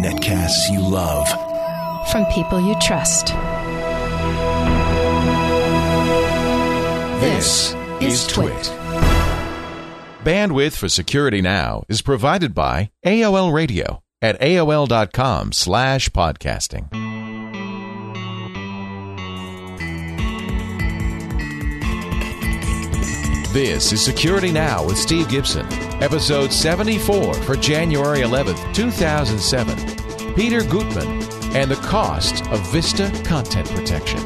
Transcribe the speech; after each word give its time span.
Netcasts 0.00 0.70
you 0.70 0.80
love. 0.80 1.28
From 2.10 2.24
people 2.26 2.60
you 2.60 2.74
trust. 2.80 3.28
This 7.20 7.74
is 8.00 8.26
Twit. 8.26 8.72
Bandwidth 10.24 10.76
for 10.76 10.88
Security 10.88 11.40
Now 11.40 11.82
is 11.88 12.02
provided 12.02 12.54
by 12.54 12.90
AOL 13.04 13.52
Radio 13.52 14.02
at 14.22 14.40
AOL.com 14.40 15.52
slash 15.52 16.08
podcasting. 16.10 17.09
This 23.52 23.92
is 23.92 24.00
Security 24.00 24.52
Now 24.52 24.84
with 24.84 24.96
Steve 24.96 25.28
Gibson, 25.28 25.66
episode 26.00 26.52
74 26.52 27.34
for 27.34 27.56
January 27.56 28.20
11th, 28.20 28.72
2007. 28.72 29.76
Peter 30.36 30.60
Gutmann 30.60 31.20
and 31.56 31.68
the 31.68 31.74
cost 31.74 32.46
of 32.52 32.60
Vista 32.70 33.10
content 33.24 33.68
protection. 33.70 34.20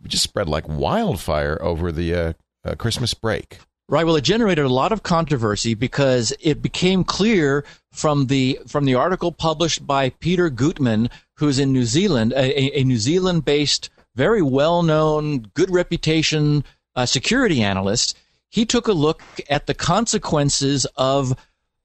just 0.08 0.24
spread 0.24 0.48
like 0.48 0.66
wildfire 0.70 1.62
over 1.62 1.92
the 1.92 2.16
uh, 2.64 2.76
Christmas 2.78 3.14
break. 3.14 3.60
Right. 3.88 4.04
Well, 4.04 4.16
it 4.16 4.24
generated 4.24 4.66
a 4.66 4.70
lot 4.70 4.92
of 4.92 5.04
controversy 5.04 5.76
because 5.76 6.34
it 6.40 6.60
became 6.60 7.04
clear 7.04 7.64
from 7.92 8.26
the 8.28 8.60
from 8.68 8.86
the 8.86 8.96
article 8.96 9.32
published 9.32 9.86
by 9.86 10.10
Peter 10.10 10.50
Gutmann, 10.50 11.12
who's 11.36 11.60
in 11.60 11.72
New 11.72 11.86
Zealand, 11.86 12.34
a, 12.34 12.80
a 12.80 12.84
New 12.84 12.98
Zealand-based, 12.98 13.92
very 14.16 14.42
well-known, 14.42 15.42
good 15.54 15.70
reputation 15.70 16.64
uh, 16.96 17.06
security 17.06 17.62
analyst. 17.62 18.18
He 18.50 18.66
took 18.66 18.88
a 18.88 18.94
look 18.94 19.22
at 19.50 19.68
the 19.68 19.76
consequences 19.76 20.88
of 20.96 21.38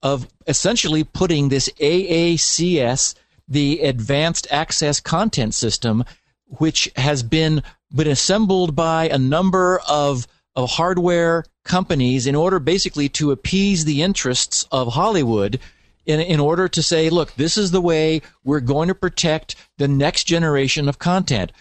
of 0.03 0.27
essentially 0.47 1.05
putting 1.05 1.51
this 1.51 1.69
AACS, 1.81 3.15
the 3.47 3.81
Advanced 3.81 4.47
Access 4.51 5.01
Content 5.01 5.53
System, 5.53 6.05
which 6.47 6.91
has 6.97 7.23
been 7.23 7.63
been 7.95 8.09
assembled 8.09 8.75
by 8.75 9.09
a 9.09 9.19
number 9.19 9.81
of 9.87 10.27
of 10.57 10.71
hardware 10.71 11.45
companies 11.65 12.27
in 12.27 12.35
order 12.35 12.59
basically 12.59 13.09
to 13.09 13.31
appease 13.31 13.85
the 13.85 14.03
interests 14.03 14.67
of 14.73 14.95
Hollywood 14.95 15.61
in, 16.07 16.21
in 16.21 16.41
order 16.41 16.69
to 16.69 16.83
say, 16.83 17.11
look, 17.11 17.35
this 17.35 17.57
is 17.57 17.71
the 17.71 17.81
way 17.81 18.23
we're 18.45 18.61
going 18.61 18.89
to 18.89 18.95
protect 18.95 19.55
the 19.79 19.89
next 19.89 20.25
generation 20.25 20.89
of 20.89 20.99
content. 20.99 21.53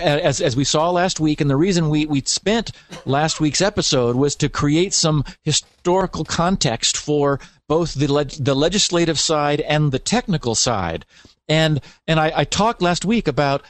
As, 0.00 0.40
as 0.40 0.56
we 0.56 0.64
saw 0.64 0.90
last 0.90 1.18
week, 1.18 1.40
and 1.40 1.48
the 1.48 1.56
reason 1.56 1.88
we, 1.88 2.04
we 2.04 2.20
spent 2.22 2.72
last 3.06 3.40
week's 3.40 3.60
episode 3.60 4.16
was 4.16 4.36
to 4.36 4.48
create 4.48 4.92
some 4.92 5.24
historical 5.42 6.24
context 6.24 6.96
for 6.96 7.40
both 7.68 7.94
the, 7.94 8.08
leg, 8.08 8.30
the 8.30 8.54
legislative 8.54 9.18
side 9.18 9.60
and 9.62 9.90
the 9.90 9.98
technical 9.98 10.54
side. 10.54 11.06
And, 11.48 11.80
and 12.06 12.20
I, 12.20 12.32
I 12.36 12.44
talked 12.44 12.82
last 12.82 13.04
week 13.04 13.28
about 13.28 13.62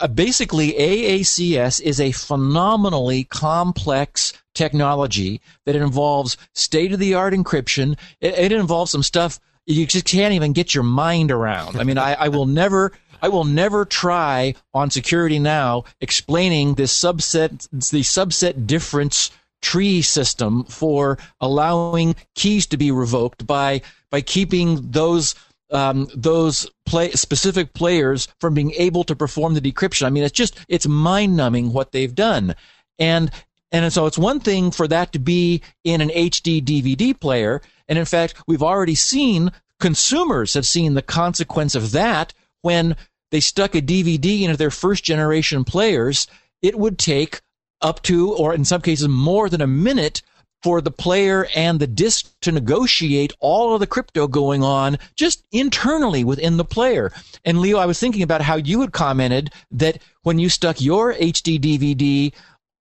uh, 0.00 0.08
basically 0.08 0.72
AACS 0.72 1.80
is 1.80 2.00
a 2.00 2.12
phenomenally 2.12 3.24
complex 3.24 4.32
technology 4.54 5.40
that 5.64 5.76
involves 5.76 6.36
state 6.54 6.92
of 6.92 6.98
the 6.98 7.14
art 7.14 7.34
encryption. 7.34 7.98
It, 8.20 8.34
it, 8.34 8.52
involves 8.52 8.90
some 8.90 9.02
stuff 9.02 9.38
you 9.66 9.86
just 9.86 10.06
can't 10.06 10.34
even 10.34 10.52
get 10.52 10.74
your 10.74 10.84
mind 10.84 11.30
around. 11.30 11.76
I 11.76 11.84
mean, 11.84 11.98
I, 11.98 12.14
I 12.14 12.28
will 12.28 12.46
never. 12.62 12.92
I 13.22 13.28
will 13.28 13.44
never 13.44 13.86
try 13.86 14.54
on 14.74 14.90
security 14.90 15.38
now 15.38 15.84
explaining 16.02 16.74
this 16.74 16.96
subset, 16.96 17.66
the 17.70 18.02
subset 18.02 18.66
difference 18.66 19.30
tree 19.62 20.02
system 20.02 20.64
for 20.64 21.18
allowing 21.40 22.14
keys 22.34 22.66
to 22.66 22.76
be 22.76 22.90
revoked 22.90 23.46
by 23.46 23.80
by 24.10 24.20
keeping 24.20 24.90
those 24.90 25.34
um, 25.70 26.08
those 26.14 26.70
play 26.84 27.10
specific 27.12 27.74
players 27.74 28.28
from 28.40 28.54
being 28.54 28.72
able 28.72 29.04
to 29.04 29.16
perform 29.16 29.54
the 29.54 29.60
decryption. 29.60 30.06
I 30.06 30.10
mean, 30.10 30.22
it's 30.22 30.32
just 30.32 30.58
it's 30.68 30.86
mind 30.86 31.36
numbing 31.36 31.72
what 31.72 31.92
they've 31.92 32.14
done, 32.14 32.54
and 32.98 33.30
and 33.72 33.92
so 33.92 34.06
it's 34.06 34.18
one 34.18 34.40
thing 34.40 34.70
for 34.70 34.86
that 34.88 35.12
to 35.12 35.18
be 35.18 35.62
in 35.84 36.00
an 36.00 36.08
HD 36.10 36.62
DVD 36.62 37.18
player. 37.18 37.60
And 37.88 37.98
in 37.98 38.04
fact, 38.04 38.34
we've 38.46 38.62
already 38.62 38.94
seen 38.94 39.52
consumers 39.80 40.54
have 40.54 40.66
seen 40.66 40.94
the 40.94 41.02
consequence 41.02 41.74
of 41.74 41.92
that 41.92 42.32
when 42.62 42.96
they 43.30 43.40
stuck 43.40 43.74
a 43.74 43.82
DVD 43.82 44.42
into 44.42 44.56
their 44.56 44.70
first 44.70 45.04
generation 45.04 45.64
players. 45.64 46.26
It 46.62 46.78
would 46.78 46.98
take 46.98 47.40
up 47.82 48.02
to, 48.02 48.32
or 48.34 48.54
in 48.54 48.64
some 48.64 48.80
cases, 48.80 49.08
more 49.08 49.48
than 49.48 49.60
a 49.60 49.66
minute 49.66 50.22
for 50.66 50.80
the 50.80 50.90
player 50.90 51.46
and 51.54 51.78
the 51.78 51.86
disk 51.86 52.26
to 52.40 52.50
negotiate 52.50 53.32
all 53.38 53.72
of 53.72 53.78
the 53.78 53.86
crypto 53.86 54.26
going 54.26 54.64
on 54.64 54.98
just 55.14 55.44
internally 55.52 56.24
within 56.24 56.56
the 56.56 56.64
player. 56.64 57.12
And 57.44 57.60
Leo, 57.60 57.78
I 57.78 57.86
was 57.86 58.00
thinking 58.00 58.24
about 58.24 58.42
how 58.42 58.56
you 58.56 58.80
had 58.80 58.90
commented 58.90 59.52
that 59.70 60.02
when 60.24 60.40
you 60.40 60.48
stuck 60.48 60.80
your 60.80 61.14
HD 61.14 61.60
DVD 61.60 62.32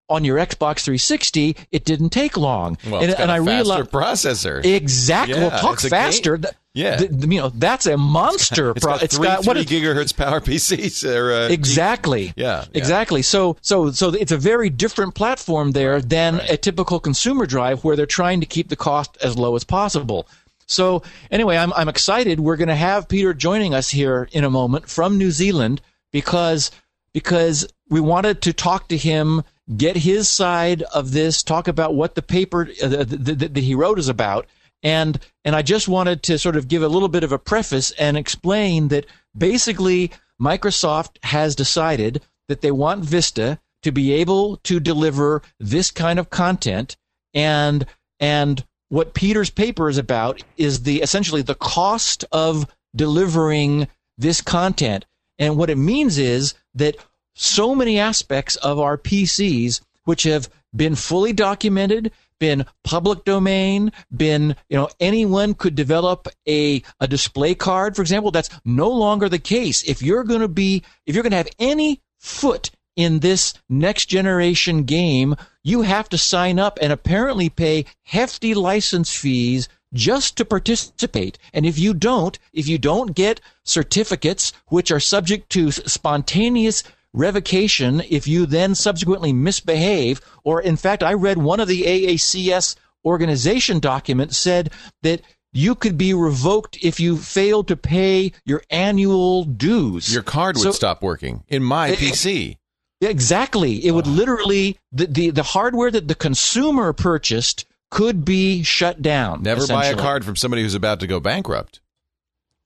on 0.08 0.24
your 0.24 0.38
Xbox 0.38 0.82
360, 0.82 1.56
it 1.72 1.86
didn't 1.86 2.10
take 2.10 2.38
long. 2.38 2.78
Well, 2.88 3.02
and, 3.02 3.12
and 3.14 3.32
I 3.32 3.38
realized 3.38 3.92
processor. 3.92 4.64
Exactly. 4.64 5.36
Yeah, 5.36 5.48
well, 5.48 5.60
talk 5.60 5.80
faster. 5.80 6.40
Yeah, 6.74 6.98
the, 6.98 7.28
you 7.28 7.40
know 7.40 7.50
that's 7.50 7.86
a 7.86 7.98
monster. 7.98 8.72
it's 8.76 8.86
got, 8.86 9.02
it's 9.02 9.18
got 9.18 9.46
what 9.48 9.58
gigahertz 9.58 10.16
power 10.16 10.42
PCs. 10.42 11.08
Or, 11.08 11.32
uh, 11.32 11.48
exactly. 11.48 12.34
yeah, 12.36 12.62
yeah, 12.62 12.66
exactly. 12.74 13.22
So 13.22 13.58
so 13.62 13.92
so 13.92 14.10
it's 14.10 14.32
a 14.32 14.38
very 14.38 14.70
different 14.70 15.16
platform 15.16 15.72
there 15.72 16.02
than 16.02 16.38
right. 16.38 16.52
a 16.52 16.58
typical 16.58 17.00
consumer 17.00 17.46
drive 17.46 17.84
where 17.84 17.96
they're 17.96 18.06
trying 18.06 18.42
to 18.42 18.46
keep 18.46 18.70
the 18.70 18.76
cost 18.76 19.18
as 19.24 19.38
low 19.38 19.56
as 19.56 19.64
possible. 19.64 20.28
So 20.68 21.02
anyway, 21.32 21.58
I'm 21.58 21.72
I'm 21.74 21.90
excited. 21.90 22.40
We're 22.40 22.58
going 22.58 22.68
to 22.68 22.76
have 22.76 23.08
Peter 23.08 23.34
joining 23.34 23.74
us 23.74 23.90
here 23.90 24.28
in 24.32 24.44
a 24.44 24.50
moment 24.50 24.90
from 24.90 25.18
New 25.18 25.32
Zealand 25.32 25.82
because 26.12 26.72
because 27.14 27.68
we 27.90 28.02
wanted 28.02 28.42
to 28.42 28.54
talk 28.54 28.90
to 28.90 28.98
him 28.98 29.44
get 29.76 29.98
his 29.98 30.30
side 30.30 30.84
of 30.84 31.12
this, 31.12 31.44
talk 31.44 31.68
about 31.68 31.96
what 31.96 32.16
the 32.16 32.22
paper 32.22 32.70
uh, 32.84 32.88
that, 32.88 33.54
that 33.54 33.58
he 33.58 33.76
wrote 33.76 34.00
is 34.00 34.10
about. 34.10 34.48
And, 34.84 35.20
and 35.44 35.56
I 35.56 35.62
just 35.62 35.88
wanted 35.88 36.22
to 36.24 36.38
sort 36.38 36.56
of 36.56 36.68
give 36.68 36.84
a 36.84 36.88
little 36.88 37.08
bit 37.08 37.24
of 37.24 37.32
a 37.32 37.40
preface 37.40 37.92
and 37.92 38.18
explain 38.18 38.90
that 38.90 39.06
basically 39.36 40.12
Microsoft 40.40 41.18
has 41.24 41.56
decided 41.56 42.22
that 42.48 42.62
they 42.62 42.72
want 42.72 43.04
Vista 43.04 43.60
to 43.82 43.92
be 43.92 44.14
able 44.14 44.58
to 44.58 44.80
deliver 44.80 45.42
this 45.60 45.90
kind 45.90 46.20
of 46.20 46.30
content 46.30 46.98
and, 47.34 47.86
and 48.20 48.64
what 48.90 49.14
Peter's 49.14 49.50
paper 49.50 49.90
is 49.90 49.98
about 49.98 50.44
is 50.58 50.84
the 50.84 51.02
essentially 51.02 51.42
the 51.42 51.56
cost 51.56 52.24
of 52.32 52.68
delivering 52.96 53.88
this 54.18 54.42
content. 54.42 55.06
And 55.38 55.58
what 55.58 55.70
it 55.70 55.78
means 55.78 56.18
is 56.18 56.54
that 56.76 56.96
so 57.36 57.76
many 57.76 58.00
aspects 58.00 58.56
of 58.58 58.80
our 58.80 58.98
PCs 58.98 59.82
which 60.06 60.24
have 60.24 60.50
been 60.76 60.96
fully 60.96 61.34
documented, 61.34 62.12
been 62.40 62.66
public 62.84 63.24
domain, 63.24 63.92
been, 64.16 64.56
you 64.70 64.78
know, 64.78 64.90
anyone 65.00 65.54
could 65.54 65.76
develop 65.76 66.28
a, 66.48 66.82
a 67.00 67.08
display 67.08 67.56
card, 67.56 67.96
for 67.96 68.02
example. 68.02 68.32
That's 68.32 68.50
no 68.64 68.90
longer 68.90 69.30
the 69.30 69.40
case. 69.40 69.84
If 69.84 70.02
you're 70.02 70.24
going 70.24 70.42
to 70.42 70.48
be, 70.48 70.84
if 71.06 71.16
you're 71.16 71.24
going 71.24 71.32
to 71.32 71.38
have 71.38 71.50
any 71.60 72.02
foot 72.20 72.72
in 72.96 73.20
this 73.20 73.54
next 73.70 74.06
generation 74.06 74.84
game, 74.84 75.36
you 75.64 75.82
have 75.82 76.10
to 76.10 76.18
sign 76.18 76.60
up 76.60 76.78
and 76.82 76.94
apparently 76.94 77.50
pay 77.50 77.86
hefty 78.04 78.54
license 78.54 79.14
fees 79.14 79.68
just 79.94 80.36
to 80.38 80.46
participate. 80.46 81.38
And 81.54 81.66
if 81.66 81.80
you 81.80 81.94
don't, 81.94 82.38
if 82.54 82.68
you 82.68 82.78
don't 82.78 83.16
get 83.16 83.42
certificates, 83.64 84.54
which 84.68 84.92
are 84.92 85.00
subject 85.00 85.50
to 85.52 85.72
spontaneous 85.72 86.84
revocation 87.16 88.02
if 88.10 88.28
you 88.28 88.46
then 88.46 88.76
subsequently 88.76 89.34
misbehave. 89.34 90.22
Or, 90.44 90.62
in 90.62 90.76
fact, 90.76 91.02
I 91.04 91.14
read 91.14 91.38
one 91.38 91.60
of 91.60 91.68
the 91.68 91.84
AACS 91.84 92.76
organization 93.04 93.80
documents 93.80 94.38
said 94.38 94.72
that 95.04 95.22
you 95.54 95.74
could 95.76 95.98
be 95.98 96.14
revoked 96.14 96.78
if 96.84 97.00
you 97.00 97.18
failed 97.18 97.68
to 97.70 97.78
pay 97.78 98.34
your 98.46 98.62
annual 98.70 99.46
dues. 99.46 100.14
Your 100.14 100.24
card 100.24 100.58
would 100.58 100.64
So- 100.64 100.72
stop 100.72 101.02
working 101.02 101.44
in 101.48 101.64
my 101.64 101.90
It- 101.90 102.00
PC. 102.00 102.58
Exactly. 103.02 103.86
It 103.86 103.92
would 103.92 104.08
literally 104.08 104.78
the, 104.92 105.06
the 105.06 105.30
the 105.30 105.44
hardware 105.44 105.92
that 105.92 106.08
the 106.08 106.16
consumer 106.16 106.92
purchased 106.94 107.66
could 107.92 108.26
be 108.26 108.64
shut 108.64 109.02
down. 109.02 109.44
Never 109.44 109.68
buy 109.68 109.86
a 109.86 109.96
card 109.96 110.26
from 110.26 110.36
somebody 110.36 110.64
who's 110.64 110.74
about 110.76 111.00
to 111.02 111.08
go 111.08 111.20
bankrupt. 111.20 111.82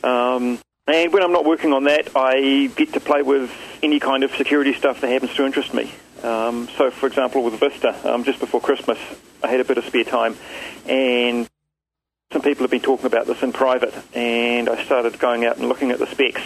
Um, 0.03 0.59
and 0.87 1.11
when 1.11 1.23
I'm 1.23 1.33
not 1.33 1.45
working 1.45 1.73
on 1.73 1.85
that, 1.85 2.15
I 2.15 2.67
get 2.75 2.93
to 2.93 2.99
play 3.01 3.21
with 3.21 3.51
any 3.83 3.99
kind 3.99 4.23
of 4.23 4.33
security 4.35 4.73
stuff 4.73 5.01
that 5.01 5.09
happens 5.09 5.33
to 5.35 5.45
interest 5.45 5.73
me. 5.73 5.91
Um, 6.23 6.69
so, 6.77 6.89
for 6.89 7.07
example, 7.07 7.43
with 7.43 7.59
Vista, 7.59 7.95
um, 8.09 8.23
just 8.23 8.39
before 8.39 8.61
Christmas, 8.61 8.97
I 9.43 9.47
had 9.47 9.59
a 9.59 9.65
bit 9.65 9.77
of 9.77 9.83
spare 9.85 10.05
time, 10.05 10.37
and 10.87 11.49
some 12.31 12.41
people 12.41 12.63
have 12.63 12.71
been 12.71 12.81
talking 12.81 13.05
about 13.05 13.27
this 13.27 13.41
in 13.43 13.53
private, 13.53 13.93
and 14.13 14.69
I 14.69 14.83
started 14.83 15.19
going 15.19 15.45
out 15.45 15.57
and 15.57 15.69
looking 15.69 15.91
at 15.91 15.99
the 15.99 16.07
specs, 16.07 16.41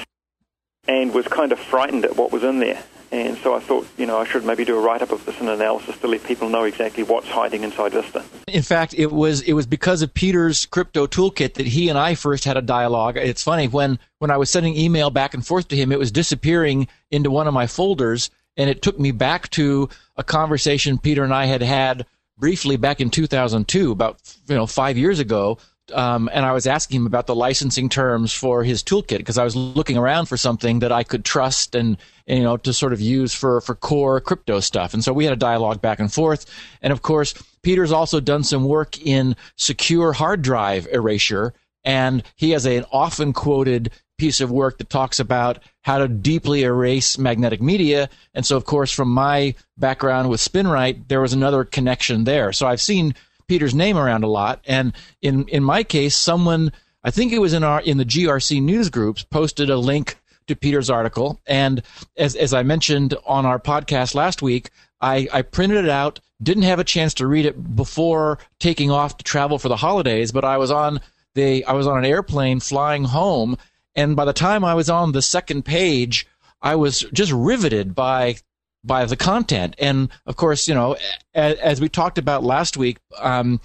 and 0.87 1.13
was 1.13 1.27
kind 1.27 1.51
of 1.51 1.59
frightened 1.59 2.05
at 2.05 2.15
what 2.15 2.31
was 2.31 2.43
in 2.43 2.59
there. 2.59 2.83
And 3.11 3.37
so 3.39 3.55
I 3.55 3.59
thought, 3.59 3.87
you 3.97 4.05
know, 4.05 4.19
I 4.19 4.23
should 4.23 4.45
maybe 4.45 4.63
do 4.65 4.77
a 4.77 4.81
write-up 4.81 5.11
of 5.11 5.25
this 5.25 5.39
and 5.39 5.49
analysis 5.49 5.97
to 5.97 6.07
let 6.07 6.23
people 6.23 6.47
know 6.47 6.63
exactly 6.65 7.01
what's 7.01 7.27
hiding 7.27 7.63
inside 7.63 7.93
Vista. 7.93 8.23
In 8.47 8.61
fact, 8.61 8.93
it 8.93 9.11
was 9.11 9.41
it 9.41 9.53
was 9.53 9.65
because 9.65 10.03
of 10.03 10.13
Peter's 10.13 10.67
crypto 10.67 11.07
toolkit 11.07 11.55
that 11.55 11.65
he 11.65 11.89
and 11.89 11.97
I 11.97 12.13
first 12.13 12.45
had 12.45 12.55
a 12.55 12.61
dialogue. 12.61 13.17
It's 13.17 13.41
funny 13.41 13.67
when 13.67 13.97
when 14.19 14.29
I 14.29 14.37
was 14.37 14.51
sending 14.51 14.75
email 14.75 15.09
back 15.09 15.33
and 15.33 15.45
forth 15.45 15.69
to 15.69 15.75
him, 15.75 15.91
it 15.91 15.97
was 15.97 16.11
disappearing 16.11 16.87
into 17.09 17.31
one 17.31 17.47
of 17.47 17.53
my 17.53 17.65
folders, 17.65 18.29
and 18.55 18.69
it 18.69 18.83
took 18.83 18.99
me 18.99 19.11
back 19.11 19.49
to 19.51 19.89
a 20.15 20.23
conversation 20.23 20.99
Peter 20.99 21.23
and 21.23 21.33
I 21.33 21.45
had 21.45 21.63
had 21.63 22.05
briefly 22.37 22.77
back 22.77 23.01
in 23.01 23.09
2002, 23.09 23.91
about 23.91 24.19
you 24.47 24.55
know 24.55 24.67
five 24.67 24.97
years 24.97 25.19
ago. 25.19 25.57
Um, 25.91 26.29
and 26.33 26.45
I 26.45 26.51
was 26.51 26.67
asking 26.67 27.01
him 27.01 27.07
about 27.07 27.27
the 27.27 27.35
licensing 27.35 27.89
terms 27.89 28.33
for 28.33 28.63
his 28.63 28.83
toolkit 28.83 29.17
because 29.17 29.37
I 29.37 29.43
was 29.43 29.55
looking 29.55 29.97
around 29.97 30.27
for 30.27 30.37
something 30.37 30.79
that 30.79 30.91
I 30.91 31.03
could 31.03 31.25
trust 31.25 31.75
and, 31.75 31.97
you 32.27 32.43
know 32.43 32.57
to 32.57 32.73
sort 32.73 32.93
of 32.93 33.01
use 33.01 33.33
for 33.33 33.59
for 33.61 33.75
core 33.75 34.21
crypto 34.21 34.59
stuff. 34.59 34.93
And 34.93 35.03
so 35.03 35.11
we 35.11 35.23
had 35.23 35.33
a 35.33 35.37
dialogue 35.37 35.81
back 35.81 35.99
and 35.99 36.11
forth. 36.13 36.45
And 36.81 36.93
of 36.93 37.01
course, 37.01 37.33
Peter's 37.63 37.91
also 37.91 38.19
done 38.19 38.43
some 38.43 38.65
work 38.65 39.01
in 39.01 39.35
secure 39.55 40.13
hard 40.13 40.41
drive 40.41 40.87
erasure, 40.91 41.53
and 41.83 42.23
he 42.35 42.51
has 42.51 42.65
an 42.65 42.85
often 42.91 43.33
quoted 43.33 43.91
piece 44.17 44.41
of 44.41 44.51
work 44.51 44.77
that 44.77 44.89
talks 44.89 45.19
about 45.19 45.59
how 45.83 45.97
to 45.97 46.07
deeply 46.07 46.63
erase 46.63 47.17
magnetic 47.17 47.61
media. 47.61 48.09
And 48.33 48.45
so, 48.45 48.57
of 48.57 48.65
course, 48.65 48.91
from 48.91 49.09
my 49.09 49.55
background 49.77 50.29
with 50.29 50.41
SpinRite, 50.41 51.07
there 51.07 51.21
was 51.21 51.33
another 51.33 51.63
connection 51.63 52.25
there. 52.25 52.51
So 52.51 52.67
I've 52.67 52.81
seen 52.81 53.15
Peter's 53.49 53.75
name 53.75 53.97
around 53.97 54.23
a 54.23 54.27
lot. 54.27 54.63
And 54.65 54.93
in, 55.21 55.47
in 55.49 55.63
my 55.63 55.83
case, 55.83 56.15
someone, 56.15 56.71
I 57.03 57.11
think 57.11 57.33
it 57.33 57.39
was 57.39 57.51
in 57.53 57.63
our, 57.63 57.81
in 57.81 57.97
the 57.97 58.05
GRC 58.05 58.61
news 58.61 58.89
groups, 58.89 59.23
posted 59.23 59.69
a 59.69 59.77
link 59.77 60.17
to 60.47 60.55
Peter's 60.55 60.89
article. 60.89 61.41
And 61.45 61.81
as, 62.15 62.35
as 62.35 62.53
I 62.53 62.63
mentioned 62.63 63.15
on 63.25 63.45
our 63.45 63.59
podcast 63.59 64.15
last 64.15 64.41
week, 64.41 64.69
I, 65.01 65.27
I 65.33 65.41
printed 65.41 65.85
it 65.85 65.89
out, 65.89 66.19
didn't 66.41 66.63
have 66.63 66.79
a 66.79 66.83
chance 66.83 67.13
to 67.15 67.27
read 67.27 67.45
it 67.45 67.75
before 67.75 68.37
taking 68.59 68.91
off 68.91 69.17
to 69.17 69.23
travel 69.23 69.57
for 69.57 69.67
the 69.67 69.75
holidays, 69.75 70.31
but 70.31 70.45
I 70.45 70.57
was 70.57 70.71
on 70.71 71.01
the, 71.35 71.65
I 71.65 71.73
was 71.73 71.87
on 71.87 71.97
an 71.97 72.05
airplane 72.05 72.59
flying 72.59 73.03
home. 73.03 73.57
And 73.95 74.15
by 74.15 74.25
the 74.25 74.33
time 74.33 74.63
I 74.63 74.75
was 74.75 74.89
on 74.89 75.11
the 75.11 75.21
second 75.21 75.65
page, 75.65 76.27
I 76.61 76.75
was 76.75 76.99
just 77.13 77.31
riveted 77.31 77.95
by 77.95 78.37
by 78.83 79.05
the 79.05 79.17
content. 79.17 79.75
And 79.79 80.09
of 80.25 80.35
course, 80.35 80.67
you 80.67 80.73
know, 80.73 80.95
as, 81.33 81.57
as 81.59 81.81
we 81.81 81.89
talked 81.89 82.17
about 82.17 82.43
last 82.43 82.77
week, 82.77 82.97
um, 83.17 83.59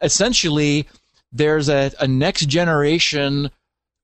essentially 0.00 0.86
there's 1.32 1.68
a, 1.68 1.92
a 2.00 2.06
next 2.06 2.46
generation 2.46 3.50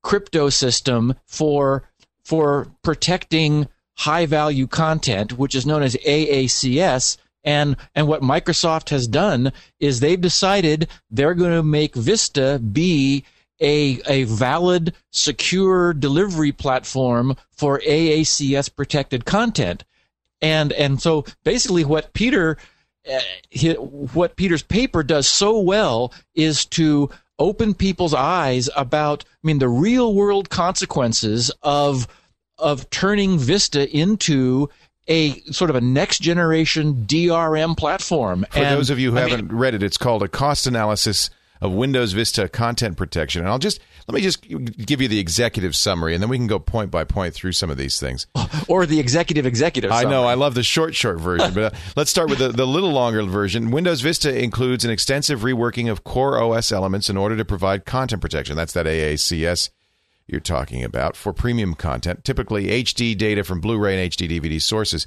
crypto 0.02 0.49
system 0.49 1.14
for 1.26 1.85
for 2.25 2.69
protecting 2.83 3.69
high 3.97 4.26
value 4.26 4.66
content, 4.66 5.38
which 5.38 5.54
is 5.54 5.66
known 5.66 5.83
as 5.83 5.97
AACS. 5.97 7.16
And 7.42 7.76
and 7.95 8.07
what 8.07 8.23
Microsoft 8.23 8.90
has 8.90 9.07
done 9.07 9.52
is 9.78 10.00
they've 10.00 10.21
decided 10.21 10.88
they're 11.11 11.35
going 11.35 11.52
to 11.52 11.62
make 11.62 11.95
Vista 11.95 12.59
be 12.59 13.25
a, 13.61 14.00
a 14.07 14.25
valid, 14.25 14.95
secure 15.11 15.92
delivery 15.92 16.52
platform 16.52 17.37
for 17.50 17.78
AACS 17.80 18.75
protected 18.75 19.25
content. 19.25 19.85
And, 20.42 20.73
and 20.73 21.00
so 21.00 21.25
basically 21.44 21.85
what 21.85 22.12
Peter, 22.12 22.56
uh, 23.11 23.75
what 23.75 24.37
Peter's 24.37 24.62
paper 24.62 25.02
does 25.02 25.28
so 25.28 25.59
well 25.59 26.12
is 26.35 26.64
to 26.66 27.11
open 27.38 27.75
people's 27.75 28.14
eyes 28.14 28.68
about, 28.76 29.25
I 29.25 29.47
mean, 29.47 29.59
the 29.59 29.68
real 29.68 30.14
world 30.14 30.50
consequences 30.50 31.50
of, 31.62 32.06
of 32.59 32.88
turning 32.90 33.38
Vista 33.38 33.88
into 33.97 34.68
a 35.09 35.40
sort 35.50 35.70
of 35.70 35.76
a 35.76 35.80
next 35.80 36.20
generation 36.20 37.06
DRM 37.06 37.76
platform. 37.76 38.47
For 38.50 38.59
And, 38.59 38.78
those 38.78 38.90
of 38.90 38.99
you 38.99 39.11
who 39.11 39.18
I 39.18 39.23
haven't 39.23 39.52
read 39.52 39.75
it, 39.75 39.82
it's 39.82 39.97
called 39.97 40.23
a 40.23 40.28
cost 40.28 40.66
analysis 40.66 41.30
of 41.61 41.73
Windows 41.73 42.12
Vista 42.12 42.49
content 42.49 42.97
protection. 42.97 43.43
And 43.43 43.49
I'll 43.49 43.59
just 43.59 43.81
let 44.09 44.14
me 44.14 44.21
just 44.23 44.43
give 44.43 45.00
you 45.00 45.09
the 45.09 45.19
executive 45.19 45.76
summary, 45.76 46.14
and 46.14 46.23
then 46.23 46.31
we 46.31 46.38
can 46.38 46.47
go 46.47 46.59
point 46.59 46.90
by 46.90 47.05
point 47.05 47.35
through 47.35 47.52
some 47.52 47.71
of 47.71 47.76
these 47.76 48.00
things. 48.00 48.26
or 48.69 48.87
the 48.87 48.99
executive 48.99 49.47
executive. 49.47 49.93
I 49.93 50.05
know. 50.05 50.25
I 50.25 50.35
love 50.35 50.55
the 50.55 50.62
short, 50.62 50.95
short 50.95 51.21
version, 51.21 51.55
but 51.55 51.75
uh, 51.75 51.76
let's 51.97 52.11
start 52.11 52.31
with 52.31 52.38
the, 52.38 52.49
the 52.49 52.67
little 52.67 52.93
longer 52.93 53.23
version. 53.23 53.71
Windows 53.71 54.00
Vista 54.00 54.37
includes 54.37 54.85
an 54.85 54.90
extensive 54.90 55.40
reworking 55.40 55.90
of 55.90 56.05
core 56.05 56.40
OS 56.40 56.73
elements 56.73 57.11
in 57.11 57.17
order 57.17 57.37
to 57.37 57.45
provide 57.45 57.85
content 57.85 58.23
protection. 58.23 58.57
That's 58.57 58.73
that 58.73 58.87
AACS 58.87 59.71
you're 60.31 60.40
talking 60.40 60.85
about 60.85 61.17
for 61.17 61.33
premium 61.33 61.75
content, 61.75 62.25
typically 62.25 62.67
HD 62.67 63.19
data 63.19 63.43
from 63.43 63.61
Blu-ray 63.61 64.00
and 64.00 64.12
HD 64.12 64.29
DVD 64.29 64.62
sources. 64.62 65.07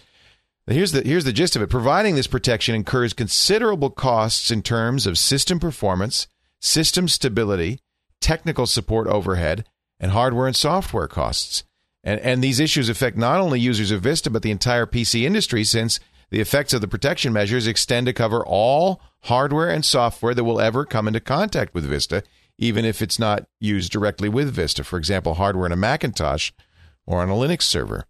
Here's 0.67 0.91
the 0.91 1.01
here's 1.01 1.25
the 1.25 1.33
gist 1.33 1.55
of 1.55 1.61
it. 1.61 1.69
Providing 1.69 2.15
this 2.15 2.27
protection 2.27 2.73
incurs 2.75 3.13
considerable 3.13 3.89
costs 3.89 4.49
in 4.49 4.61
terms 4.61 5.05
of 5.05 5.17
system 5.17 5.59
performance, 5.59 6.27
system 6.63 7.09
stability, 7.09 7.79
technical 8.21 8.65
support 8.65 9.05
overhead, 9.07 9.67
and 9.99 10.11
hardware 10.11 10.47
and 10.47 10.55
software 10.55 11.07
costs. 11.07 11.63
And, 12.03 12.19
and 12.21 12.43
these 12.43 12.59
issues 12.59 12.89
affect 12.89 13.17
not 13.17 13.39
only 13.39 13.59
users 13.59 13.91
of 13.91 14.01
Vista, 14.01 14.29
but 14.29 14.41
the 14.41 14.51
entire 14.51 14.85
PC 14.85 15.23
industry 15.23 15.63
since 15.65 15.99
the 16.31 16.39
effects 16.39 16.73
of 16.73 16.81
the 16.81 16.87
protection 16.87 17.33
measures 17.33 17.67
extend 17.67 18.07
to 18.07 18.13
cover 18.13 18.43
all 18.45 19.01
hardware 19.23 19.69
and 19.69 19.85
software 19.85 20.33
that 20.33 20.43
will 20.43 20.59
ever 20.59 20.85
come 20.85 21.07
into 21.07 21.19
contact 21.19 21.73
with 21.73 21.85
Vista, 21.85 22.23
even 22.57 22.85
if 22.85 23.01
it's 23.01 23.19
not 23.19 23.45
used 23.59 23.91
directly 23.91 24.29
with 24.29 24.49
Vista. 24.53 24.83
For 24.83 24.97
example, 24.97 25.35
hardware 25.35 25.65
in 25.65 25.71
a 25.71 25.77
Macintosh 25.77 26.51
or 27.05 27.21
on 27.21 27.29
a 27.29 27.33
Linux 27.33 27.63
server. 27.63 28.05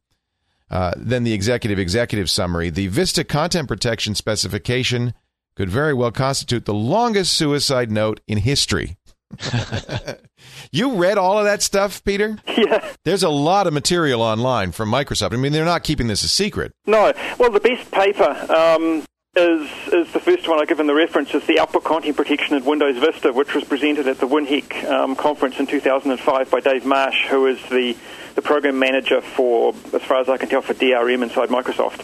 Uh, 0.69 0.93
then 0.95 1.24
the 1.24 1.33
executive 1.33 1.79
executive 1.79 2.29
summary. 2.29 2.69
The 2.69 2.88
Vista 2.88 3.24
content 3.24 3.67
protection 3.67 4.15
specification 4.15 5.13
could 5.55 5.69
very 5.69 5.93
well 5.93 6.12
constitute 6.12 6.65
the 6.65 6.74
longest 6.74 7.33
suicide 7.33 7.91
note 7.91 8.22
in 8.27 8.39
history. 8.39 8.98
you 10.72 10.95
read 10.95 11.17
all 11.17 11.39
of 11.39 11.45
that 11.45 11.62
stuff, 11.62 12.03
Peter? 12.03 12.38
Yeah. 12.57 12.93
There's 13.03 13.24
a 13.24 13.29
lot 13.29 13.67
of 13.67 13.74
material 13.74 14.22
online 14.22 14.72
from 14.72 14.91
Microsoft. 14.91 15.33
I 15.33 15.38
mean, 15.38 15.51
they're 15.51 15.65
not 15.65 15.83
keeping 15.83 16.07
this 16.07 16.24
a 16.24 16.29
secret. 16.29 16.72
No. 16.86 17.13
Well, 17.39 17.51
the 17.51 17.60
best 17.60 17.89
paper 17.91 18.29
um, 18.53 19.03
is 19.36 19.69
is 19.91 20.13
the 20.13 20.19
first 20.19 20.48
one 20.48 20.62
I 20.62 20.65
give 20.65 20.79
in 20.79 20.88
the 20.88 20.93
reference 20.93 21.33
is 21.33 21.45
the 21.48 21.60
output 21.60 21.83
content 21.83 22.15
protection 22.15 22.55
in 22.55 22.63
Windows 22.63 22.98
Vista, 22.98 23.33
which 23.33 23.55
was 23.55 23.63
presented 23.63 24.07
at 24.07 24.19
the 24.19 24.27
WinHEC 24.27 24.86
um, 24.89 25.15
conference 25.15 25.60
in 25.60 25.67
2005 25.67 26.51
by 26.51 26.60
Dave 26.60 26.86
Marsh, 26.86 27.25
who 27.27 27.48
is 27.48 27.60
the 27.69 27.98
the 28.36 28.41
program 28.41 28.79
manager 28.79 29.22
for, 29.22 29.75
as 29.93 30.01
far 30.01 30.19
as 30.19 30.29
I 30.29 30.38
can 30.38 30.50
tell, 30.50 30.62
for 30.62 30.74
DRM 30.74 31.22
inside 31.22 31.50
Microsoft. 31.50 32.03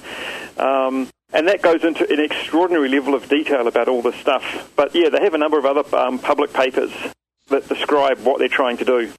Um, 0.60 1.10
and 1.34 1.48
that 1.48 1.62
goes 1.62 1.84
into 1.84 2.10
an 2.12 2.20
extraordinary 2.20 2.90
level 2.90 3.14
of 3.14 3.30
detail 3.30 3.68
about 3.68 3.88
all 3.88 4.02
this 4.02 4.16
stuff. 4.16 4.72
But 4.76 4.96
yeah, 4.96 5.10
they 5.10 5.22
have 5.22 5.34
a 5.34 5.38
number 5.38 5.60
of 5.60 5.66
other 5.66 5.84
um, 5.96 6.20
public 6.20 6.54
papers 6.54 6.92
that 7.50 7.68
describe 7.68 8.20
what 8.20 8.40
they're 8.40 8.48
trying 8.48 8.78
to 8.78 8.86
do. 8.86 9.12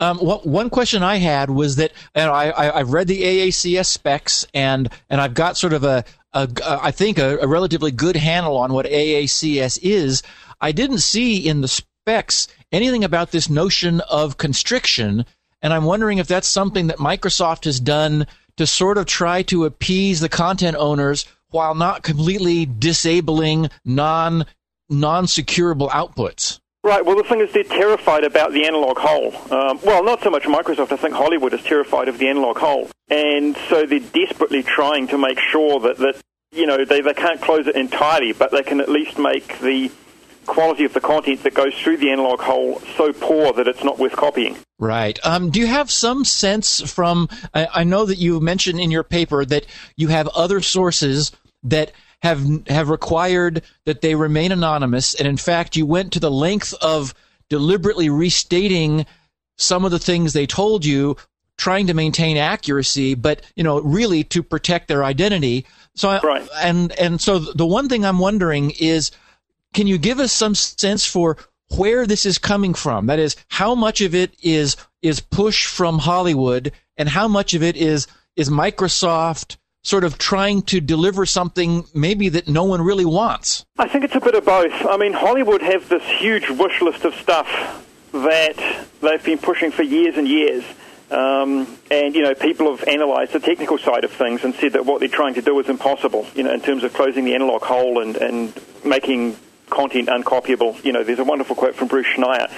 Um, 0.00 0.18
what, 0.18 0.46
one 0.46 0.70
question 0.70 1.02
I 1.02 1.16
had 1.16 1.50
was 1.50 1.76
that, 1.76 1.92
and 2.14 2.30
I, 2.30 2.78
have 2.78 2.92
read 2.92 3.08
the 3.08 3.22
AACS 3.22 3.86
specs, 3.86 4.46
and 4.54 4.88
and 5.10 5.20
I've 5.20 5.34
got 5.34 5.56
sort 5.56 5.72
of 5.72 5.84
a, 5.84 6.04
a, 6.32 6.48
a 6.64 6.78
I 6.82 6.90
think 6.90 7.18
a, 7.18 7.38
a 7.38 7.46
relatively 7.46 7.90
good 7.90 8.16
handle 8.16 8.56
on 8.56 8.72
what 8.72 8.86
AACS 8.86 9.78
is. 9.82 10.22
I 10.60 10.72
didn't 10.72 10.98
see 10.98 11.46
in 11.46 11.60
the 11.60 11.68
specs 11.68 12.48
anything 12.70 13.04
about 13.04 13.32
this 13.32 13.50
notion 13.50 14.00
of 14.02 14.38
constriction, 14.38 15.26
and 15.60 15.72
I'm 15.72 15.84
wondering 15.84 16.18
if 16.18 16.28
that's 16.28 16.48
something 16.48 16.86
that 16.86 16.98
Microsoft 16.98 17.64
has 17.64 17.80
done 17.80 18.26
to 18.56 18.66
sort 18.66 18.98
of 18.98 19.06
try 19.06 19.42
to 19.42 19.64
appease 19.64 20.20
the 20.20 20.28
content 20.28 20.76
owners 20.78 21.26
while 21.54 21.74
not 21.74 22.02
completely 22.02 22.66
disabling 22.66 23.70
non 23.84 24.44
non 24.90 25.26
securable 25.26 25.88
outputs. 25.90 26.58
Right. 26.82 27.04
Well, 27.04 27.16
the 27.16 27.22
thing 27.22 27.40
is, 27.40 27.50
they're 27.52 27.64
terrified 27.64 28.24
about 28.24 28.52
the 28.52 28.66
analog 28.66 28.98
hole. 28.98 29.34
Um, 29.50 29.80
well, 29.82 30.04
not 30.04 30.22
so 30.22 30.28
much 30.28 30.42
Microsoft. 30.42 30.92
I 30.92 30.96
think 30.96 31.14
Hollywood 31.14 31.54
is 31.54 31.62
terrified 31.62 32.08
of 32.08 32.18
the 32.18 32.28
analog 32.28 32.58
hole, 32.58 32.90
and 33.08 33.56
so 33.70 33.86
they're 33.86 34.00
desperately 34.00 34.62
trying 34.62 35.08
to 35.08 35.16
make 35.16 35.38
sure 35.38 35.80
that 35.80 35.96
that 35.98 36.20
you 36.52 36.66
know 36.66 36.84
they 36.84 37.00
they 37.00 37.14
can't 37.14 37.40
close 37.40 37.66
it 37.66 37.76
entirely, 37.76 38.32
but 38.32 38.50
they 38.50 38.62
can 38.62 38.80
at 38.80 38.90
least 38.90 39.18
make 39.18 39.60
the 39.60 39.90
quality 40.46 40.84
of 40.84 40.92
the 40.92 41.00
content 41.00 41.42
that 41.44 41.54
goes 41.54 41.74
through 41.74 41.96
the 41.96 42.10
analog 42.10 42.40
hole 42.40 42.80
so 42.98 43.14
poor 43.14 43.52
that 43.54 43.66
it's 43.66 43.82
not 43.82 43.98
worth 43.98 44.12
copying. 44.12 44.58
Right. 44.78 45.18
Um, 45.24 45.50
do 45.50 45.60
you 45.60 45.66
have 45.66 45.90
some 45.90 46.24
sense 46.24 46.82
from? 46.82 47.28
I, 47.54 47.68
I 47.72 47.84
know 47.84 48.04
that 48.04 48.18
you 48.18 48.40
mentioned 48.40 48.80
in 48.80 48.90
your 48.90 49.04
paper 49.04 49.44
that 49.46 49.64
you 49.96 50.08
have 50.08 50.28
other 50.28 50.60
sources 50.60 51.32
that 51.64 51.92
have 52.22 52.66
have 52.68 52.88
required 52.88 53.62
that 53.84 54.00
they 54.00 54.14
remain 54.14 54.52
anonymous, 54.52 55.14
and 55.14 55.28
in 55.28 55.36
fact, 55.36 55.76
you 55.76 55.84
went 55.86 56.12
to 56.12 56.20
the 56.20 56.30
length 56.30 56.72
of 56.80 57.14
deliberately 57.50 58.08
restating 58.08 59.06
some 59.56 59.84
of 59.84 59.90
the 59.90 59.98
things 59.98 60.32
they 60.32 60.46
told 60.46 60.84
you, 60.84 61.16
trying 61.58 61.86
to 61.86 61.94
maintain 61.94 62.36
accuracy, 62.36 63.14
but 63.14 63.42
you 63.56 63.62
know, 63.62 63.80
really 63.80 64.24
to 64.24 64.42
protect 64.42 64.88
their 64.88 65.04
identity. 65.04 65.66
So, 65.94 66.18
right. 66.20 66.48
and 66.62 66.92
and 66.92 67.20
so 67.20 67.38
the 67.38 67.66
one 67.66 67.88
thing 67.88 68.04
I'm 68.04 68.18
wondering 68.18 68.72
is, 68.80 69.10
can 69.72 69.86
you 69.86 69.98
give 69.98 70.18
us 70.18 70.32
some 70.32 70.54
sense 70.54 71.04
for 71.04 71.36
where 71.76 72.06
this 72.06 72.26
is 72.26 72.38
coming 72.38 72.74
from? 72.74 73.06
That 73.06 73.18
is, 73.18 73.36
how 73.48 73.74
much 73.74 74.00
of 74.00 74.14
it 74.14 74.34
is 74.42 74.76
is 75.02 75.20
push 75.20 75.66
from 75.66 75.98
Hollywood, 75.98 76.72
and 76.96 77.08
how 77.08 77.28
much 77.28 77.54
of 77.54 77.62
it 77.62 77.76
is 77.76 78.06
is 78.34 78.48
Microsoft 78.48 79.56
sort 79.84 80.02
of 80.02 80.18
trying 80.18 80.62
to 80.62 80.80
deliver 80.80 81.24
something 81.24 81.86
maybe 81.94 82.28
that 82.30 82.48
no 82.48 82.64
one 82.64 82.82
really 82.82 83.04
wants? 83.04 83.64
I 83.78 83.86
think 83.86 84.02
it's 84.02 84.16
a 84.16 84.20
bit 84.20 84.34
of 84.34 84.44
both. 84.44 84.72
I 84.86 84.96
mean, 84.96 85.12
Hollywood 85.12 85.62
have 85.62 85.88
this 85.88 86.02
huge 86.02 86.50
wish 86.50 86.82
list 86.82 87.04
of 87.04 87.14
stuff 87.14 87.46
that 88.12 88.86
they've 89.00 89.24
been 89.24 89.38
pushing 89.38 89.70
for 89.70 89.82
years 89.82 90.16
and 90.16 90.26
years. 90.26 90.64
Um, 91.10 91.78
and 91.90 92.14
you 92.14 92.22
know, 92.22 92.34
people 92.34 92.74
have 92.74 92.86
analysed 92.88 93.34
the 93.34 93.40
technical 93.40 93.78
side 93.78 94.04
of 94.04 94.10
things 94.10 94.42
and 94.42 94.54
said 94.54 94.72
that 94.72 94.86
what 94.86 95.00
they're 95.00 95.08
trying 95.08 95.34
to 95.34 95.42
do 95.42 95.60
is 95.60 95.68
impossible. 95.68 96.26
You 96.34 96.42
know, 96.42 96.52
in 96.52 96.60
terms 96.60 96.82
of 96.82 96.92
closing 96.94 97.24
the 97.24 97.34
analog 97.34 97.62
hole 97.62 98.00
and, 98.00 98.16
and 98.16 98.58
making 98.84 99.36
content 99.70 100.08
uncopyable. 100.08 100.82
You 100.84 100.92
know, 100.92 101.04
there's 101.04 101.18
a 101.18 101.24
wonderful 101.24 101.56
quote 101.56 101.74
from 101.74 101.88
Bruce 101.88 102.06
Schneier 102.06 102.50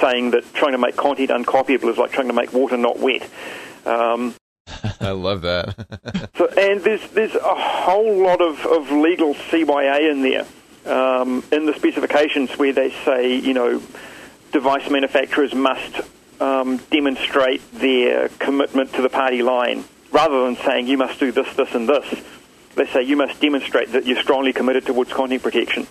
saying 0.00 0.32
that 0.32 0.52
trying 0.54 0.72
to 0.72 0.78
make 0.78 0.96
content 0.96 1.30
uncopyable 1.30 1.90
is 1.90 1.98
like 1.98 2.12
trying 2.12 2.28
to 2.28 2.34
make 2.34 2.52
water 2.52 2.76
not 2.76 2.98
wet. 2.98 3.28
Um, 3.86 4.34
I 5.08 5.12
love 5.12 5.40
that. 5.42 6.30
so, 6.36 6.46
and 6.48 6.82
there's 6.82 7.08
there's 7.10 7.34
a 7.34 7.54
whole 7.54 8.22
lot 8.22 8.42
of, 8.42 8.64
of 8.66 8.90
legal 8.90 9.34
CYA 9.34 10.10
in 10.10 10.22
there 10.22 10.46
um, 10.92 11.42
in 11.50 11.64
the 11.66 11.72
specifications 11.74 12.58
where 12.58 12.72
they 12.72 12.90
say 13.04 13.34
you 13.34 13.54
know 13.54 13.82
device 14.52 14.90
manufacturers 14.90 15.54
must 15.54 16.00
um, 16.40 16.76
demonstrate 16.90 17.62
their 17.72 18.28
commitment 18.28 18.92
to 18.94 19.02
the 19.02 19.08
party 19.08 19.42
line 19.42 19.84
rather 20.12 20.44
than 20.44 20.56
saying 20.56 20.86
you 20.86 20.98
must 20.98 21.18
do 21.18 21.32
this, 21.32 21.52
this, 21.54 21.74
and 21.74 21.88
this. 21.88 22.22
They 22.74 22.86
say 22.86 23.02
you 23.02 23.16
must 23.16 23.40
demonstrate 23.40 23.92
that 23.92 24.06
you're 24.06 24.22
strongly 24.22 24.52
committed 24.52 24.86
towards 24.86 25.12
content 25.12 25.42
protection. 25.42 25.86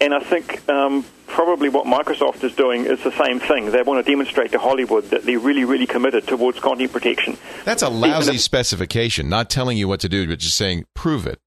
And 0.00 0.14
I 0.14 0.20
think 0.20 0.66
um, 0.68 1.04
probably 1.26 1.68
what 1.68 1.84
Microsoft 1.84 2.42
is 2.42 2.54
doing 2.54 2.86
is 2.86 3.02
the 3.02 3.12
same 3.12 3.38
thing. 3.38 3.70
They 3.70 3.82
want 3.82 4.04
to 4.04 4.10
demonstrate 4.10 4.52
to 4.52 4.58
Hollywood 4.58 5.04
that 5.10 5.24
they're 5.24 5.38
really, 5.38 5.64
really 5.64 5.86
committed 5.86 6.26
towards 6.26 6.58
content 6.58 6.92
protection. 6.92 7.36
That's 7.64 7.82
a 7.82 7.90
lousy 7.90 8.36
if, 8.36 8.40
specification, 8.40 9.28
not 9.28 9.50
telling 9.50 9.76
you 9.76 9.88
what 9.88 10.00
to 10.00 10.08
do, 10.08 10.26
but 10.26 10.38
just 10.38 10.56
saying, 10.56 10.86
prove 10.94 11.26
it. 11.26 11.38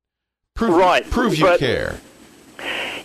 Prove, 0.53 0.75
right, 0.75 1.09
prove 1.09 1.35
you 1.35 1.45
but, 1.45 1.59
care. 1.59 1.99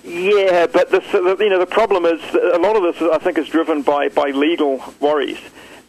Yeah, 0.04 0.66
but 0.66 0.90
the, 0.90 1.36
you 1.40 1.48
know 1.48 1.58
the 1.58 1.66
problem 1.66 2.04
is 2.04 2.20
a 2.34 2.58
lot 2.58 2.76
of 2.76 2.82
this 2.82 3.02
I 3.10 3.18
think 3.18 3.36
is 3.38 3.48
driven 3.48 3.82
by, 3.82 4.08
by 4.08 4.30
legal 4.30 4.82
worries, 5.00 5.38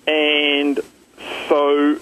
and 0.07 0.79
so 1.47 1.99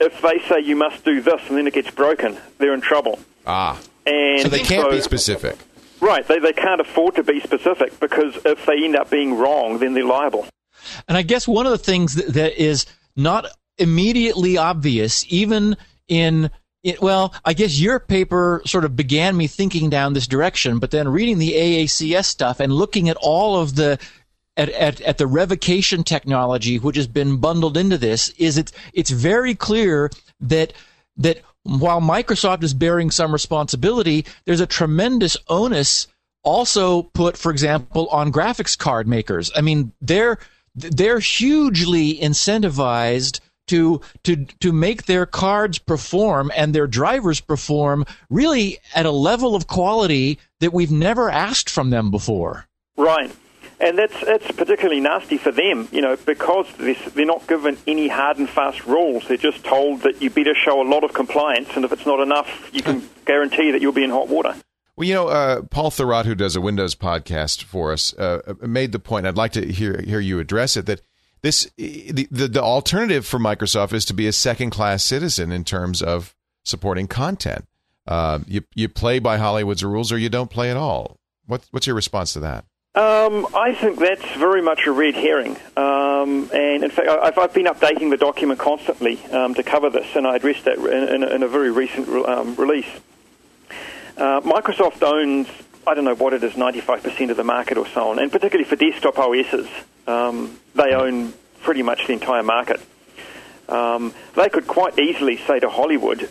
if 0.00 0.20
they 0.22 0.38
say 0.48 0.60
you 0.60 0.76
must 0.76 1.04
do 1.04 1.20
this 1.20 1.40
and 1.48 1.56
then 1.56 1.66
it 1.66 1.74
gets 1.74 1.90
broken, 1.90 2.38
they're 2.58 2.74
in 2.74 2.80
trouble. 2.80 3.20
Ah, 3.46 3.80
and 4.06 4.42
so 4.42 4.48
they 4.48 4.60
can't 4.60 4.86
so, 4.86 4.90
be 4.90 5.00
specific. 5.00 5.56
Right, 6.00 6.26
they, 6.26 6.38
they 6.38 6.52
can't 6.52 6.80
afford 6.80 7.14
to 7.16 7.22
be 7.22 7.40
specific 7.40 7.98
because 8.00 8.36
if 8.44 8.66
they 8.66 8.84
end 8.84 8.96
up 8.96 9.10
being 9.10 9.36
wrong, 9.36 9.78
then 9.78 9.94
they're 9.94 10.04
liable. 10.04 10.46
And 11.08 11.16
I 11.16 11.22
guess 11.22 11.48
one 11.48 11.66
of 11.66 11.72
the 11.72 11.78
things 11.78 12.14
that, 12.14 12.34
that 12.34 12.62
is 12.62 12.86
not 13.16 13.46
immediately 13.78 14.56
obvious, 14.56 15.24
even 15.28 15.76
in 16.08 16.50
well, 17.00 17.34
I 17.44 17.52
guess 17.52 17.80
your 17.80 17.98
paper 17.98 18.62
sort 18.64 18.84
of 18.84 18.94
began 18.94 19.36
me 19.36 19.48
thinking 19.48 19.90
down 19.90 20.12
this 20.12 20.28
direction, 20.28 20.78
but 20.78 20.92
then 20.92 21.08
reading 21.08 21.38
the 21.38 21.52
AACS 21.52 22.26
stuff 22.26 22.60
and 22.60 22.72
looking 22.72 23.08
at 23.08 23.16
all 23.20 23.60
of 23.60 23.74
the 23.74 23.98
at, 24.56 24.68
at, 24.70 25.00
at 25.00 25.18
the 25.18 25.26
revocation 25.26 26.04
technology 26.04 26.78
which 26.78 26.96
has 26.96 27.06
been 27.06 27.36
bundled 27.38 27.76
into 27.76 27.98
this 27.98 28.30
is 28.38 28.56
it 28.56 28.72
it's 28.94 29.10
very 29.10 29.54
clear 29.54 30.10
that 30.40 30.72
that 31.16 31.42
while 31.66 32.00
Microsoft 32.00 32.62
is 32.62 32.74
bearing 32.74 33.10
some 33.10 33.32
responsibility, 33.32 34.24
there's 34.44 34.60
a 34.60 34.66
tremendous 34.66 35.36
onus 35.48 36.06
also 36.42 37.02
put, 37.02 37.36
for 37.36 37.50
example, 37.50 38.08
on 38.08 38.32
graphics 38.32 38.78
card 38.78 39.08
makers. 39.08 39.50
I 39.54 39.60
mean, 39.60 39.92
they're 40.00 40.38
they're 40.74 41.18
hugely 41.18 42.18
incentivized 42.18 43.40
to 43.68 44.00
to 44.24 44.44
to 44.60 44.72
make 44.72 45.06
their 45.06 45.26
cards 45.26 45.78
perform 45.78 46.52
and 46.54 46.74
their 46.74 46.86
drivers 46.86 47.40
perform 47.40 48.04
really 48.30 48.78
at 48.94 49.06
a 49.06 49.10
level 49.10 49.54
of 49.54 49.66
quality 49.66 50.38
that 50.60 50.72
we've 50.72 50.92
never 50.92 51.30
asked 51.30 51.68
from 51.68 51.90
them 51.90 52.10
before. 52.10 52.66
Right 52.96 53.34
and 53.80 53.98
that's 53.98 54.18
that's 54.24 54.50
particularly 54.52 55.00
nasty 55.00 55.36
for 55.36 55.52
them, 55.52 55.88
you 55.92 56.00
know, 56.00 56.16
because 56.16 56.66
this, 56.78 56.98
they're 57.12 57.26
not 57.26 57.46
given 57.46 57.76
any 57.86 58.08
hard 58.08 58.38
and 58.38 58.48
fast 58.48 58.86
rules. 58.86 59.28
They're 59.28 59.36
just 59.36 59.64
told 59.64 60.02
that 60.02 60.22
you 60.22 60.30
better 60.30 60.54
show 60.54 60.80
a 60.80 60.88
lot 60.88 61.04
of 61.04 61.12
compliance, 61.12 61.70
and 61.74 61.84
if 61.84 61.92
it's 61.92 62.06
not 62.06 62.20
enough, 62.20 62.70
you 62.72 62.82
can 62.82 63.08
guarantee 63.26 63.70
that 63.70 63.80
you'll 63.82 63.92
be 63.92 64.04
in 64.04 64.10
hot 64.10 64.28
water. 64.28 64.54
Well, 64.96 65.06
you 65.06 65.14
know, 65.14 65.28
uh, 65.28 65.62
Paul 65.62 65.90
Thurrott, 65.90 66.24
who 66.24 66.34
does 66.34 66.56
a 66.56 66.60
Windows 66.60 66.94
podcast 66.94 67.64
for 67.64 67.92
us, 67.92 68.14
uh, 68.14 68.54
made 68.62 68.92
the 68.92 68.98
point. 68.98 69.26
I'd 69.26 69.36
like 69.36 69.52
to 69.52 69.70
hear 69.70 70.00
hear 70.00 70.20
you 70.20 70.40
address 70.40 70.76
it. 70.76 70.86
That 70.86 71.02
this 71.42 71.70
the, 71.76 72.26
the, 72.30 72.48
the 72.48 72.62
alternative 72.62 73.26
for 73.26 73.38
Microsoft 73.38 73.92
is 73.92 74.06
to 74.06 74.14
be 74.14 74.26
a 74.26 74.32
second 74.32 74.70
class 74.70 75.04
citizen 75.04 75.52
in 75.52 75.64
terms 75.64 76.00
of 76.00 76.34
supporting 76.64 77.08
content. 77.08 77.66
Uh, 78.06 78.38
you 78.46 78.62
you 78.74 78.88
play 78.88 79.18
by 79.18 79.36
Hollywood's 79.36 79.84
rules, 79.84 80.10
or 80.10 80.18
you 80.18 80.30
don't 80.30 80.50
play 80.50 80.70
at 80.70 80.76
all. 80.78 81.18
What, 81.46 81.66
what's 81.70 81.86
your 81.86 81.94
response 81.96 82.32
to 82.32 82.40
that? 82.40 82.64
Um, 82.96 83.46
I 83.54 83.74
think 83.74 83.98
that's 83.98 84.24
very 84.36 84.62
much 84.62 84.86
a 84.86 84.90
red 84.90 85.14
herring. 85.14 85.58
Um, 85.76 86.50
and 86.50 86.82
in 86.82 86.90
fact, 86.90 87.06
I've, 87.06 87.36
I've, 87.36 87.52
been 87.52 87.66
updating 87.66 88.08
the 88.08 88.16
document 88.16 88.58
constantly 88.58 89.22
um, 89.26 89.52
to 89.54 89.62
cover 89.62 89.90
this, 89.90 90.06
and 90.16 90.26
I 90.26 90.36
addressed 90.36 90.64
that 90.64 90.78
in, 90.78 91.22
in, 91.22 91.22
in 91.22 91.42
a 91.42 91.48
very 91.48 91.70
recent 91.70 92.08
um, 92.08 92.54
release. 92.54 92.88
Uh, 94.16 94.40
Microsoft 94.40 95.02
owns, 95.02 95.46
I 95.86 95.92
don't 95.92 96.04
know 96.04 96.14
what 96.14 96.32
it 96.32 96.42
is, 96.42 96.54
95% 96.54 97.30
of 97.30 97.36
the 97.36 97.44
market 97.44 97.76
or 97.76 97.86
so 97.86 98.08
on, 98.08 98.18
and 98.18 98.32
particularly 98.32 98.64
for 98.64 98.76
desktop 98.76 99.18
OSs, 99.18 99.68
um, 100.06 100.58
they 100.74 100.94
own 100.94 101.34
pretty 101.60 101.82
much 101.82 102.06
the 102.06 102.14
entire 102.14 102.42
market. 102.42 102.80
Um, 103.68 104.14
they 104.36 104.48
could 104.48 104.66
quite 104.66 104.98
easily 104.98 105.36
say 105.36 105.60
to 105.60 105.68
Hollywood, 105.68 106.30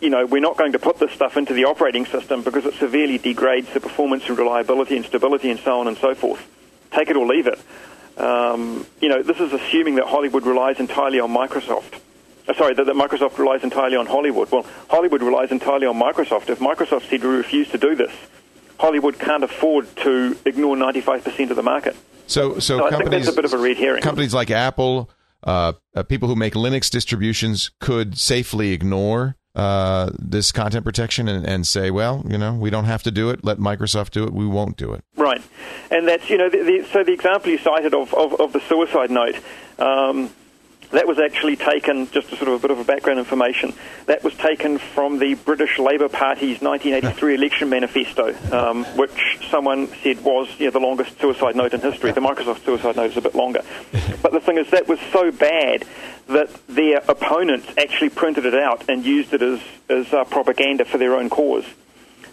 you 0.00 0.10
know, 0.10 0.26
we're 0.26 0.40
not 0.40 0.56
going 0.56 0.72
to 0.72 0.78
put 0.78 0.98
this 0.98 1.12
stuff 1.12 1.36
into 1.36 1.54
the 1.54 1.64
operating 1.64 2.06
system 2.06 2.42
because 2.42 2.66
it 2.66 2.74
severely 2.74 3.18
degrades 3.18 3.72
the 3.72 3.80
performance 3.80 4.28
and 4.28 4.38
reliability 4.38 4.96
and 4.96 5.04
stability 5.04 5.50
and 5.50 5.60
so 5.60 5.80
on 5.80 5.88
and 5.88 5.96
so 5.96 6.14
forth. 6.14 6.46
Take 6.92 7.10
it 7.10 7.16
or 7.16 7.26
leave 7.26 7.46
it. 7.46 7.58
Um, 8.18 8.86
you 9.00 9.08
know, 9.08 9.22
this 9.22 9.40
is 9.40 9.52
assuming 9.52 9.96
that 9.96 10.06
Hollywood 10.06 10.46
relies 10.46 10.78
entirely 10.78 11.20
on 11.20 11.30
Microsoft. 11.30 12.00
Uh, 12.46 12.54
sorry, 12.54 12.74
that, 12.74 12.84
that, 12.84 12.94
Microsoft 12.94 13.38
relies 13.38 13.64
entirely 13.64 13.96
on 13.96 14.06
Hollywood. 14.06 14.50
Well, 14.50 14.66
Hollywood 14.88 15.22
relies 15.22 15.50
entirely 15.50 15.86
on 15.86 15.98
Microsoft. 15.98 16.48
If 16.48 16.58
Microsoft 16.58 17.08
said 17.08 17.22
we 17.22 17.30
refuse 17.30 17.70
to 17.70 17.78
do 17.78 17.94
this, 17.94 18.12
Hollywood 18.78 19.18
can't 19.18 19.42
afford 19.42 19.94
to 19.96 20.36
ignore 20.44 20.76
95% 20.76 21.50
of 21.50 21.56
the 21.56 21.62
market. 21.62 21.96
So, 22.26 22.54
so, 22.54 22.60
so 22.60 22.90
companies, 22.90 22.94
I 22.94 22.98
think 22.98 23.10
that's 23.10 23.28
a 23.28 23.36
bit 23.36 23.44
of 23.44 23.52
a 23.52 23.58
red 23.58 23.76
herring. 23.76 24.02
Companies 24.02 24.34
like 24.34 24.50
Apple, 24.50 25.10
uh, 25.42 25.72
uh, 25.94 26.02
people 26.02 26.28
who 26.28 26.36
make 26.36 26.54
Linux 26.54 26.90
distributions 26.90 27.70
could 27.80 28.18
safely 28.18 28.72
ignore 28.72 29.36
uh, 29.54 30.10
this 30.18 30.50
content 30.50 30.84
protection 30.84 31.28
and, 31.28 31.46
and, 31.46 31.66
say, 31.66 31.90
well, 31.90 32.24
you 32.28 32.36
know, 32.36 32.54
we 32.54 32.70
don't 32.70 32.86
have 32.86 33.02
to 33.04 33.10
do 33.10 33.30
it. 33.30 33.44
Let 33.44 33.58
Microsoft 33.58 34.10
do 34.10 34.24
it. 34.24 34.32
We 34.32 34.46
won't 34.46 34.76
do 34.76 34.92
it. 34.92 35.04
Right, 35.16 35.42
and 35.90 36.08
that's 36.08 36.28
you 36.28 36.38
know, 36.38 36.48
the, 36.50 36.62
the, 36.62 36.88
so 36.90 37.04
the 37.04 37.12
example 37.12 37.50
you 37.50 37.58
cited 37.58 37.94
of, 37.94 38.12
of, 38.14 38.40
of 38.40 38.52
the 38.52 38.60
suicide 38.60 39.10
note. 39.10 39.36
Um, 39.78 40.30
that 40.94 41.06
was 41.06 41.18
actually 41.18 41.56
taken, 41.56 42.10
just 42.10 42.32
a 42.32 42.36
sort 42.36 42.48
of 42.48 42.54
a 42.54 42.58
bit 42.58 42.70
of 42.70 42.78
a 42.78 42.84
background 42.84 43.18
information, 43.18 43.74
that 44.06 44.24
was 44.24 44.34
taken 44.34 44.78
from 44.78 45.18
the 45.18 45.34
British 45.34 45.78
Labour 45.78 46.08
Party's 46.08 46.60
1983 46.60 47.34
election 47.34 47.68
manifesto, 47.68 48.34
um, 48.52 48.84
which 48.96 49.38
someone 49.50 49.88
said 50.02 50.22
was 50.22 50.48
you 50.58 50.66
know, 50.66 50.70
the 50.70 50.80
longest 50.80 51.20
suicide 51.20 51.56
note 51.56 51.74
in 51.74 51.80
history. 51.80 52.12
The 52.12 52.20
Microsoft 52.20 52.64
suicide 52.64 52.96
note 52.96 53.10
is 53.10 53.16
a 53.16 53.22
bit 53.22 53.34
longer. 53.34 53.62
But 54.22 54.32
the 54.32 54.40
thing 54.40 54.56
is, 54.56 54.70
that 54.70 54.88
was 54.88 54.98
so 55.12 55.30
bad 55.30 55.84
that 56.28 56.48
their 56.66 56.98
opponents 57.08 57.68
actually 57.76 58.08
printed 58.08 58.46
it 58.46 58.54
out 58.54 58.88
and 58.88 59.04
used 59.04 59.34
it 59.34 59.42
as, 59.42 59.60
as 59.90 60.10
uh, 60.14 60.24
propaganda 60.24 60.86
for 60.86 60.96
their 60.96 61.14
own 61.14 61.28
cause. 61.28 61.66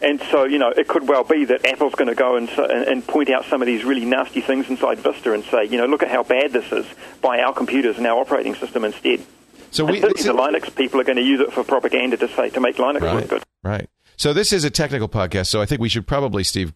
And 0.02 0.22
so, 0.32 0.46
you 0.46 0.58
know, 0.58 0.70
it 0.70 0.88
could 0.88 1.08
well 1.08 1.24
be 1.24 1.46
that 1.46 1.66
Apple's 1.66 1.94
going 1.94 2.08
to 2.08 2.16
go 2.16 2.36
and, 2.36 2.50
and 2.50 3.06
point 3.06 3.30
out 3.30 3.46
some 3.46 3.62
of 3.62 3.68
these 3.68 3.84
really 3.84 4.06
nasty 4.06 4.42
things 4.42 4.68
inside 4.70 5.00
Vista 5.00 5.34
and 5.34 5.44
say, 5.44 5.66
you 5.66 5.78
know, 5.78 5.86
look 5.86 6.02
at 6.02 6.10
how 6.10 6.24
bad 6.24 6.52
this 6.52 6.72
is 6.72 6.86
by 7.22 7.40
our 7.40 7.54
computers 7.54 7.98
and 7.98 8.08
our 8.08 8.20
operating 8.20 8.56
system 8.56 8.84
instead. 8.84 9.24
So 9.70 9.86
we, 9.86 10.00
the 10.00 10.08
Linux 10.08 10.76
people 10.76 11.00
are 11.00 11.04
going 11.04 11.18
to 11.18 11.24
use 11.24 11.40
it 11.40 11.54
for 11.54 11.64
propaganda 11.64 12.18
to 12.18 12.28
say 12.30 12.50
to 12.50 12.60
make 12.60 12.78
Linux 12.78 13.02
right, 13.02 13.16
work 13.16 13.28
good. 13.28 13.44
Right. 13.64 13.90
So 14.18 14.34
this 14.34 14.52
is 14.52 14.64
a 14.64 14.70
technical 14.70 15.08
podcast, 15.08 15.48
so 15.48 15.62
I 15.62 15.66
think 15.66 15.82
we 15.82 15.90
should 15.90 16.06
probably, 16.06 16.44
Steve, 16.44 16.74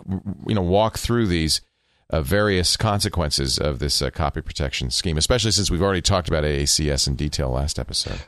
you 0.47 0.55
know, 0.55 0.61
walk 0.61 0.97
through 0.97 1.27
these 1.27 1.61
uh, 2.09 2.21
various 2.21 2.77
consequences 2.77 3.57
of 3.57 3.79
this 3.79 4.01
uh, 4.01 4.09
copy 4.11 4.41
protection 4.41 4.89
scheme, 4.89 5.17
especially 5.17 5.51
since 5.51 5.69
we've 5.69 5.81
already 5.81 6.01
talked 6.01 6.27
about 6.27 6.43
AACS 6.43 7.07
in 7.07 7.15
detail 7.15 7.49
last 7.49 7.77
episode. 7.79 8.21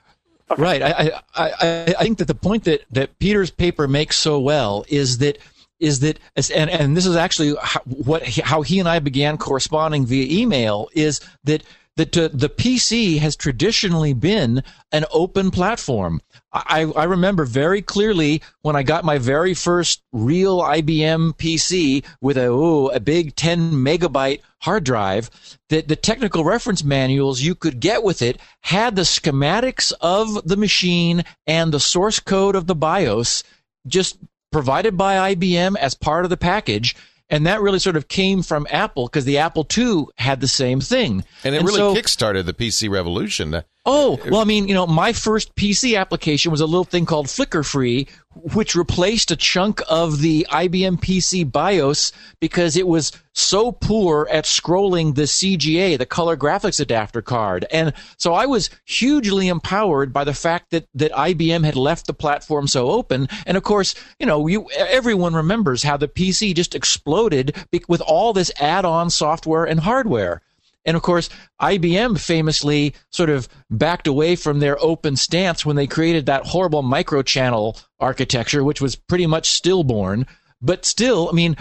Okay. 0.50 0.62
Right. 0.62 0.82
I, 0.82 1.22
I, 1.36 1.96
I, 2.00 2.04
think 2.04 2.20
that 2.20 2.28
the 2.28 2.36
point 2.36 2.64
that, 2.66 2.86
that 2.92 3.20
Peter's 3.20 3.52
paper 3.52 3.88
makes 3.88 4.18
so 4.18 4.40
well 4.40 4.86
is 4.88 5.18
that 5.18 5.40
is 5.80 6.00
that 6.00 6.20
and, 6.36 6.70
and 6.70 6.96
this 6.96 7.06
is 7.06 7.16
actually 7.16 7.56
how, 7.62 7.82
what 7.82 8.24
how 8.24 8.62
he 8.62 8.80
and 8.80 8.88
I 8.88 9.00
began 9.00 9.38
corresponding 9.38 10.06
via 10.06 10.26
email 10.42 10.90
is 10.94 11.20
that 11.44 11.64
that 11.98 12.18
uh, 12.18 12.30
the 12.32 12.50
PC 12.50 13.20
has 13.20 13.36
traditionally 13.36 14.14
been 14.14 14.64
an 14.92 15.06
open 15.12 15.52
platform. 15.52 16.22
I, 16.54 16.92
I 16.96 17.04
remember 17.04 17.44
very 17.44 17.82
clearly 17.82 18.42
when 18.62 18.76
I 18.76 18.84
got 18.84 19.04
my 19.04 19.18
very 19.18 19.54
first 19.54 20.02
real 20.14 20.62
IBM 20.62 21.36
PC 21.38 22.06
with 22.22 22.38
a 22.38 22.48
ooh, 22.48 22.88
a 22.90 23.00
big 23.00 23.36
10 23.36 23.74
megabyte 23.74 24.42
hard 24.62 24.84
drive 24.84 25.30
that 25.70 25.88
the 25.88 25.96
technical 25.96 26.44
reference 26.44 26.84
manuals 26.84 27.42
you 27.42 27.56
could 27.56 27.80
get 27.80 28.04
with 28.04 28.22
it 28.22 28.40
had 28.62 28.96
the 28.96 29.04
schematics 29.04 29.94
of 30.02 30.48
the 30.48 30.58
machine 30.58 31.24
and 31.46 31.72
the 31.72 31.80
source 31.80 32.20
code 32.20 32.56
of 32.56 32.68
the 32.68 32.76
BIOS 32.76 33.44
just 33.86 34.18
provided 34.52 34.98
by 34.98 35.36
IBM 35.36 35.78
as 35.78 35.94
part 35.94 36.24
of 36.24 36.30
the 36.30 36.38
package 36.38 36.96
and 37.30 37.46
that 37.46 37.62
really 37.62 37.80
sort 37.80 37.98
of 37.98 38.08
came 38.08 38.42
from 38.42 38.68
Apple 38.70 39.08
because 39.08 39.26
the 39.26 39.38
Apple 39.38 39.68
II 39.78 40.06
had 40.18 40.40
the 40.40 40.48
same 40.48 40.80
thing. 40.80 41.26
And 41.44 41.54
it 41.54 41.60
and 41.60 41.68
really 41.68 41.80
so, 41.80 41.94
kickstarted 41.94 42.46
the 42.46 42.54
PC 42.54 42.90
revolution. 42.90 43.64
Oh, 43.90 44.20
well, 44.30 44.42
I 44.42 44.44
mean, 44.44 44.68
you 44.68 44.74
know, 44.74 44.86
my 44.86 45.14
first 45.14 45.56
PC 45.56 45.98
application 45.98 46.52
was 46.52 46.60
a 46.60 46.66
little 46.66 46.84
thing 46.84 47.06
called 47.06 47.28
FlickerFree, 47.28 48.10
which 48.54 48.76
replaced 48.76 49.32
a 49.32 49.38
chunk 49.38 49.82
of 49.88 50.20
the 50.20 50.46
IBM 50.52 51.00
PC 51.00 51.50
BIOS 51.50 52.12
because 52.42 52.76
it 52.76 52.86
was 52.86 53.14
so 53.32 53.72
poor 53.72 54.28
at 54.30 54.44
scrolling 54.44 55.16
the 55.16 55.22
CGA, 55.22 55.98
the 55.98 56.06
color 56.06 56.36
graphics 56.36 56.82
adapter 56.82 57.22
card. 57.22 57.66
And 57.72 57.94
so 58.18 58.34
I 58.34 58.46
was 58.46 58.70
hugely 58.84 59.48
empowered 59.48 60.12
by 60.12 60.26
the 60.26 60.34
fact 60.34 60.72
that, 60.72 60.86
that 60.94 61.14
IBM 61.14 61.64
had 61.64 61.78
left 61.78 62.08
the 62.08 62.14
platform 62.14 62.68
so 62.68 62.92
open. 62.92 63.30
And 63.46 63.56
of 63.56 63.64
course, 63.64 63.96
you 64.20 64.26
know, 64.26 64.48
you, 64.48 64.70
everyone 64.76 65.34
remembers 65.34 65.84
how 65.84 65.96
the 65.96 66.10
PC 66.10 66.54
just 66.54 66.76
exploded 66.76 67.56
with 67.88 68.02
all 68.02 68.34
this 68.34 68.52
add-on 68.60 69.10
software 69.12 69.64
and 69.64 69.80
hardware. 69.80 70.42
And 70.88 70.96
of 70.96 71.04
course, 71.04 71.30
IBM 71.62 72.18
famously 72.18 72.96
sort 73.12 73.30
of 73.30 73.50
backed 73.70 74.08
away 74.08 74.38
from 74.38 74.60
their 74.60 74.82
open 74.82 75.18
stance 75.18 75.66
when 75.66 75.76
they 75.76 75.86
created 75.86 76.26
that 76.26 76.48
horrible 76.48 76.82
microchannel 76.82 77.84
architecture, 78.00 78.64
which 78.64 78.82
was 78.82 78.96
pretty 78.96 79.28
much 79.28 79.50
stillborn. 79.50 80.26
But 80.62 80.86
still, 80.86 81.30
I 81.30 81.34
mean, 81.34 81.58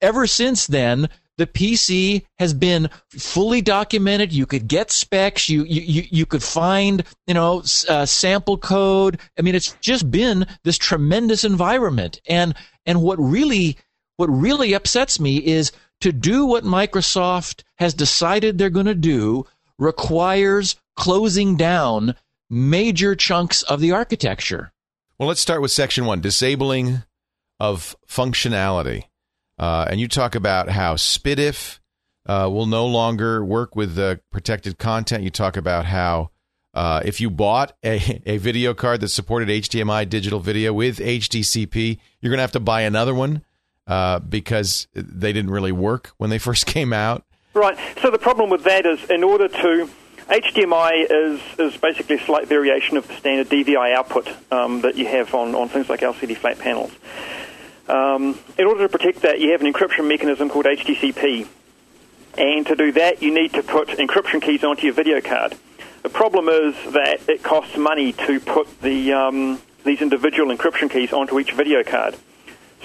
ever 0.00 0.26
since 0.26 0.66
then, 0.66 1.10
the 1.36 1.46
PC 1.46 2.24
has 2.38 2.54
been 2.54 2.88
fully 3.10 3.60
documented. 3.60 4.32
You 4.32 4.46
could 4.46 4.66
get 4.66 4.90
specs. 4.90 5.48
You 5.48 5.64
you 5.64 6.04
you 6.10 6.26
could 6.26 6.42
find 6.42 7.04
you 7.26 7.34
know 7.34 7.62
uh, 7.88 8.06
sample 8.06 8.56
code. 8.56 9.20
I 9.38 9.42
mean, 9.42 9.54
it's 9.54 9.76
just 9.80 10.10
been 10.10 10.46
this 10.62 10.78
tremendous 10.78 11.44
environment. 11.44 12.20
And 12.26 12.54
and 12.86 13.02
what 13.02 13.18
really 13.18 13.76
what 14.16 14.28
really 14.28 14.74
upsets 14.74 15.18
me 15.18 15.36
is 15.38 15.72
to 16.00 16.12
do 16.12 16.46
what 16.46 16.64
Microsoft 16.64 17.62
has 17.76 17.94
decided 17.94 18.58
they're 18.58 18.70
going 18.70 18.86
to 18.86 18.94
do 18.94 19.46
requires 19.78 20.76
closing 20.96 21.56
down 21.56 22.14
major 22.50 23.14
chunks 23.14 23.62
of 23.62 23.80
the 23.80 23.92
architecture. 23.92 24.72
Well, 25.18 25.28
let's 25.28 25.40
start 25.40 25.62
with 25.62 25.70
section 25.70 26.06
one 26.06 26.20
disabling 26.20 27.02
of 27.60 27.96
functionality. 28.08 29.04
Uh, 29.58 29.86
and 29.88 30.00
you 30.00 30.08
talk 30.08 30.34
about 30.34 30.68
how 30.68 30.94
SPDIF 30.94 31.78
uh, 32.26 32.48
will 32.50 32.66
no 32.66 32.86
longer 32.86 33.44
work 33.44 33.76
with 33.76 33.94
the 33.94 34.20
protected 34.32 34.78
content. 34.78 35.22
You 35.22 35.30
talk 35.30 35.56
about 35.56 35.86
how 35.86 36.30
uh, 36.72 37.02
if 37.04 37.20
you 37.20 37.30
bought 37.30 37.76
a, 37.84 38.20
a 38.26 38.38
video 38.38 38.74
card 38.74 39.00
that 39.00 39.08
supported 39.08 39.48
HDMI 39.48 40.08
digital 40.08 40.40
video 40.40 40.72
with 40.72 40.98
HDCP, 40.98 41.98
you're 42.20 42.30
going 42.30 42.38
to 42.38 42.42
have 42.42 42.52
to 42.52 42.60
buy 42.60 42.82
another 42.82 43.14
one 43.14 43.44
uh, 43.86 44.18
because 44.18 44.88
they 44.94 45.32
didn't 45.32 45.50
really 45.50 45.72
work 45.72 46.12
when 46.16 46.30
they 46.30 46.38
first 46.48 46.66
came 46.66 46.92
out. 46.92 47.24
Right. 47.54 47.78
So 48.02 48.10
the 48.10 48.18
problem 48.18 48.50
with 48.50 48.64
that 48.64 48.84
is, 48.84 49.08
in 49.08 49.22
order 49.22 49.48
to 49.48 49.88
HDMI 50.28 51.06
is, 51.08 51.40
is 51.58 51.80
basically 51.80 52.16
a 52.16 52.24
slight 52.24 52.48
variation 52.48 52.96
of 52.96 53.06
the 53.06 53.14
standard 53.14 53.48
DVI 53.48 53.94
output 53.94 54.28
um, 54.50 54.80
that 54.80 54.96
you 54.96 55.06
have 55.06 55.34
on, 55.34 55.54
on 55.54 55.68
things 55.68 55.88
like 55.88 56.00
LCD 56.00 56.36
flat 56.36 56.58
panels. 56.58 56.90
Um, 57.88 58.38
in 58.58 58.66
order 58.66 58.88
to 58.88 58.88
protect 58.88 59.20
that, 59.22 59.40
you 59.40 59.52
have 59.52 59.60
an 59.60 59.72
encryption 59.72 60.08
mechanism 60.08 60.48
called 60.48 60.64
HDCP. 60.64 61.46
And 62.38 62.66
to 62.66 62.74
do 62.74 62.90
that, 62.92 63.22
you 63.22 63.32
need 63.32 63.52
to 63.52 63.62
put 63.62 63.88
encryption 63.88 64.42
keys 64.42 64.64
onto 64.64 64.86
your 64.86 64.94
video 64.94 65.20
card. 65.20 65.54
The 66.02 66.08
problem 66.08 66.48
is 66.48 66.74
that 66.92 67.20
it 67.28 67.42
costs 67.42 67.76
money 67.76 68.12
to 68.12 68.40
put 68.40 68.80
the, 68.80 69.12
um, 69.12 69.60
these 69.84 70.00
individual 70.00 70.54
encryption 70.54 70.90
keys 70.90 71.12
onto 71.12 71.38
each 71.38 71.52
video 71.52 71.84
card. 71.84 72.16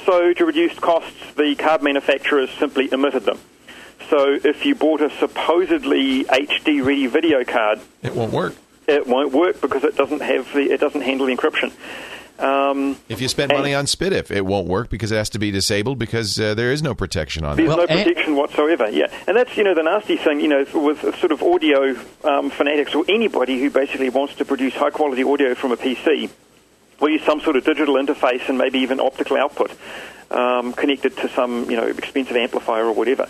So, 0.06 0.34
to 0.34 0.46
reduce 0.46 0.78
costs, 0.80 1.34
the 1.36 1.56
card 1.56 1.84
manufacturers 1.84 2.50
simply 2.52 2.92
omitted 2.94 3.26
them. 3.26 3.40
So, 4.10 4.40
if 4.44 4.66
you 4.66 4.76
bought 4.76 5.02
a 5.02 5.10
supposedly 5.10 6.24
HD 6.26 6.84
ready 6.84 7.08
video 7.08 7.44
card, 7.44 7.80
it 8.02 8.16
won't 8.16 8.34
work. 8.34 8.56
It 8.88 9.06
won't 9.06 9.34
work 9.34 9.62
because 9.62 9.84
it 9.84 9.96
doesn't 9.96 10.22
have 10.22 10.52
the 10.54 10.72
it 10.72 10.80
doesn't 10.80 11.02
handle 11.02 11.28
the 11.28 11.36
encryption. 11.36 11.72
Um, 12.40 12.96
if 13.10 13.20
you 13.20 13.28
spend 13.28 13.52
money 13.52 13.76
on 13.76 13.86
SPDIF, 13.86 14.32
it 14.32 14.46
won't 14.46 14.68
work 14.68 14.90
because 14.90 15.12
it 15.12 15.18
has 15.18 15.30
to 15.32 15.40
be 15.40 15.52
disabled 15.52 16.00
because 16.00 16.40
uh, 16.40 16.54
there 16.54 16.72
is 16.72 16.82
no 16.82 16.96
protection 16.96 17.44
on 17.44 17.54
it. 17.54 17.56
There's 17.58 17.68
well, 17.68 17.78
no 17.78 17.88
protection 17.88 18.36
whatsoever. 18.38 18.90
Yeah, 18.90 19.14
and 19.28 19.36
that's 19.36 19.56
you 19.58 19.64
know 19.64 19.76
the 19.76 19.84
nasty 19.84 20.16
thing. 20.16 20.40
You 20.40 20.48
know, 20.48 20.66
with 20.74 21.02
sort 21.20 21.32
of 21.32 21.44
audio 21.44 21.96
um, 22.24 22.50
fanatics 22.50 22.96
or 22.96 23.04
anybody 23.10 23.60
who 23.60 23.70
basically 23.70 24.10
wants 24.10 24.36
to 24.36 24.46
produce 24.46 24.74
high 24.74 24.90
quality 24.90 25.24
audio 25.24 25.54
from 25.54 25.74
a 25.74 25.78
PC 25.78 26.30
or 27.00 27.10
use 27.10 27.24
some 27.24 27.42
sort 27.42 27.56
of 27.56 27.66
digital 27.66 27.96
interface 27.96 28.48
and 28.50 28.58
maybe 28.58 28.80
even 28.80 29.00
optical 29.00 29.38
output 29.38 29.72
um, 30.32 30.74
connected 30.74 31.16
to 31.18 31.30
some 31.30 31.70
you 31.70 31.78
know 31.78 31.88
expensive 31.88 32.36
amplifier 32.36 32.86
or 32.86 32.94
whatever. 32.94 33.28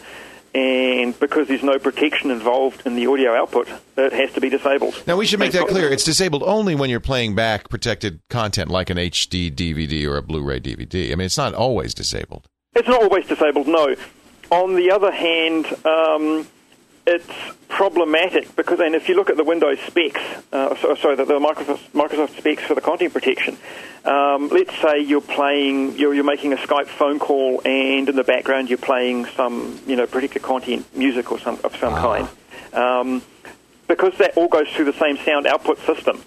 And 0.54 1.18
because 1.20 1.48
there's 1.48 1.62
no 1.62 1.78
protection 1.78 2.32
involved 2.32 2.82
in 2.88 2.96
the 2.96 3.06
audio 3.06 3.36
output, 3.36 3.70
it 3.96 4.12
has 4.14 4.34
to 4.34 4.42
be 4.42 4.50
disabled. 4.50 5.04
Now 5.06 5.16
we 5.16 5.28
should 5.28 5.40
make 5.40 5.52
that 5.52 5.68
clear. 5.68 5.92
It's 5.92 6.04
disabled 6.04 6.42
only 6.44 6.74
when 6.74 6.90
you're 6.90 7.00
playing 7.00 7.36
back 7.36 7.70
protected 7.70 8.20
content 8.30 8.70
like 8.70 8.90
an 8.90 8.98
HD 8.98 9.54
DVD 9.54 10.08
or 10.08 10.18
a 10.18 10.24
Blu-ray 10.24 10.60
DVD. 10.60 11.12
I 11.12 11.16
mean, 11.16 11.26
it's 11.28 11.38
not 11.38 11.54
always 11.54 11.94
disabled. 11.94 12.48
It's 12.76 12.88
not 12.88 13.04
always 13.04 13.28
disabled. 13.28 13.68
No. 13.68 13.96
On 14.50 14.74
the 14.74 14.90
other 14.90 15.12
hand, 15.12 15.68
um, 15.86 16.48
it's 17.10 17.58
problematic 17.68 18.56
because, 18.56 18.80
and 18.80 18.94
if 18.94 19.10
you 19.10 19.16
look 19.16 19.30
at 19.30 19.38
the 19.38 19.44
Windows 19.44 19.80
specs, 19.80 20.22
uh, 20.54 20.76
sorry, 20.96 21.16
the, 21.16 21.26
the 21.26 21.40
Microsoft, 21.40 21.90
Microsoft, 21.92 22.38
specs 22.38 22.64
for 22.64 22.76
the 22.76 22.82
content 22.82 23.14
protection, 23.14 23.58
um, 24.06 24.50
let's 24.50 24.74
say 24.80 25.00
you're 25.00 25.20
playing, 25.22 25.98
you're, 25.98 26.14
you're, 26.14 26.24
making 26.24 26.54
a 26.54 26.58
Skype 26.58 26.88
phone 26.88 27.18
call, 27.18 27.62
and 27.66 28.08
in 28.08 28.16
the 28.16 28.24
background 28.24 28.70
you're 28.70 28.78
playing 28.78 29.26
some, 29.26 29.80
you 29.88 29.96
know, 29.96 30.06
protected 30.06 30.42
content, 30.42 30.86
music 30.96 31.32
or 31.32 31.40
some 31.40 31.60
of 31.64 31.76
some 31.78 31.96
kind. 31.96 32.28
Um, 32.74 33.24
because 33.88 34.16
that 34.20 34.38
all 34.38 34.48
goes 34.48 34.68
through 34.70 34.86
the 34.86 34.94
same 34.94 35.18
sound 35.18 35.48
output 35.48 35.80
system 35.80 36.24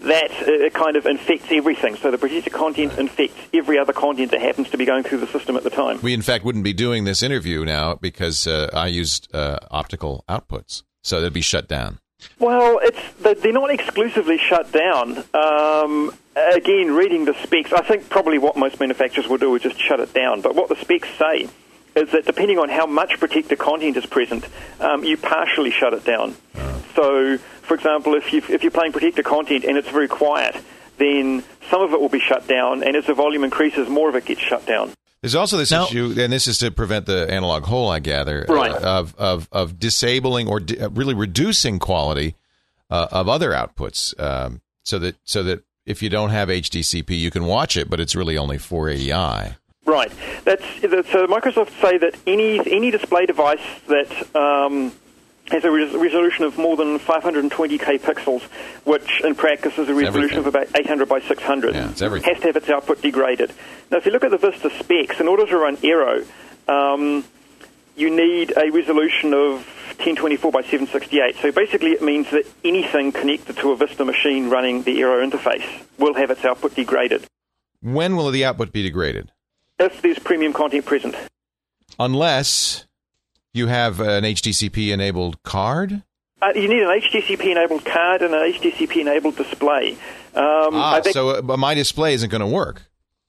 that 0.00 0.30
uh, 0.30 0.70
kind 0.70 0.96
of 0.96 1.06
infects 1.06 1.46
everything. 1.50 1.96
So 1.96 2.10
the 2.10 2.18
protected 2.18 2.52
content 2.52 2.98
infects 2.98 3.36
every 3.52 3.78
other 3.78 3.92
content 3.92 4.30
that 4.30 4.40
happens 4.40 4.70
to 4.70 4.78
be 4.78 4.84
going 4.84 5.02
through 5.02 5.18
the 5.18 5.26
system 5.26 5.56
at 5.56 5.64
the 5.64 5.70
time. 5.70 6.00
We, 6.02 6.14
in 6.14 6.22
fact, 6.22 6.44
wouldn't 6.44 6.64
be 6.64 6.72
doing 6.72 7.04
this 7.04 7.22
interview 7.22 7.64
now 7.64 7.94
because 7.94 8.46
uh, 8.46 8.70
I 8.72 8.88
used 8.88 9.34
uh, 9.34 9.58
optical 9.70 10.24
outputs, 10.28 10.82
so 11.02 11.20
they'd 11.20 11.32
be 11.32 11.40
shut 11.40 11.68
down. 11.68 11.98
Well, 12.38 12.80
it's 12.82 13.42
they're 13.42 13.52
not 13.52 13.70
exclusively 13.70 14.38
shut 14.38 14.72
down. 14.72 15.24
Um, 15.34 16.14
again, 16.34 16.94
reading 16.94 17.24
the 17.24 17.34
specs, 17.42 17.72
I 17.72 17.82
think 17.82 18.08
probably 18.08 18.38
what 18.38 18.56
most 18.56 18.80
manufacturers 18.80 19.28
will 19.28 19.38
do 19.38 19.54
is 19.54 19.62
just 19.62 19.80
shut 19.80 20.00
it 20.00 20.12
down. 20.14 20.40
But 20.40 20.54
what 20.54 20.68
the 20.68 20.76
specs 20.76 21.08
say 21.18 21.48
is 21.94 22.10
that 22.12 22.24
depending 22.26 22.58
on 22.58 22.68
how 22.68 22.86
much 22.86 23.18
protected 23.18 23.58
content 23.58 23.96
is 23.96 24.06
present, 24.06 24.46
um, 24.80 25.04
you 25.04 25.16
partially 25.16 25.70
shut 25.70 25.94
it 25.94 26.04
down. 26.04 26.36
Uh. 26.54 26.75
So 26.96 27.38
for 27.66 27.74
example, 27.74 28.14
if, 28.14 28.32
you, 28.32 28.42
if 28.48 28.62
you're 28.62 28.70
playing 28.70 28.92
protected 28.92 29.24
content 29.24 29.64
and 29.64 29.76
it's 29.76 29.88
very 29.88 30.08
quiet, 30.08 30.56
then 30.98 31.44
some 31.70 31.82
of 31.82 31.92
it 31.92 32.00
will 32.00 32.08
be 32.08 32.20
shut 32.20 32.46
down, 32.48 32.82
and 32.82 32.96
as 32.96 33.06
the 33.06 33.14
volume 33.14 33.44
increases, 33.44 33.88
more 33.88 34.08
of 34.08 34.14
it 34.14 34.24
gets 34.24 34.40
shut 34.40 34.64
down. 34.66 34.92
There's 35.20 35.34
also 35.34 35.56
this 35.56 35.70
now, 35.70 35.86
issue, 35.86 36.14
and 36.18 36.32
this 36.32 36.46
is 36.46 36.58
to 36.58 36.70
prevent 36.70 37.06
the 37.06 37.30
analog 37.30 37.64
hole, 37.64 37.90
I 37.90 37.98
gather, 37.98 38.46
uh, 38.48 38.54
right. 38.54 38.70
uh, 38.70 39.00
of, 39.00 39.14
of, 39.16 39.48
of 39.50 39.78
disabling 39.78 40.48
or 40.48 40.60
di- 40.60 40.78
uh, 40.78 40.88
really 40.90 41.14
reducing 41.14 41.78
quality 41.78 42.36
uh, 42.90 43.08
of 43.10 43.28
other 43.28 43.50
outputs, 43.50 44.18
um, 44.20 44.60
so 44.84 44.98
that 45.00 45.16
so 45.24 45.42
that 45.42 45.64
if 45.84 46.02
you 46.02 46.08
don't 46.08 46.30
have 46.30 46.48
HDCP, 46.48 47.18
you 47.18 47.30
can 47.30 47.46
watch 47.46 47.76
it, 47.76 47.90
but 47.90 47.98
it's 47.98 48.14
really 48.14 48.38
only 48.38 48.58
480i. 48.58 49.56
Right. 49.84 50.12
That's 50.44 50.64
so. 50.82 51.26
Microsoft 51.26 51.80
say 51.80 51.98
that 51.98 52.16
any 52.26 52.58
any 52.70 52.90
display 52.90 53.26
device 53.26 53.60
that 53.88 54.36
um, 54.36 54.92
has 55.48 55.64
a 55.64 55.70
res- 55.70 55.92
resolution 55.94 56.44
of 56.44 56.58
more 56.58 56.76
than 56.76 56.98
520k 56.98 58.00
pixels, 58.00 58.42
which 58.84 59.20
in 59.22 59.34
practice 59.34 59.78
is 59.78 59.88
a 59.88 59.94
resolution 59.94 60.38
of 60.38 60.46
about 60.46 60.68
800 60.76 61.08
by 61.08 61.20
600. 61.20 61.74
Yeah, 61.74 61.90
it's 61.90 62.02
everything. 62.02 62.32
Has 62.32 62.40
to 62.42 62.46
have 62.48 62.56
its 62.56 62.68
output 62.68 63.00
degraded. 63.02 63.52
Now, 63.90 63.98
if 63.98 64.06
you 64.06 64.12
look 64.12 64.24
at 64.24 64.30
the 64.30 64.38
Vista 64.38 64.70
specs, 64.78 65.20
in 65.20 65.28
order 65.28 65.46
to 65.46 65.56
run 65.56 65.78
Aero, 65.82 66.24
um, 66.68 67.24
you 67.96 68.10
need 68.14 68.52
a 68.56 68.70
resolution 68.70 69.32
of 69.32 69.64
1024 69.98 70.52
by 70.52 70.62
768. 70.62 71.36
So 71.40 71.52
basically, 71.52 71.92
it 71.92 72.02
means 72.02 72.30
that 72.30 72.44
anything 72.64 73.12
connected 73.12 73.56
to 73.58 73.70
a 73.72 73.76
Vista 73.76 74.04
machine 74.04 74.50
running 74.50 74.82
the 74.82 75.00
Aero 75.00 75.24
interface 75.26 75.64
will 75.98 76.14
have 76.14 76.30
its 76.30 76.44
output 76.44 76.74
degraded. 76.74 77.24
When 77.80 78.16
will 78.16 78.30
the 78.30 78.44
output 78.44 78.72
be 78.72 78.82
degraded? 78.82 79.30
If 79.78 80.02
there's 80.02 80.18
premium 80.18 80.52
content 80.52 80.84
present. 80.86 81.14
Unless 81.98 82.86
you 83.56 83.66
have 83.68 84.00
an 84.00 84.24
HDCP 84.24 84.92
enabled 84.92 85.42
card? 85.42 86.02
Uh, 86.42 86.52
you 86.54 86.68
need 86.68 86.82
an 86.82 87.00
HDCP 87.00 87.50
enabled 87.50 87.84
card 87.84 88.22
and 88.22 88.34
an 88.34 88.52
HDCP 88.52 89.00
enabled 89.00 89.36
display. 89.36 89.92
Um, 90.34 90.74
ah, 90.74 91.00
so 91.10 91.38
uh, 91.38 91.56
my 91.56 91.74
display 91.74 92.12
isn't 92.14 92.28
going 92.28 92.42
to 92.42 92.46
work. 92.46 92.82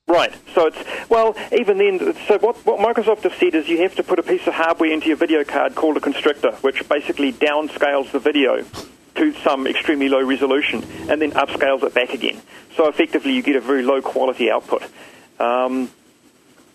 Right. 0.07 0.33
So 0.53 0.67
it's 0.67 1.09
well, 1.09 1.35
even 1.51 1.77
then. 1.77 2.15
So 2.27 2.37
what 2.39 2.55
what 2.65 2.79
Microsoft 2.79 3.23
has 3.23 3.33
said 3.33 3.55
is 3.55 3.67
you 3.67 3.81
have 3.81 3.95
to 3.95 4.03
put 4.03 4.19
a 4.19 4.23
piece 4.23 4.45
of 4.47 4.53
hardware 4.53 4.91
into 4.91 5.07
your 5.07 5.17
video 5.17 5.43
card 5.43 5.75
called 5.75 5.97
a 5.97 5.99
constrictor, 5.99 6.51
which 6.61 6.87
basically 6.87 7.33
downscales 7.33 8.11
the 8.11 8.19
video 8.19 8.63
to 9.15 9.33
some 9.43 9.67
extremely 9.67 10.07
low 10.07 10.23
resolution 10.23 10.83
and 11.09 11.21
then 11.21 11.31
upscales 11.31 11.83
it 11.83 11.93
back 11.93 12.13
again. 12.13 12.41
So 12.75 12.87
effectively, 12.87 13.33
you 13.33 13.41
get 13.41 13.55
a 13.55 13.61
very 13.61 13.83
low 13.83 14.01
quality 14.01 14.49
output. 14.49 14.83
Um, 15.39 15.89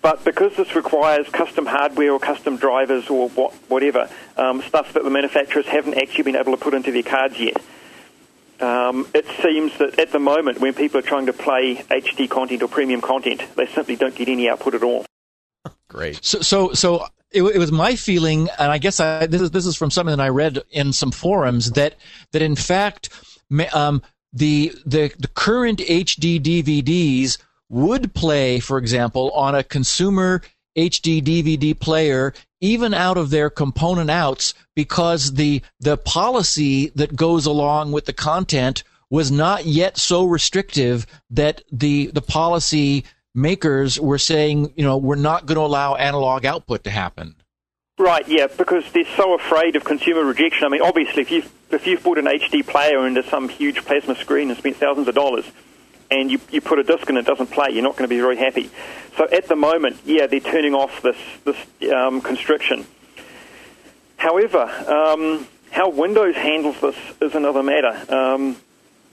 but 0.03 0.25
because 0.25 0.57
this 0.57 0.75
requires 0.75 1.29
custom 1.29 1.65
hardware 1.65 2.13
or 2.13 2.19
custom 2.19 2.57
drivers 2.57 3.09
or 3.09 3.29
what, 3.31 3.55
whatever, 3.69 4.11
um, 4.37 4.61
stuff 4.63 4.93
that 4.95 5.05
the 5.05 5.11
manufacturers 5.11 5.67
haven't 5.67 5.95
actually 5.95 6.25
been 6.25 6.37
able 6.37 6.53
to 6.53 6.59
put 6.59 6.75
into 6.75 6.91
their 6.91 7.05
cards 7.05 7.39
yet, 7.39 7.57
um, 8.61 9.07
it 9.15 9.27
seems 9.43 9.77
that 9.79 9.99
at 9.99 10.11
the 10.11 10.19
moment, 10.19 10.61
when 10.61 10.75
people 10.75 10.99
are 10.99 11.03
trying 11.03 11.27
to 11.27 11.33
play 11.33 11.77
HD 11.89 12.29
content 12.29 12.63
or 12.63 12.69
premium 12.69 13.01
content, 13.01 13.43
they 13.57 13.67
simply 13.67 13.97
don't 13.97 14.15
get 14.15 14.29
any 14.29 14.49
output 14.49 14.75
at 14.75 14.83
all. 14.83 15.07
Great. 15.89 16.25
So, 16.25 16.41
so, 16.41 16.73
so 16.73 17.07
it, 17.31 17.43
it, 17.43 17.59
was 17.59 17.71
my 17.73 17.97
feeling, 17.97 18.49
and 18.59 18.71
I 18.71 18.79
guess 18.79 19.01
I, 19.01 19.27
this 19.27 19.41
is 19.41 19.51
this 19.51 19.67
is 19.67 19.77
from 19.77 19.91
something 19.91 20.17
that 20.17 20.23
I 20.23 20.29
read 20.29 20.63
in 20.71 20.93
some 20.93 21.11
forums 21.11 21.73
that 21.73 21.97
that 22.33 22.43
in 22.43 22.57
fact, 22.57 23.09
um, 23.73 24.03
the 24.33 24.73
the 24.87 25.13
the 25.19 25.29
current 25.29 25.81
HD 25.81 26.41
DVDs 26.41 27.39
would 27.73 28.15
play, 28.15 28.61
for 28.61 28.79
example, 28.79 29.31
on 29.33 29.55
a 29.55 29.65
consumer 29.65 30.43
HD 30.77 31.23
DVD 31.23 31.79
player, 31.79 32.33
even 32.61 32.95
out 32.95 33.17
of 33.17 33.31
their 33.31 33.51
component 33.51 34.11
outs, 34.11 34.55
because 34.77 35.35
the 35.35 35.63
the 35.81 35.97
policy 35.97 36.93
that 36.95 37.17
goes 37.17 37.47
along 37.47 37.93
with 37.93 38.05
the 38.05 38.13
content 38.13 38.85
was 39.11 39.31
not 39.31 39.67
yet 39.67 39.99
so 39.99 40.25
restrictive 40.25 41.07
that 41.31 41.63
the 41.73 42.07
the 42.15 42.23
policy 42.23 43.05
makers 43.35 43.99
were 43.99 44.19
saying, 44.19 44.73
you 44.77 44.85
know, 44.85 44.97
we're 44.97 45.17
not 45.17 45.47
going 45.47 45.57
to 45.57 45.63
allow 45.63 45.95
analog 45.95 46.45
output 46.45 46.85
to 46.85 46.91
happen. 46.91 47.35
Right, 47.99 48.27
yeah, 48.27 48.47
because 48.47 48.85
they're 48.93 49.05
so 49.17 49.35
afraid 49.35 49.77
of 49.77 49.85
consumer 49.85 50.25
rejection. 50.25 50.65
I 50.65 50.69
mean, 50.69 50.83
obviously, 50.83 51.23
if 51.23 51.31
you've, 51.31 51.53
if 51.71 51.87
you've 51.87 52.03
bought 52.03 52.19
an 52.19 52.25
HD 52.25 52.67
player 52.67 53.07
into 53.07 53.23
some 53.23 53.49
huge 53.49 53.85
plasma 53.85 54.17
screen 54.17 54.51
and 54.51 54.59
spent 54.59 54.77
thousands 54.77 55.09
of 55.09 55.15
dollars, 55.15 55.45
and 56.13 56.31
you, 56.31 56.41
you 56.51 56.61
put 56.61 56.79
a 56.79 56.83
disc 56.83 57.09
in 57.09 57.17
it 57.17 57.25
doesn't 57.25 57.51
play, 57.51 57.71
you're 57.71 57.83
not 57.83 57.97
going 57.97 58.09
to 58.09 58.15
be 58.15 58.21
very 58.21 58.37
happy. 58.37 58.71
So 59.17 59.27
at 59.31 59.49
the 59.49 59.57
moment, 59.57 59.97
yeah, 60.05 60.27
they're 60.27 60.41
turning 60.41 60.75
off 60.75 61.03
this, 61.03 61.17
this 61.45 61.91
um, 61.91 62.21
constriction. 62.21 62.87
However, 64.17 64.61
um, 64.61 65.47
how 65.71 65.89
Windows 65.89 66.35
handles 66.35 66.79
this 66.81 66.97
is 67.21 67.35
another 67.35 67.63
matter. 67.63 68.15
Um, 68.15 68.57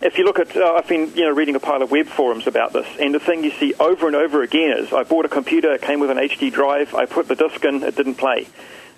if 0.02 0.18
you 0.18 0.26
look 0.26 0.40
at, 0.40 0.56
uh, 0.56 0.74
I've 0.74 0.88
been 0.88 1.14
you 1.16 1.24
know 1.24 1.32
reading 1.32 1.56
a 1.56 1.60
pile 1.60 1.82
of 1.82 1.92
web 1.92 2.08
forums 2.08 2.48
about 2.48 2.74
this, 2.74 2.88
and 3.00 3.14
the 3.14 3.20
thing 3.20 3.44
you 3.44 3.52
see 3.52 3.74
over 3.76 4.08
and 4.08 4.16
over 4.16 4.44
again 4.44 4.78
is, 4.78 4.94
I 4.94 5.04
bought 5.04 5.26
a 5.26 5.30
computer, 5.30 5.74
it 5.74 5.82
came 5.82 6.00
with 6.00 6.10
an 6.10 6.18
HD 6.18 6.52
drive, 6.52 6.94
I 6.96 7.06
put 7.06 7.28
the 7.28 7.36
disc 7.36 7.64
in, 7.66 7.84
it 7.84 7.96
didn't 7.96 8.16
play. 8.16 8.48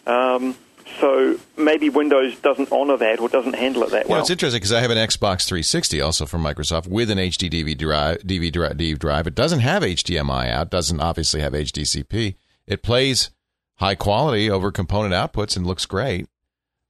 Um, 0.06 0.56
so 0.99 1.39
maybe 1.58 1.89
Windows 1.89 2.38
doesn't 2.39 2.71
honor 2.71 2.97
that 2.97 3.19
or 3.19 3.30
doesn't 3.30 3.54
handle 3.54 3.84
it 3.84 3.91
that 3.91 4.08
well. 4.08 4.17
Well, 4.17 4.21
it's 4.21 4.30
interesting 4.30 4.60
because 4.60 4.73
I 4.73 4.82
have 4.82 4.91
an 4.91 4.97
Xbox 4.97 5.45
360 5.45 6.01
also 6.01 6.25
from 6.25 6.43
Microsoft 6.43 6.88
with 6.88 7.10
an 7.10 7.17
HD 7.17 7.49
DVD 7.49 7.77
drive, 7.77 8.19
DVD 8.19 8.97
drive. 8.97 9.27
It 9.27 9.36
doesn't 9.36 9.60
have 9.60 9.84
HDMI 9.84 10.49
out, 10.49 10.69
doesn't 10.69 10.99
obviously 10.99 11.41
have 11.41 11.54
HDCP. 11.54 12.36
It 12.67 12.84
plays 12.84 13.32
high 13.75 13.95
quality 13.95 14.49
over 14.49 14.71
component 14.71 15.13
outputs 15.13 15.58
and 15.58 15.65
looks 15.65 15.86
great. 15.86 16.27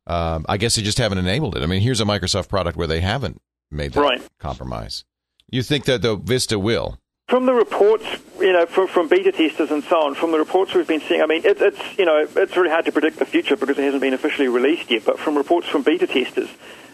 Um, 0.07 0.45
I 0.49 0.57
guess 0.57 0.75
they 0.75 0.81
just 0.81 0.97
haven't 0.97 1.19
enabled 1.19 1.55
it. 1.55 1.63
I 1.63 1.65
mean, 1.65 1.81
here's 1.81 2.01
a 2.01 2.05
Microsoft 2.05 2.49
product 2.49 2.77
where 2.77 2.87
they 2.87 3.01
haven't 3.01 3.41
made 3.69 3.93
that 3.93 4.01
right. 4.01 4.21
compromise. 4.39 5.05
You 5.49 5.63
think 5.63 5.85
that 5.85 6.01
the 6.01 6.15
Vista 6.15 6.57
will? 6.57 6.99
From 7.32 7.46
the 7.46 7.54
reports, 7.54 8.04
you 8.41 8.52
know, 8.52 8.65
from, 8.65 8.89
from 8.89 9.08
beta 9.08 9.32
testers 9.32 9.72
and 9.72 9.86
so 9.86 10.02
on, 10.02 10.15
from 10.15 10.34
the 10.34 10.38
reports 10.38 10.74
we've 10.74 10.86
been 10.86 11.00
seeing, 11.00 11.22
I 11.22 11.28
mean, 11.28 11.46
it, 11.46 11.62
it's, 11.62 11.80
you 11.98 12.04
know, 12.04 12.28
it's 12.36 12.58
really 12.58 12.70
hard 12.70 12.84
to 12.84 12.91
predict 12.91 13.20
the 13.20 13.26
future 13.26 13.56
because 13.56 13.80
it 13.80 13.84
hasn't 13.86 14.02
been 14.02 14.13
officially 14.13 14.50
released 14.50 14.91
yet, 14.91 15.06
but 15.06 15.17
from 15.17 15.38
reports 15.38 15.70
from 15.70 15.82
beta 15.82 16.08
testers, 16.08 16.50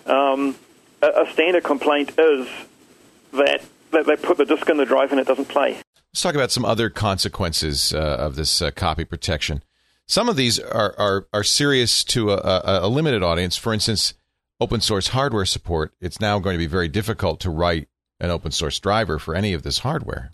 um, 0.05 0.55
a, 1.01 1.23
a, 1.23 1.31
standard 1.33 1.63
complaint 1.63 2.11
is 2.19 2.47
that, 3.33 3.63
that 3.89 4.05
they 4.05 4.15
put 4.15 4.37
the 4.37 4.45
disk 4.45 4.69
in 4.69 4.77
the 4.77 4.85
drive 4.85 5.09
and 5.09 5.19
it 5.19 5.25
doesn't 5.25 5.47
play. 5.47 5.75
Let's 6.13 6.21
talk 6.21 6.35
about 6.35 6.51
some 6.51 6.65
other 6.65 6.91
consequences 6.91 7.91
uh, 7.91 7.97
of 7.97 8.35
this 8.35 8.61
uh, 8.61 8.69
copy 8.69 9.05
protection. 9.05 9.63
Some 10.05 10.29
of 10.29 10.35
these 10.35 10.59
are, 10.59 10.93
are, 10.99 11.27
are 11.33 11.43
serious 11.43 12.03
to 12.03 12.29
a, 12.29 12.37
a, 12.37 12.79
a 12.85 12.87
limited 12.87 13.23
audience. 13.23 13.57
For 13.57 13.73
instance, 13.73 14.13
open 14.59 14.81
source 14.81 15.07
hardware 15.07 15.45
support. 15.45 15.95
It's 15.99 16.19
now 16.19 16.37
going 16.37 16.53
to 16.53 16.59
be 16.59 16.67
very 16.67 16.89
difficult 16.89 17.39
to 17.39 17.49
write 17.49 17.87
an 18.19 18.29
open 18.31 18.51
source 18.51 18.79
driver 18.79 19.19
for 19.19 19.35
any 19.35 19.53
of 19.53 19.63
this 19.63 19.79
hardware. 19.79 20.31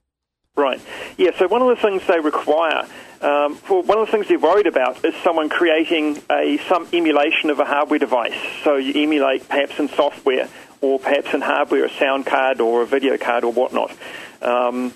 Right. 0.56 0.80
Yeah. 1.18 1.32
So 1.38 1.48
one 1.48 1.62
of 1.62 1.70
the 1.70 1.82
things 1.82 2.06
they 2.08 2.20
require, 2.20 2.86
um, 3.22 3.58
well, 3.70 3.82
one 3.82 3.98
of 3.98 4.06
the 4.06 4.12
things 4.12 4.28
they're 4.28 4.38
worried 4.38 4.68
about 4.68 5.04
is 5.04 5.16
someone 5.24 5.50
creating 5.50 6.22
a 6.30 6.60
some 6.70 6.88
emulation 6.94 7.50
of 7.50 7.60
a 7.60 7.66
hardware 7.66 8.00
device. 8.00 8.36
So 8.64 8.76
you 8.76 9.02
emulate 9.02 9.50
perhaps 9.50 9.80
in 9.80 9.90
software 9.90 10.48
or 10.82 11.00
perhaps 11.00 11.34
in 11.34 11.42
hardware, 11.42 11.86
a 11.86 11.90
sound 11.90 12.26
card 12.26 12.62
or 12.62 12.84
a 12.84 12.86
video 12.86 13.18
card 13.18 13.44
or 13.44 13.52
whatnot. 13.52 13.96
um, 14.42 14.94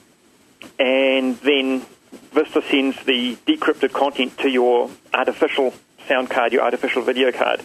and 0.79 1.37
then 1.39 1.85
Vista 2.33 2.61
sends 2.69 3.03
the 3.05 3.35
decrypted 3.47 3.93
content 3.93 4.37
to 4.39 4.49
your 4.49 4.89
artificial 5.13 5.73
sound 6.07 6.29
card, 6.29 6.53
your 6.53 6.61
artificial 6.61 7.01
video 7.01 7.31
card, 7.31 7.61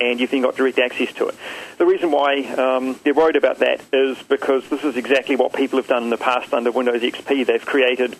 and 0.00 0.20
you've 0.20 0.30
then 0.30 0.42
got 0.42 0.56
direct 0.56 0.78
access 0.78 1.12
to 1.14 1.28
it. 1.28 1.34
The 1.78 1.86
reason 1.86 2.10
why 2.10 2.42
um, 2.54 2.98
they're 3.02 3.14
worried 3.14 3.36
about 3.36 3.58
that 3.58 3.80
is 3.92 4.22
because 4.24 4.68
this 4.68 4.84
is 4.84 4.96
exactly 4.96 5.36
what 5.36 5.52
people 5.52 5.78
have 5.78 5.88
done 5.88 6.04
in 6.04 6.10
the 6.10 6.18
past 6.18 6.52
under 6.52 6.70
Windows 6.70 7.02
XP. 7.02 7.46
They've 7.46 7.64
created 7.64 8.16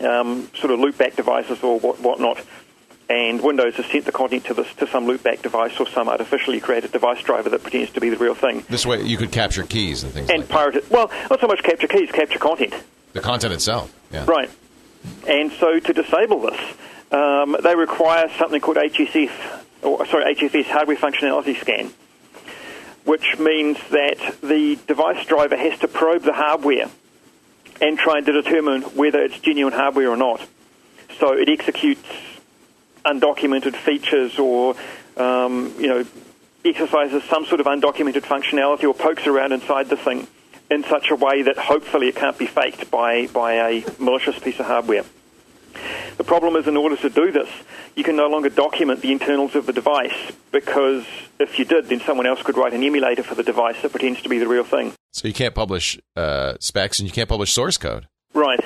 um, 0.00 0.50
sort 0.54 0.72
of 0.72 0.80
loopback 0.80 1.16
devices 1.16 1.62
or 1.62 1.78
what, 1.78 2.00
whatnot, 2.00 2.44
and 3.08 3.42
Windows 3.42 3.74
has 3.76 3.86
sent 3.86 4.04
the 4.04 4.12
content 4.12 4.44
to 4.46 4.54
this 4.54 4.72
to 4.74 4.86
some 4.86 5.06
loopback 5.06 5.42
device 5.42 5.78
or 5.78 5.86
some 5.86 6.08
artificially 6.08 6.60
created 6.60 6.92
device 6.92 7.22
driver 7.22 7.50
that 7.50 7.62
pretends 7.62 7.90
to 7.92 8.00
be 8.00 8.10
the 8.10 8.16
real 8.16 8.34
thing. 8.34 8.64
This 8.68 8.86
way, 8.86 9.02
you 9.02 9.16
could 9.16 9.32
capture 9.32 9.64
keys 9.64 10.02
and 10.02 10.12
things 10.12 10.30
and 10.30 10.40
like 10.40 10.48
pirate 10.48 10.76
it. 10.76 10.90
Well, 10.90 11.10
not 11.30 11.40
so 11.40 11.46
much 11.46 11.62
capture 11.62 11.88
keys, 11.88 12.10
capture 12.10 12.38
content. 12.38 12.74
The 13.12 13.20
content 13.20 13.52
itself. 13.52 13.94
Yeah. 14.10 14.24
Right. 14.26 14.50
And 15.26 15.52
so 15.52 15.78
to 15.80 15.92
disable 15.92 16.40
this, 16.40 16.60
um, 17.10 17.56
they 17.62 17.74
require 17.74 18.30
something 18.38 18.60
called 18.60 18.78
HSF, 18.78 19.61
or 19.82 20.06
sorry, 20.06 20.34
HFS 20.34 20.66
hardware 20.66 20.96
functionality 20.96 21.60
scan, 21.60 21.92
which 23.04 23.38
means 23.38 23.78
that 23.90 24.36
the 24.42 24.78
device 24.86 25.26
driver 25.26 25.56
has 25.56 25.78
to 25.80 25.88
probe 25.88 26.22
the 26.22 26.32
hardware 26.32 26.88
and 27.80 27.98
try 27.98 28.20
to 28.20 28.32
determine 28.32 28.82
whether 28.82 29.20
it's 29.20 29.38
genuine 29.40 29.72
hardware 29.72 30.08
or 30.08 30.16
not. 30.16 30.46
So 31.18 31.32
it 31.32 31.48
executes 31.48 32.08
undocumented 33.04 33.74
features 33.74 34.38
or, 34.38 34.76
um, 35.16 35.74
you 35.78 35.88
know, 35.88 36.06
exercises 36.64 37.24
some 37.24 37.44
sort 37.46 37.60
of 37.60 37.66
undocumented 37.66 38.22
functionality 38.22 38.84
or 38.84 38.94
pokes 38.94 39.26
around 39.26 39.52
inside 39.52 39.88
the 39.88 39.96
thing 39.96 40.28
in 40.70 40.84
such 40.84 41.10
a 41.10 41.16
way 41.16 41.42
that 41.42 41.58
hopefully 41.58 42.08
it 42.08 42.14
can't 42.14 42.38
be 42.38 42.46
faked 42.46 42.90
by, 42.90 43.26
by 43.26 43.54
a 43.54 43.84
malicious 43.98 44.38
piece 44.38 44.58
of 44.60 44.66
hardware. 44.66 45.04
The 46.16 46.24
problem 46.24 46.56
is, 46.56 46.66
in 46.66 46.76
order 46.76 46.96
to 46.96 47.10
do 47.10 47.32
this, 47.32 47.48
you 47.96 48.04
can 48.04 48.16
no 48.16 48.28
longer 48.28 48.48
document 48.48 49.00
the 49.00 49.12
internals 49.12 49.54
of 49.54 49.66
the 49.66 49.72
device 49.72 50.32
because 50.50 51.04
if 51.38 51.58
you 51.58 51.64
did, 51.64 51.88
then 51.88 52.00
someone 52.00 52.26
else 52.26 52.42
could 52.42 52.56
write 52.56 52.72
an 52.72 52.82
emulator 52.82 53.22
for 53.22 53.34
the 53.34 53.42
device 53.42 53.80
that 53.82 53.90
pretends 53.90 54.22
to 54.22 54.28
be 54.28 54.38
the 54.38 54.48
real 54.48 54.64
thing. 54.64 54.92
So 55.12 55.28
you 55.28 55.34
can't 55.34 55.54
publish 55.54 55.98
uh, 56.16 56.54
specs 56.60 56.98
and 56.98 57.08
you 57.08 57.12
can't 57.12 57.28
publish 57.28 57.52
source 57.52 57.76
code. 57.76 58.06
Right. 58.34 58.60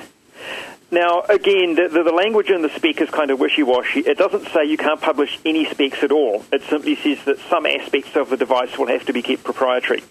Now, 0.89 1.21
again, 1.23 1.75
the, 1.75 1.89
the, 1.89 2.03
the 2.03 2.13
language 2.13 2.49
in 2.49 2.61
the 2.61 2.69
spec 2.69 3.01
is 3.01 3.09
kind 3.09 3.29
of 3.29 3.39
wishy-washy. 3.39 4.01
It 4.01 4.17
doesn't 4.17 4.47
say 4.53 4.63
you 4.63 4.77
can't 4.77 5.01
publish 5.01 5.37
any 5.43 5.65
specs 5.65 6.01
at 6.01 6.13
all. 6.13 6.45
It 6.53 6.61
simply 6.69 6.95
says 6.95 7.25
that 7.25 7.39
some 7.49 7.65
aspects 7.65 8.15
of 8.15 8.29
the 8.29 8.37
device 8.37 8.77
will 8.77 8.87
have 8.87 9.05
to 9.07 9.13
be 9.13 9.21
kept 9.21 9.43
proprietary. 9.43 10.03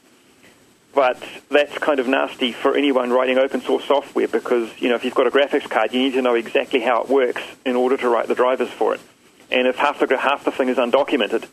But 0.96 1.22
that's 1.50 1.76
kind 1.76 2.00
of 2.00 2.09
nasty 2.09 2.52
for 2.52 2.74
anyone 2.74 3.11
writing 3.11 3.37
open 3.37 3.61
source 3.61 3.85
software 3.85 4.28
because, 4.28 4.70
you 4.80 4.88
know, 4.88 4.94
if 4.94 5.04
you've 5.04 5.14
got 5.14 5.26
a 5.26 5.30
graphics 5.30 5.68
card, 5.68 5.92
you 5.92 6.00
need 6.00 6.14
to 6.14 6.22
know 6.22 6.35
exactly 6.35 6.80
how 6.80 7.02
it 7.02 7.11
works 7.11 7.42
in 7.66 7.76
order 7.76 7.98
to 7.98 8.09
write 8.09 8.28
the 8.28 8.35
drivers 8.35 8.70
for 8.70 8.94
it. 8.94 9.00
And 9.50 9.68
if 9.68 9.76
half 9.76 9.98
the, 9.98 10.16
half 10.16 10.46
the 10.46 10.50
thing 10.52 10.70
is 10.70 10.78
undocumented, 10.78 11.46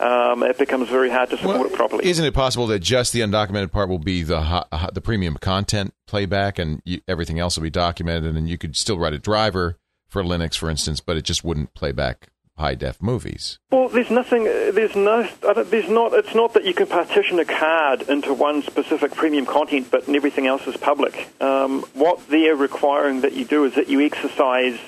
um, 0.00 0.42
it 0.42 0.58
becomes 0.58 0.88
very 0.88 1.10
hard 1.10 1.30
to 1.30 1.38
support 1.38 1.70
it 1.70 1.74
properly. 1.74 2.06
Isn't 2.06 2.24
it 2.24 2.34
possible 2.34 2.66
that 2.66 2.80
just 2.80 3.12
the 3.12 3.20
undocumented 3.20 3.70
part 3.70 3.88
will 3.88 4.00
be 4.00 4.24
the 4.24 4.40
ho- 4.40 4.88
the 4.92 5.00
premium 5.00 5.36
content 5.36 5.94
playback, 6.08 6.58
and 6.58 6.82
you, 6.84 7.02
everything 7.06 7.38
else 7.38 7.56
will 7.56 7.62
be 7.62 7.70
documented, 7.70 8.34
and 8.34 8.48
you 8.48 8.58
could 8.58 8.76
still 8.76 8.98
write 8.98 9.12
a 9.12 9.18
driver 9.18 9.78
for 10.08 10.24
Linux, 10.24 10.56
for 10.56 10.68
instance, 10.68 10.98
but 10.98 11.16
it 11.16 11.22
just 11.22 11.44
wouldn't 11.44 11.72
play 11.74 11.92
back 11.92 12.31
high 12.58 12.74
def 12.74 13.00
movies. 13.02 13.58
Well, 13.70 13.88
there's 13.88 14.10
nothing. 14.10 14.46
uh, 14.46 14.70
There's 14.72 14.94
no. 14.94 15.28
There's 15.64 15.88
not. 15.88 16.12
It's 16.14 16.34
not 16.34 16.54
that 16.54 16.64
you 16.64 16.74
can 16.74 16.86
partition 16.86 17.38
a 17.38 17.44
card 17.44 18.02
into 18.02 18.34
one 18.34 18.62
specific 18.62 19.12
premium 19.12 19.46
content, 19.46 19.88
but 19.90 20.08
everything 20.08 20.46
else 20.46 20.66
is 20.66 20.76
public. 20.76 21.28
Um, 21.40 21.82
what 21.94 22.28
they're 22.28 22.56
requiring 22.56 23.22
that 23.22 23.32
you 23.32 23.44
do 23.44 23.64
is 23.64 23.74
that 23.74 23.88
you 23.88 24.00
exercise, 24.04 24.78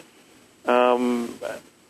um, 0.66 1.34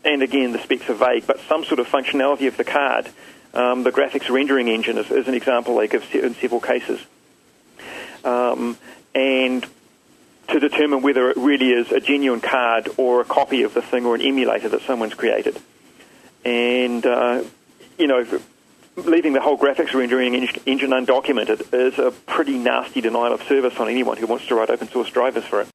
and 0.05 0.23
again, 0.23 0.53
the 0.53 0.59
specs 0.61 0.89
are 0.89 0.95
vague, 0.95 1.27
but 1.27 1.41
some 1.49 1.65
sort 1.65 1.81
of 1.81 1.89
functionality 1.89 2.47
of 2.47 2.57
the 2.57 2.65
card. 2.65 3.11
Um, 3.53 3.85
the 3.85 3.93
graphics 3.93 4.29
rendering 4.29 4.67
engine 4.69 4.99
is, 4.99 5.11
is 5.13 5.29
an 5.29 5.35
example 5.35 5.77
they 5.77 5.87
give 5.87 6.13
in 6.13 6.35
several 6.35 6.61
cases, 6.61 7.01
um, 8.25 8.77
and 9.15 9.65
to 10.49 10.61
determine 10.61 11.03
whether 11.03 11.31
it 11.31 11.37
really 11.37 11.71
is 11.71 11.91
a 11.93 12.01
genuine 12.01 12.41
card 12.41 12.89
or 12.97 13.21
a 13.21 13.25
copy 13.25 13.63
of 13.63 13.75
the 13.75 13.83
thing 13.83 14.07
or 14.07 14.15
an 14.15 14.21
emulator 14.21 14.69
that 14.69 14.83
someone's 14.83 15.15
created. 15.15 15.61
And, 16.45 17.05
uh, 17.07 17.45
you 17.99 18.07
know, 18.07 18.27
leaving 18.97 19.33
the 19.33 19.41
whole 19.41 19.59
graphics 19.59 19.95
rendering 19.95 20.35
engine 20.35 20.91
undocumented 20.91 21.73
is 21.73 21.99
a 21.99 22.11
pretty 22.11 22.59
nasty 22.59 23.01
denial 23.01 23.33
of 23.33 23.43
service 23.43 23.79
on 23.79 23.89
anyone 23.89 24.17
who 24.17 24.27
wants 24.27 24.47
to 24.47 24.55
write 24.55 24.71
open 24.71 24.89
source 24.89 25.11
drivers 25.11 25.45
for 25.45 25.63
it. 25.63 25.74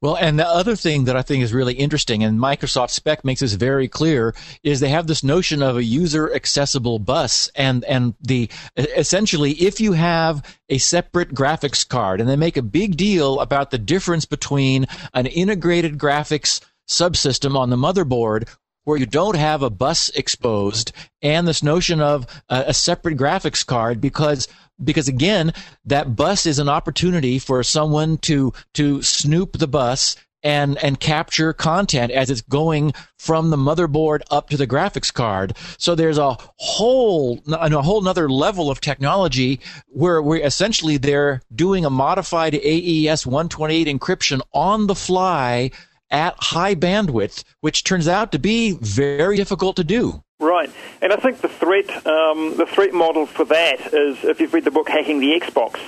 Well, 0.00 0.16
and 0.16 0.38
the 0.38 0.46
other 0.46 0.76
thing 0.76 1.04
that 1.04 1.16
I 1.16 1.22
think 1.22 1.42
is 1.42 1.52
really 1.52 1.74
interesting, 1.74 2.24
and 2.24 2.38
Microsoft 2.38 2.90
spec 2.90 3.24
makes 3.24 3.40
this 3.40 3.54
very 3.54 3.88
clear, 3.88 4.34
is 4.62 4.80
they 4.80 4.88
have 4.88 5.06
this 5.06 5.24
notion 5.24 5.62
of 5.62 5.76
a 5.76 5.84
user 5.84 6.32
accessible 6.34 6.98
bus, 6.98 7.50
and 7.54 7.84
and 7.84 8.14
the 8.20 8.50
essentially, 8.76 9.52
if 9.52 9.80
you 9.80 9.92
have 9.92 10.42
a 10.68 10.78
separate 10.78 11.34
graphics 11.34 11.86
card, 11.86 12.20
and 12.20 12.28
they 12.28 12.36
make 12.36 12.56
a 12.56 12.62
big 12.62 12.96
deal 12.96 13.40
about 13.40 13.70
the 13.70 13.78
difference 13.78 14.24
between 14.24 14.86
an 15.14 15.26
integrated 15.26 15.98
graphics 15.98 16.60
subsystem 16.88 17.56
on 17.56 17.70
the 17.70 17.76
motherboard 17.76 18.48
where 18.84 18.98
you 18.98 19.06
don't 19.06 19.36
have 19.36 19.62
a 19.62 19.70
bus 19.70 20.08
exposed 20.10 20.92
and 21.22 21.46
this 21.46 21.62
notion 21.62 22.00
of 22.00 22.26
a, 22.48 22.64
a 22.68 22.74
separate 22.74 23.16
graphics 23.16 23.64
card 23.64 24.00
because 24.00 24.48
because 24.82 25.08
again 25.08 25.52
that 25.84 26.16
bus 26.16 26.46
is 26.46 26.58
an 26.58 26.68
opportunity 26.68 27.38
for 27.38 27.62
someone 27.62 28.18
to 28.18 28.52
to 28.74 29.02
snoop 29.02 29.58
the 29.58 29.68
bus 29.68 30.16
and 30.42 30.82
and 30.82 31.00
capture 31.00 31.52
content 31.52 32.10
as 32.10 32.30
it's 32.30 32.40
going 32.42 32.92
from 33.18 33.50
the 33.50 33.56
motherboard 33.56 34.22
up 34.30 34.48
to 34.48 34.56
the 34.56 34.66
graphics 34.66 35.12
card 35.12 35.54
so 35.76 35.94
there's 35.94 36.18
a 36.18 36.36
whole 36.56 37.40
a 37.48 37.82
whole 37.82 38.00
nother 38.00 38.28
level 38.28 38.70
of 38.70 38.80
technology 38.80 39.60
where 39.88 40.22
we're 40.22 40.44
essentially 40.44 40.96
they're 40.96 41.42
doing 41.54 41.84
a 41.84 41.90
modified 41.90 42.54
AES 42.54 43.26
128 43.26 43.86
encryption 43.86 44.40
on 44.52 44.86
the 44.86 44.94
fly 44.94 45.70
at 46.10 46.34
high 46.38 46.74
bandwidth, 46.74 47.44
which 47.60 47.84
turns 47.84 48.08
out 48.08 48.32
to 48.32 48.38
be 48.38 48.72
very 48.80 49.36
difficult 49.36 49.76
to 49.76 49.84
do. 49.84 50.22
Right, 50.40 50.70
and 51.02 51.12
I 51.12 51.16
think 51.16 51.42
the 51.42 51.48
threat, 51.50 51.90
um, 52.06 52.56
the 52.56 52.64
threat 52.66 52.94
model 52.94 53.26
for 53.26 53.44
that 53.44 53.92
is 53.92 54.24
if 54.24 54.40
you've 54.40 54.54
read 54.54 54.64
the 54.64 54.70
book 54.70 54.88
Hacking 54.88 55.20
the 55.20 55.38
Xbox, 55.38 55.78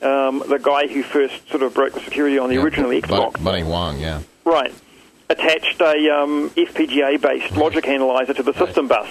um, 0.00 0.42
the 0.48 0.58
guy 0.58 0.86
who 0.86 1.02
first 1.02 1.46
sort 1.50 1.62
of 1.62 1.74
broke 1.74 1.92
the 1.92 2.00
security 2.00 2.38
on 2.38 2.48
the 2.48 2.54
Yeah, 2.54 2.62
original 2.62 2.90
Xbox, 2.90 3.44
Bunnie 3.44 3.60
Huang, 3.60 4.00
yeah. 4.00 4.22
right, 4.46 4.72
attached 5.28 5.82
a 5.82 6.10
um, 6.16 6.48
FPGA-based 6.56 7.54
logic 7.58 7.86
analyzer 7.88 8.32
to 8.32 8.42
the 8.42 8.54
system 8.54 8.88
bus. 8.88 9.06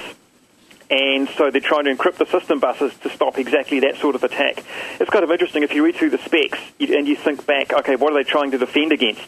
And 0.89 1.29
so 1.37 1.51
they're 1.51 1.61
trying 1.61 1.83
to 1.85 1.95
encrypt 1.95 2.15
the 2.15 2.25
system 2.25 2.59
buses 2.59 2.91
to 3.03 3.11
stop 3.11 3.37
exactly 3.37 3.81
that 3.81 3.97
sort 3.97 4.15
of 4.15 4.23
attack. 4.23 4.63
It's 4.99 5.11
kind 5.11 5.23
of 5.23 5.29
interesting 5.29 5.61
if 5.61 5.75
you 5.75 5.85
read 5.85 5.95
through 5.97 6.09
the 6.09 6.17
specs 6.17 6.57
and 6.79 7.07
you 7.07 7.15
think 7.15 7.45
back, 7.45 7.71
okay, 7.71 7.95
what 7.95 8.11
are 8.11 8.15
they 8.15 8.27
trying 8.27 8.49
to 8.51 8.57
defend 8.57 8.91
against? 8.91 9.21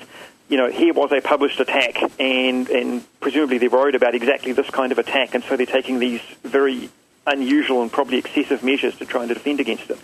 You 0.52 0.58
know, 0.58 0.70
here 0.70 0.94
was 0.94 1.12
a 1.14 1.22
published 1.22 1.60
attack, 1.62 1.94
and, 2.20 2.70
and 2.70 2.90
presumably 3.22 3.58
they're 3.58 3.70
worried 3.70 3.96
about 3.96 4.14
exactly 4.16 4.52
this 4.52 4.70
kind 4.70 4.92
of 4.92 5.00
attack, 5.00 5.34
and 5.34 5.42
so 5.46 5.56
they're 5.56 5.66
taking 5.66 6.00
these 6.00 6.22
very 6.44 6.90
unusual 7.26 7.82
and 7.82 7.90
probably 7.90 8.18
excessive 8.18 8.62
measures 8.62 8.98
to 8.98 9.06
try 9.06 9.22
and 9.24 9.30
defend 9.30 9.62
against 9.62 9.90
it. 9.90 9.98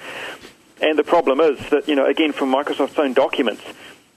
And 0.82 0.98
the 0.98 1.04
problem 1.04 1.42
is 1.42 1.60
that, 1.72 1.90
you 1.90 1.96
know, 1.96 2.06
again, 2.06 2.32
from 2.32 2.50
Microsoft's 2.54 2.98
own 2.98 3.14
documents, 3.14 3.62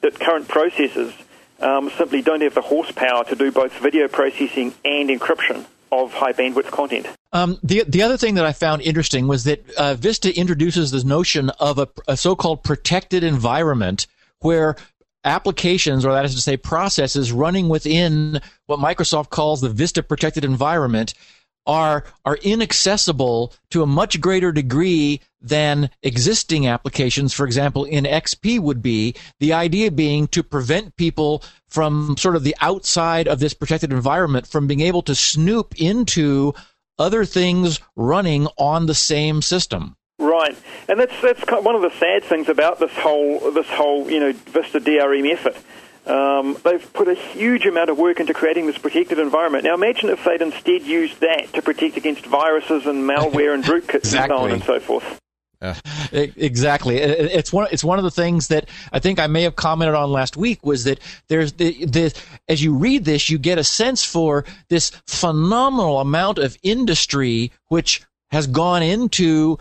that 0.02 0.20
current 0.20 0.46
processors 0.46 1.12
um, 1.58 1.90
simply 1.98 2.22
don't 2.22 2.42
have 2.42 2.54
the 2.54 2.62
horsepower 2.62 3.24
to 3.24 3.34
do 3.34 3.50
both 3.50 3.72
video 3.78 4.06
processing 4.06 4.72
and 4.84 5.10
encryption 5.10 5.66
of 5.90 6.12
high 6.12 6.32
bandwidth 6.32 6.70
content. 6.70 7.08
Um, 7.32 7.58
the 7.64 7.84
the 7.88 8.02
other 8.02 8.16
thing 8.16 8.34
that 8.36 8.44
I 8.44 8.52
found 8.52 8.82
interesting 8.82 9.26
was 9.26 9.42
that 9.44 9.68
uh, 9.72 9.94
Vista 9.94 10.30
introduces 10.38 10.92
this 10.92 11.02
notion 11.02 11.50
of 11.58 11.78
a, 11.78 11.88
a 12.06 12.16
so-called 12.16 12.62
protected 12.62 13.24
environment 13.24 14.06
where 14.38 14.76
applications, 15.24 16.04
or 16.04 16.12
that 16.12 16.24
is 16.24 16.34
to 16.34 16.40
say, 16.40 16.56
processes 16.56 17.32
running 17.32 17.68
within 17.68 18.40
what 18.66 18.78
Microsoft 18.78 19.30
calls 19.30 19.60
the 19.60 19.68
Vista 19.68 20.02
protected 20.02 20.44
environment, 20.44 21.14
are 21.66 22.04
are 22.24 22.36
inaccessible 22.36 23.52
to 23.70 23.82
a 23.82 23.86
much 23.86 24.20
greater 24.20 24.50
degree 24.50 25.20
than 25.40 25.90
existing 26.02 26.66
applications, 26.66 27.32
for 27.32 27.44
example, 27.44 27.84
in 27.84 28.04
XP 28.04 28.58
would 28.58 28.82
be. 28.82 29.14
The 29.40 29.52
idea 29.52 29.90
being 29.90 30.26
to 30.28 30.42
prevent 30.42 30.96
people 30.96 31.42
from 31.68 32.16
sort 32.16 32.36
of 32.36 32.44
the 32.44 32.56
outside 32.60 33.28
of 33.28 33.40
this 33.40 33.54
protected 33.54 33.92
environment 33.92 34.46
from 34.46 34.66
being 34.66 34.80
able 34.80 35.02
to 35.02 35.14
snoop 35.14 35.74
into 35.80 36.54
other 36.98 37.24
things 37.24 37.78
running 37.96 38.48
on 38.58 38.86
the 38.86 38.94
same 38.94 39.40
system. 39.42 39.96
Right, 40.20 40.54
and 40.86 41.00
that's 41.00 41.18
that's 41.22 41.42
one 41.50 41.74
of 41.74 41.80
the 41.80 41.90
sad 41.98 42.24
things 42.24 42.50
about 42.50 42.78
this 42.78 42.92
whole 42.92 43.50
this 43.52 43.66
whole 43.68 44.10
you 44.10 44.20
know 44.20 44.32
Vista 44.32 44.78
DRM 44.78 45.32
effort. 45.32 45.56
Um, 46.06 46.58
they've 46.62 46.92
put 46.92 47.08
a 47.08 47.14
huge 47.14 47.64
amount 47.64 47.88
of 47.88 47.98
work 47.98 48.20
into 48.20 48.34
creating 48.34 48.66
this 48.66 48.76
protected 48.76 49.18
environment. 49.18 49.64
Now, 49.64 49.74
imagine 49.74 50.10
if 50.10 50.24
they'd 50.24 50.42
instead 50.42 50.82
used 50.82 51.20
that 51.20 51.52
to 51.54 51.62
protect 51.62 51.96
against 51.96 52.26
viruses 52.26 52.86
and 52.86 53.08
malware 53.08 53.54
and 53.54 53.64
rootkits 53.64 54.14
and 54.14 54.30
so 54.30 54.36
on 54.36 54.50
and 54.50 54.62
so 54.62 54.78
forth. 54.78 55.20
Uh. 55.62 55.74
Exactly. 56.12 56.96
It's 56.96 57.52
one. 57.52 57.68
It's 57.70 57.84
one 57.84 57.98
of 57.98 58.04
the 58.04 58.10
things 58.10 58.48
that 58.48 58.68
I 58.92 58.98
think 58.98 59.18
I 59.18 59.26
may 59.26 59.42
have 59.42 59.56
commented 59.56 59.94
on 59.94 60.10
last 60.10 60.36
week 60.36 60.64
was 60.64 60.84
that 60.84 60.98
there's 61.28 61.52
the, 61.54 61.84
the 61.84 62.20
as 62.48 62.62
you 62.62 62.74
read 62.74 63.04
this, 63.04 63.30
you 63.30 63.38
get 63.38 63.58
a 63.58 63.64
sense 63.64 64.04
for 64.04 64.44
this 64.68 64.90
phenomenal 65.06 66.00
amount 66.00 66.38
of 66.38 66.58
industry 66.62 67.52
which 67.68 68.02
has 68.30 68.46
gone 68.46 68.82
into 68.82 69.58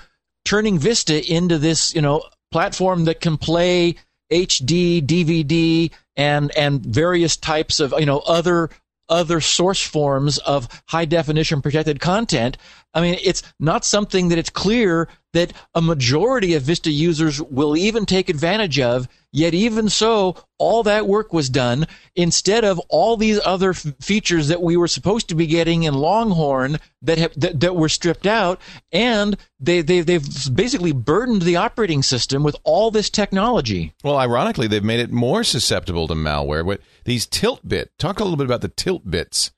turning 0.49 0.79
Vista 0.79 1.31
into 1.31 1.59
this, 1.59 1.93
you 1.93 2.01
know, 2.01 2.23
platform 2.49 3.05
that 3.05 3.21
can 3.21 3.37
play 3.37 3.93
HD, 4.31 4.99
DVD, 4.99 5.91
and 6.15 6.51
and 6.57 6.83
various 6.83 7.37
types 7.37 7.79
of 7.79 7.93
you 7.99 8.05
know 8.07 8.17
other 8.19 8.71
other 9.09 9.41
source 9.41 9.81
forms 9.81 10.39
of 10.39 10.67
high 10.87 11.05
definition 11.05 11.61
protected 11.61 11.99
content. 11.99 12.57
I 12.95 13.01
mean, 13.01 13.19
it's 13.23 13.43
not 13.59 13.85
something 13.85 14.29
that 14.29 14.39
it's 14.39 14.49
clear 14.49 15.07
that 15.33 15.53
a 15.75 15.81
majority 15.81 16.53
of 16.55 16.63
Vista 16.63 16.91
users 16.91 17.41
will 17.41 17.77
even 17.77 18.05
take 18.05 18.29
advantage 18.29 18.79
of. 18.79 19.07
Yet, 19.31 19.53
even 19.53 19.89
so, 19.89 20.35
all 20.57 20.81
that 20.83 21.07
work 21.07 21.31
was 21.31 21.49
done 21.49 21.85
instead 22.15 22.65
of 22.65 22.79
all 22.89 23.15
these 23.15 23.39
other 23.45 23.71
f- 23.71 23.85
features 24.01 24.47
that 24.47 24.59
we 24.59 24.75
were 24.75 24.87
supposed 24.87 25.29
to 25.29 25.35
be 25.35 25.45
getting 25.45 25.83
in 25.83 25.93
Longhorn 25.93 26.79
that 27.03 27.19
have, 27.19 27.39
that, 27.39 27.59
that 27.59 27.75
were 27.75 27.89
stripped 27.89 28.25
out, 28.25 28.59
and 28.91 29.37
they, 29.59 29.83
they 29.83 30.01
they've 30.01 30.25
basically 30.55 30.93
burdened 30.93 31.43
the 31.43 31.57
operating 31.57 32.01
system 32.01 32.41
with 32.41 32.55
all 32.63 32.89
this 32.89 33.11
technology. 33.11 33.93
Well, 34.03 34.17
ironically, 34.17 34.65
they've 34.65 34.83
made 34.83 34.99
it 34.99 35.11
more 35.11 35.43
susceptible 35.43 36.07
to 36.07 36.15
malware. 36.15 36.65
What 36.65 36.81
these 37.05 37.27
tilt 37.27 37.67
bit? 37.67 37.91
Talk 37.99 38.19
a 38.19 38.23
little 38.23 38.37
bit 38.37 38.47
about 38.47 38.61
the 38.61 38.69
tilt 38.69 39.11
bits, 39.11 39.51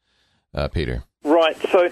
uh, 0.53 0.67
Peter. 0.67 1.05
Right. 1.23 1.55
So 1.71 1.89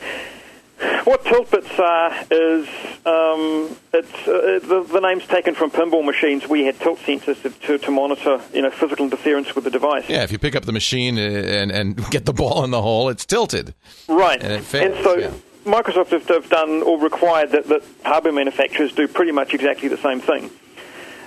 what 1.03 1.23
tilt 1.25 1.51
bits 1.51 1.79
are 1.79 2.13
is 2.31 2.67
um, 3.05 3.75
it's 3.93 4.27
uh, 4.27 4.59
the, 4.65 4.85
the, 4.89 4.99
name's 4.99 5.27
taken 5.27 5.55
from 5.55 5.71
pinball 5.71 6.05
machines. 6.05 6.47
We 6.47 6.65
had 6.65 6.79
tilt 6.79 6.99
sensors 6.99 7.41
to, 7.41 7.49
to, 7.49 7.77
to, 7.77 7.91
monitor 7.91 8.41
you 8.53 8.61
know 8.61 8.71
physical 8.71 9.05
interference 9.05 9.55
with 9.55 9.63
the 9.65 9.71
device. 9.71 10.07
Yeah, 10.07 10.23
if 10.23 10.31
you 10.31 10.39
pick 10.39 10.55
up 10.55 10.65
the 10.65 10.71
machine 10.71 11.17
and 11.17 11.71
and 11.71 12.09
get 12.11 12.25
the 12.25 12.33
ball 12.33 12.63
in 12.63 12.71
the 12.71 12.81
hole, 12.81 13.09
it's 13.09 13.25
tilted. 13.25 13.73
Right, 14.07 14.41
and, 14.41 14.63
fails, 14.63 14.95
and 14.95 15.03
so. 15.03 15.17
Yeah. 15.17 15.31
Microsoft 15.65 16.07
have, 16.11 16.25
have 16.29 16.49
done 16.49 16.81
or 16.81 16.97
required 16.97 17.51
that, 17.51 17.67
that 17.67 17.83
hardware 18.03 18.33
manufacturers 18.33 18.93
do 18.93 19.07
pretty 19.07 19.33
much 19.33 19.53
exactly 19.53 19.89
the 19.89 19.97
same 19.97 20.21
thing. 20.21 20.49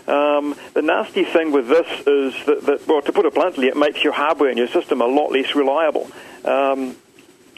Um, 0.08 0.56
the 0.74 0.82
nasty 0.82 1.24
thing 1.24 1.52
with 1.52 1.68
this 1.68 1.86
is 2.06 2.34
that, 2.46 2.62
that, 2.66 2.88
well, 2.88 3.02
to 3.02 3.12
put 3.12 3.24
it 3.24 3.34
bluntly, 3.34 3.68
it 3.68 3.76
makes 3.76 4.02
your 4.02 4.14
hardware 4.14 4.48
and 4.48 4.58
your 4.58 4.68
system 4.68 5.00
a 5.00 5.06
lot 5.06 5.30
less 5.30 5.54
reliable. 5.54 6.10
Um, 6.44 6.96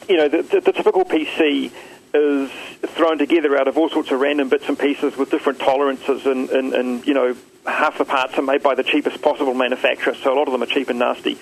you 0.07 0.17
know, 0.17 0.27
the, 0.27 0.41
the, 0.41 0.61
the 0.61 0.71
typical 0.71 1.05
PC 1.05 1.71
is 2.13 2.49
thrown 2.91 3.17
together 3.17 3.57
out 3.57 3.67
of 3.67 3.77
all 3.77 3.89
sorts 3.89 4.11
of 4.11 4.19
random 4.19 4.49
bits 4.49 4.67
and 4.67 4.79
pieces 4.79 5.17
with 5.17 5.31
different 5.31 5.59
tolerances, 5.59 6.25
and, 6.25 6.49
and, 6.49 6.73
and 6.73 7.05
you 7.05 7.13
know, 7.13 7.35
half 7.65 7.97
the 7.97 8.05
parts 8.05 8.37
are 8.37 8.41
made 8.41 8.63
by 8.63 8.75
the 8.75 8.83
cheapest 8.83 9.21
possible 9.21 9.53
manufacturer, 9.53 10.13
so 10.15 10.33
a 10.33 10.35
lot 10.35 10.47
of 10.47 10.51
them 10.51 10.63
are 10.63 10.67
cheap 10.67 10.89
and 10.89 10.99
nasty. 10.99 11.37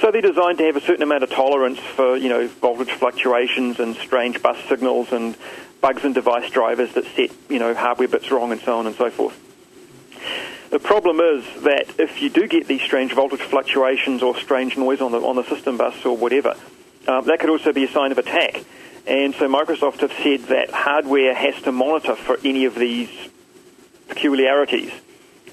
So 0.00 0.10
they're 0.10 0.20
designed 0.20 0.58
to 0.58 0.64
have 0.64 0.76
a 0.76 0.80
certain 0.80 1.02
amount 1.02 1.22
of 1.22 1.30
tolerance 1.30 1.78
for, 1.78 2.16
you 2.16 2.28
know, 2.28 2.46
voltage 2.46 2.90
fluctuations 2.90 3.80
and 3.80 3.96
strange 3.96 4.42
bus 4.42 4.58
signals 4.68 5.12
and 5.12 5.36
bugs 5.80 6.04
in 6.04 6.12
device 6.12 6.50
drivers 6.50 6.92
that 6.94 7.04
set, 7.14 7.30
you 7.48 7.58
know, 7.58 7.74
hardware 7.74 8.08
bits 8.08 8.30
wrong 8.30 8.52
and 8.52 8.60
so 8.60 8.78
on 8.78 8.86
and 8.86 8.96
so 8.96 9.10
forth. 9.10 9.40
The 10.70 10.80
problem 10.80 11.20
is 11.20 11.44
that 11.62 11.94
if 11.98 12.20
you 12.20 12.28
do 12.28 12.48
get 12.48 12.66
these 12.66 12.82
strange 12.82 13.12
voltage 13.12 13.40
fluctuations 13.40 14.22
or 14.22 14.36
strange 14.36 14.76
noise 14.76 15.00
on 15.00 15.12
the 15.12 15.20
on 15.20 15.36
the 15.36 15.44
system 15.44 15.76
bus 15.76 16.04
or 16.04 16.16
whatever, 16.16 16.56
um, 17.08 17.24
that 17.26 17.40
could 17.40 17.50
also 17.50 17.72
be 17.72 17.84
a 17.84 17.90
sign 17.90 18.12
of 18.12 18.18
attack. 18.18 18.64
And 19.06 19.34
so 19.34 19.48
Microsoft 19.48 20.00
have 20.00 20.12
said 20.22 20.40
that 20.48 20.70
hardware 20.70 21.34
has 21.34 21.60
to 21.62 21.72
monitor 21.72 22.16
for 22.16 22.38
any 22.44 22.64
of 22.64 22.74
these 22.74 23.10
peculiarities. 24.08 24.92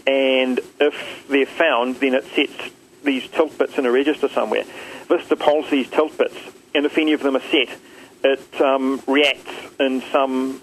And 0.08 0.60
if 0.80 1.28
they're 1.30 1.46
found, 1.46 1.98
then 1.98 2.16
it 2.16 2.26
sets 2.36 2.74
these 3.04 3.28
tilt 3.30 3.58
bits 3.58 3.78
in 3.78 3.86
a 3.86 3.92
register 3.92 4.28
somewhere. 4.28 4.64
Vista 5.08 5.36
pulls 5.36 5.70
these 5.70 5.90
tilt 5.90 6.18
bits, 6.18 6.36
and 6.74 6.86
if 6.86 6.98
any 6.98 7.14
of 7.14 7.22
them 7.22 7.36
are 7.36 7.42
set, 7.42 7.70
it 8.24 8.62
um, 8.62 9.02
reacts 9.06 9.52
in 9.80 10.02
some 10.12 10.62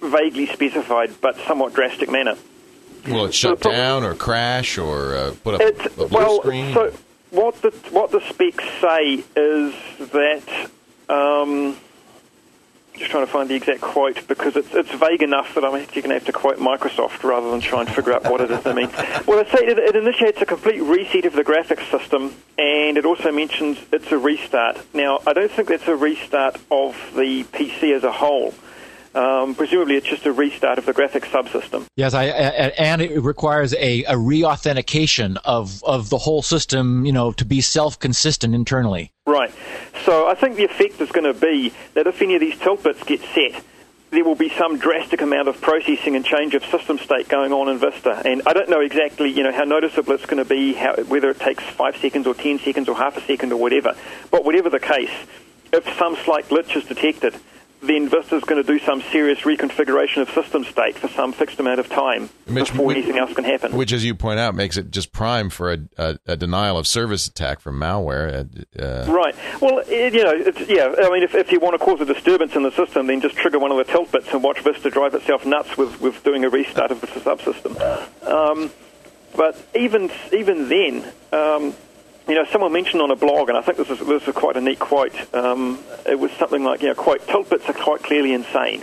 vaguely 0.00 0.46
specified 0.46 1.10
but 1.20 1.36
somewhat 1.46 1.74
drastic 1.74 2.10
manner. 2.10 2.36
Will 3.06 3.26
it 3.26 3.34
shut 3.34 3.62
so 3.62 3.70
down 3.70 4.04
or 4.04 4.14
crash 4.14 4.78
or 4.78 5.14
uh, 5.14 5.34
put 5.42 5.60
up 5.60 5.60
a 5.60 5.88
blue 5.90 6.08
well, 6.10 6.40
screen? 6.40 6.74
So 6.74 6.92
what 7.30 7.60
the 7.62 7.70
what 7.90 8.10
the 8.10 8.20
specs 8.20 8.64
say 8.80 9.22
is 9.36 9.74
that 10.10 10.70
um, 11.08 11.76
just 13.00 13.10
trying 13.10 13.24
to 13.24 13.32
find 13.32 13.48
the 13.48 13.54
exact 13.54 13.80
quote 13.80 14.28
because 14.28 14.56
it's, 14.56 14.74
it's 14.74 14.90
vague 14.90 15.22
enough 15.22 15.54
that 15.54 15.64
I'm 15.64 15.74
actually 15.74 16.02
going 16.02 16.10
to 16.10 16.14
have 16.14 16.26
to 16.26 16.32
quote 16.32 16.58
Microsoft 16.58 17.22
rather 17.22 17.50
than 17.50 17.60
try 17.60 17.80
and 17.80 17.88
figure 17.88 18.12
out 18.12 18.24
what 18.24 18.40
it 18.40 18.50
is 18.50 18.62
they 18.62 18.74
mean. 18.74 18.90
Well, 19.26 19.38
it, 19.38 19.48
say 19.48 19.64
it, 19.64 19.78
it 19.78 19.96
initiates 19.96 20.40
a 20.42 20.46
complete 20.46 20.82
reset 20.82 21.24
of 21.24 21.34
the 21.34 21.44
graphics 21.44 21.90
system, 21.90 22.34
and 22.58 22.98
it 22.98 23.04
also 23.04 23.30
mentions 23.32 23.78
it's 23.92 24.10
a 24.12 24.18
restart. 24.18 24.78
Now, 24.92 25.20
I 25.26 25.32
don't 25.32 25.50
think 25.50 25.68
that's 25.68 25.86
a 25.88 25.96
restart 25.96 26.56
of 26.70 26.96
the 27.14 27.44
PC 27.44 27.94
as 27.94 28.04
a 28.04 28.12
whole. 28.12 28.54
Um, 29.12 29.56
presumably, 29.56 29.96
it's 29.96 30.06
just 30.06 30.24
a 30.24 30.32
restart 30.32 30.78
of 30.78 30.86
the 30.86 30.94
graphics 30.94 31.30
subsystem. 31.30 31.84
Yes, 31.96 32.14
I, 32.14 32.26
and 32.26 33.02
it 33.02 33.20
requires 33.20 33.74
a, 33.74 34.04
a 34.04 34.16
re-authentication 34.16 35.36
of 35.38 35.82
of 35.82 36.10
the 36.10 36.18
whole 36.18 36.42
system, 36.42 37.04
you 37.04 37.12
know, 37.12 37.32
to 37.32 37.44
be 37.44 37.60
self-consistent 37.60 38.54
internally. 38.54 39.12
Right. 39.26 39.52
So 40.04 40.28
I 40.28 40.34
think 40.34 40.56
the 40.56 40.64
effect 40.64 41.00
is 41.00 41.10
going 41.10 41.32
to 41.32 41.38
be 41.38 41.72
that 41.94 42.06
if 42.06 42.22
any 42.22 42.36
of 42.36 42.40
these 42.40 42.56
tilt 42.58 42.84
bits 42.84 43.02
get 43.02 43.20
set, 43.34 43.64
there 44.10 44.24
will 44.24 44.36
be 44.36 44.48
some 44.50 44.78
drastic 44.78 45.20
amount 45.20 45.48
of 45.48 45.60
processing 45.60 46.16
and 46.16 46.24
change 46.24 46.54
of 46.54 46.64
system 46.64 46.98
state 46.98 47.28
going 47.28 47.52
on 47.52 47.68
in 47.68 47.78
Vista. 47.78 48.22
And 48.24 48.42
I 48.46 48.52
don't 48.52 48.68
know 48.68 48.80
exactly, 48.80 49.30
you 49.30 49.42
know, 49.42 49.52
how 49.52 49.64
noticeable 49.64 50.14
it's 50.14 50.26
going 50.26 50.42
to 50.42 50.48
be, 50.48 50.74
how, 50.74 50.94
whether 51.04 51.30
it 51.30 51.38
takes 51.38 51.62
five 51.64 51.96
seconds 51.96 52.26
or 52.26 52.34
ten 52.34 52.58
seconds 52.58 52.88
or 52.88 52.96
half 52.96 53.16
a 53.16 53.20
second 53.22 53.52
or 53.52 53.60
whatever. 53.60 53.94
But 54.30 54.44
whatever 54.44 54.70
the 54.70 54.80
case, 54.80 55.10
if 55.72 55.84
some 55.98 56.16
slight 56.24 56.48
glitch 56.48 56.76
is 56.76 56.84
detected, 56.84 57.34
then 57.82 58.08
Vista 58.08 58.36
is 58.36 58.44
going 58.44 58.62
to 58.62 58.66
do 58.66 58.78
some 58.78 59.00
serious 59.10 59.40
reconfiguration 59.40 60.22
of 60.22 60.30
system 60.30 60.64
state 60.64 60.96
for 60.98 61.08
some 61.08 61.32
fixed 61.32 61.58
amount 61.58 61.80
of 61.80 61.88
time 61.88 62.28
which, 62.46 62.70
before 62.70 62.92
anything 62.92 63.16
else 63.16 63.32
can 63.32 63.44
happen. 63.44 63.72
Which, 63.72 63.92
as 63.92 64.04
you 64.04 64.14
point 64.14 64.38
out, 64.38 64.54
makes 64.54 64.76
it 64.76 64.90
just 64.90 65.12
prime 65.12 65.48
for 65.48 65.72
a, 65.72 65.78
a, 65.96 66.18
a 66.26 66.36
denial 66.36 66.76
of 66.78 66.86
service 66.86 67.26
attack 67.26 67.60
from 67.60 67.80
malware. 67.80 68.46
Uh, 68.78 69.10
right. 69.10 69.34
Well, 69.60 69.82
it, 69.86 70.12
you 70.12 70.24
know, 70.24 70.34
yeah. 70.68 70.94
I 71.06 71.10
mean, 71.10 71.22
if, 71.22 71.34
if 71.34 71.50
you 71.52 71.60
want 71.60 71.78
to 71.78 71.84
cause 71.84 72.00
a 72.00 72.04
disturbance 72.04 72.54
in 72.54 72.62
the 72.62 72.72
system, 72.72 73.06
then 73.06 73.20
just 73.20 73.36
trigger 73.36 73.58
one 73.58 73.70
of 73.70 73.78
the 73.78 73.84
tilt 73.84 74.12
bits 74.12 74.28
and 74.32 74.42
watch 74.42 74.60
Vista 74.60 74.90
drive 74.90 75.14
itself 75.14 75.46
nuts 75.46 75.76
with, 75.76 76.00
with 76.00 76.22
doing 76.22 76.44
a 76.44 76.50
restart 76.50 76.90
of 76.90 77.00
the 77.00 77.06
subsystem. 77.06 77.76
Um, 78.26 78.70
but 79.36 79.56
even 79.74 80.10
even 80.32 80.68
then. 80.68 81.12
Um, 81.32 81.74
you 82.28 82.34
know, 82.34 82.44
someone 82.52 82.72
mentioned 82.72 83.02
on 83.02 83.10
a 83.10 83.16
blog, 83.16 83.48
and 83.48 83.58
I 83.58 83.62
think 83.62 83.78
this 83.78 83.90
is 83.90 83.98
this 84.06 84.26
is 84.26 84.34
quite 84.34 84.56
a 84.56 84.60
neat 84.60 84.78
quote. 84.78 85.12
Um, 85.34 85.78
it 86.06 86.18
was 86.18 86.30
something 86.32 86.62
like, 86.64 86.82
you 86.82 86.88
know, 86.88 86.94
quote, 86.94 87.26
tilt 87.26 87.50
bits 87.50 87.68
are 87.68 87.72
quite 87.72 88.02
clearly 88.02 88.32
insane. 88.32 88.82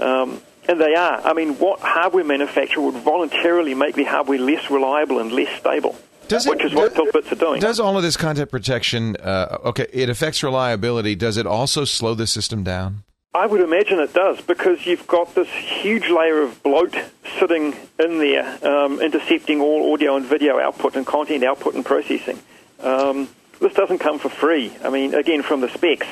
Um, 0.00 0.40
and 0.66 0.80
they 0.80 0.94
are. 0.94 1.20
I 1.20 1.34
mean, 1.34 1.54
what 1.58 1.80
hardware 1.80 2.24
manufacturer 2.24 2.82
would 2.82 2.94
voluntarily 2.94 3.74
make 3.74 3.94
the 3.94 4.04
hardware 4.04 4.38
less 4.38 4.70
reliable 4.70 5.18
and 5.18 5.30
less 5.32 5.58
stable? 5.58 5.96
Does 6.28 6.46
which 6.46 6.64
is 6.64 6.72
what 6.72 6.94
tilt 6.94 7.12
bits 7.12 7.30
are 7.32 7.36
doing. 7.36 7.60
Does 7.60 7.78
all 7.78 7.96
of 7.98 8.02
this 8.02 8.16
content 8.16 8.50
protection, 8.50 9.16
uh, 9.16 9.58
okay, 9.66 9.86
it 9.92 10.08
affects 10.08 10.42
reliability. 10.42 11.14
Does 11.14 11.36
it 11.36 11.46
also 11.46 11.84
slow 11.84 12.14
the 12.14 12.26
system 12.26 12.64
down? 12.64 13.04
I 13.34 13.46
would 13.46 13.60
imagine 13.60 13.98
it 13.98 14.14
does 14.14 14.40
because 14.40 14.86
you've 14.86 15.06
got 15.06 15.34
this 15.34 15.48
huge 15.48 16.08
layer 16.08 16.40
of 16.42 16.62
bloat 16.62 16.96
sitting 17.38 17.74
in 17.98 18.18
there, 18.18 18.64
um, 18.64 19.00
intercepting 19.00 19.60
all 19.60 19.92
audio 19.92 20.16
and 20.16 20.24
video 20.24 20.60
output 20.60 20.94
and 20.94 21.04
content 21.04 21.42
output 21.42 21.74
and 21.74 21.84
processing. 21.84 22.40
Um, 22.84 23.28
this 23.60 23.72
doesn't 23.74 23.98
come 23.98 24.18
for 24.18 24.28
free. 24.28 24.72
I 24.84 24.90
mean, 24.90 25.14
again, 25.14 25.42
from 25.42 25.60
the 25.60 25.68
specs. 25.68 26.06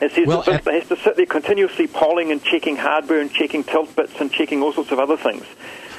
It 0.00 0.12
says 0.12 0.26
well, 0.26 0.42
that 0.42 0.64
has 0.64 0.88
to 0.88 0.96
sit 0.96 1.16
there 1.16 1.26
continuously 1.26 1.86
polling 1.86 2.32
and 2.32 2.42
checking 2.42 2.76
hardware 2.76 3.20
and 3.20 3.30
checking 3.30 3.62
tilt 3.62 3.94
bits 3.94 4.18
and 4.18 4.32
checking 4.32 4.62
all 4.62 4.72
sorts 4.72 4.92
of 4.92 4.98
other 4.98 5.16
things. 5.16 5.44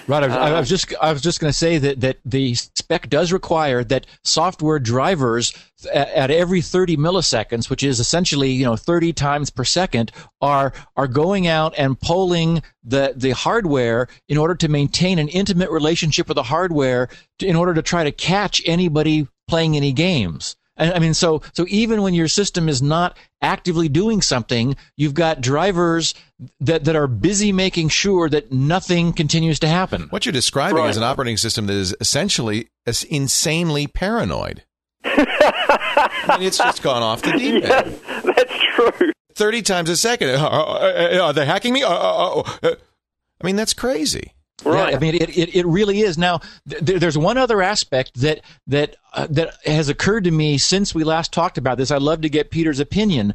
Right. 0.08 0.24
I 0.24 0.28
was, 0.28 0.36
uh, 0.36 0.40
I 0.40 0.60
was 0.60 0.70
just 0.70 0.94
I 1.02 1.14
was 1.14 1.22
just 1.22 1.40
going 1.40 1.52
to 1.52 1.58
say 1.58 1.78
that 1.78 2.02
that 2.02 2.18
the 2.26 2.56
spec 2.56 3.10
does 3.10 3.32
require 3.32 3.84
that 3.86 4.08
software 4.24 4.80
drivers 4.80 5.54
at, 5.94 6.10
at, 6.10 6.32
every 6.32 6.62
30 6.62 6.98
milliseconds, 6.98 7.70
which 7.70 7.84
is 7.84 8.00
essentially 8.00 8.50
you 8.50 8.66
know 8.66 8.76
30 8.76 9.14
times 9.14 9.50
per 9.50 9.64
second, 9.64 10.12
are 10.42 10.74
are 10.98 11.08
going 11.08 11.48
out 11.48 11.74
and 11.78 12.00
polling 12.00 12.64
the 12.84 13.14
the 13.16 13.32
hardware 13.32 14.08
in 14.28 14.38
order 14.38 14.56
to 14.56 14.68
maintain 14.68 15.20
an 15.20 15.28
intimate 15.28 15.70
relationship 15.70 16.28
with 16.28 16.36
the 16.36 16.44
hardware, 16.44 17.08
to, 17.38 17.46
in 17.46 17.56
order 17.56 17.74
to 17.74 17.82
try 17.82 18.04
to 18.04 18.12
catch 18.12 18.62
anybody 18.66 19.28
playing 19.52 19.76
any 19.76 19.92
games. 19.92 20.56
I 20.78 21.00
mean, 21.00 21.14
so 21.14 21.42
so 21.54 21.66
even 21.68 22.02
when 22.02 22.14
your 22.14 22.30
system 22.30 22.70
is 22.70 22.82
not 22.82 23.18
actively 23.42 23.90
doing 23.90 24.22
something, 24.22 24.78
you've 24.96 25.14
got 25.14 25.42
drivers 25.42 26.16
that 26.62 26.86
that 26.86 26.96
are 26.96 27.08
busy 27.08 27.52
making 27.52 27.90
sure 27.90 28.30
that 28.30 28.52
nothing 28.52 29.14
continues 29.14 29.60
to 29.60 29.68
happen. 29.68 30.08
What 30.10 30.26
you're 30.26 30.34
describing 30.34 30.78
right. 30.78 30.90
is 30.90 30.98
an 30.98 31.04
operating 31.04 31.38
system 31.38 31.68
that 31.68 31.76
is 31.76 31.94
essentially 32.00 32.70
insanely 33.10 33.88
paranoid. 33.88 34.64
I 35.04 36.38
mean, 36.40 36.48
it's 36.48 36.58
just 36.58 36.82
gone 36.82 37.04
off 37.04 37.22
the 37.22 37.34
deep 37.34 37.64
end. 37.64 38.00
Yes, 38.08 38.24
that's 38.24 38.54
true. 38.74 39.12
Thirty 39.36 39.62
times 39.62 39.90
a 39.90 39.98
second. 39.98 40.30
Are, 40.30 40.50
are, 40.50 41.22
are 41.22 41.34
they 41.34 41.46
hacking 41.46 41.74
me? 41.74 41.84
Uh, 41.84 41.90
uh, 41.90 42.44
uh, 42.64 42.76
I 43.42 43.46
mean, 43.46 43.58
that's 43.58 43.74
crazy. 43.74 44.34
Right. 44.64 44.92
Yeah, 44.92 44.98
I 44.98 45.00
mean, 45.00 45.16
it, 45.16 45.36
it, 45.38 45.56
it 45.56 45.66
really 45.66 46.02
is. 46.02 46.18
Now, 46.18 46.42
th- 46.70 47.00
there's 47.00 47.18
one 47.18 47.38
other 47.38 47.62
aspect 47.62 48.20
that 48.22 48.42
that 48.68 48.96
uh, 49.14 49.28
that 49.32 49.56
has 49.66 49.90
occurred 49.90 50.26
to 50.26 50.32
me 50.32 50.58
since 50.58 50.94
we 50.94 51.04
last 51.04 51.34
talked 51.34 51.58
about 51.58 51.78
this. 51.78 51.92
I'd 51.92 52.02
love 52.02 52.22
to 52.22 52.30
get 52.30 52.52
Peter's 52.52 52.80
opinion. 52.80 53.34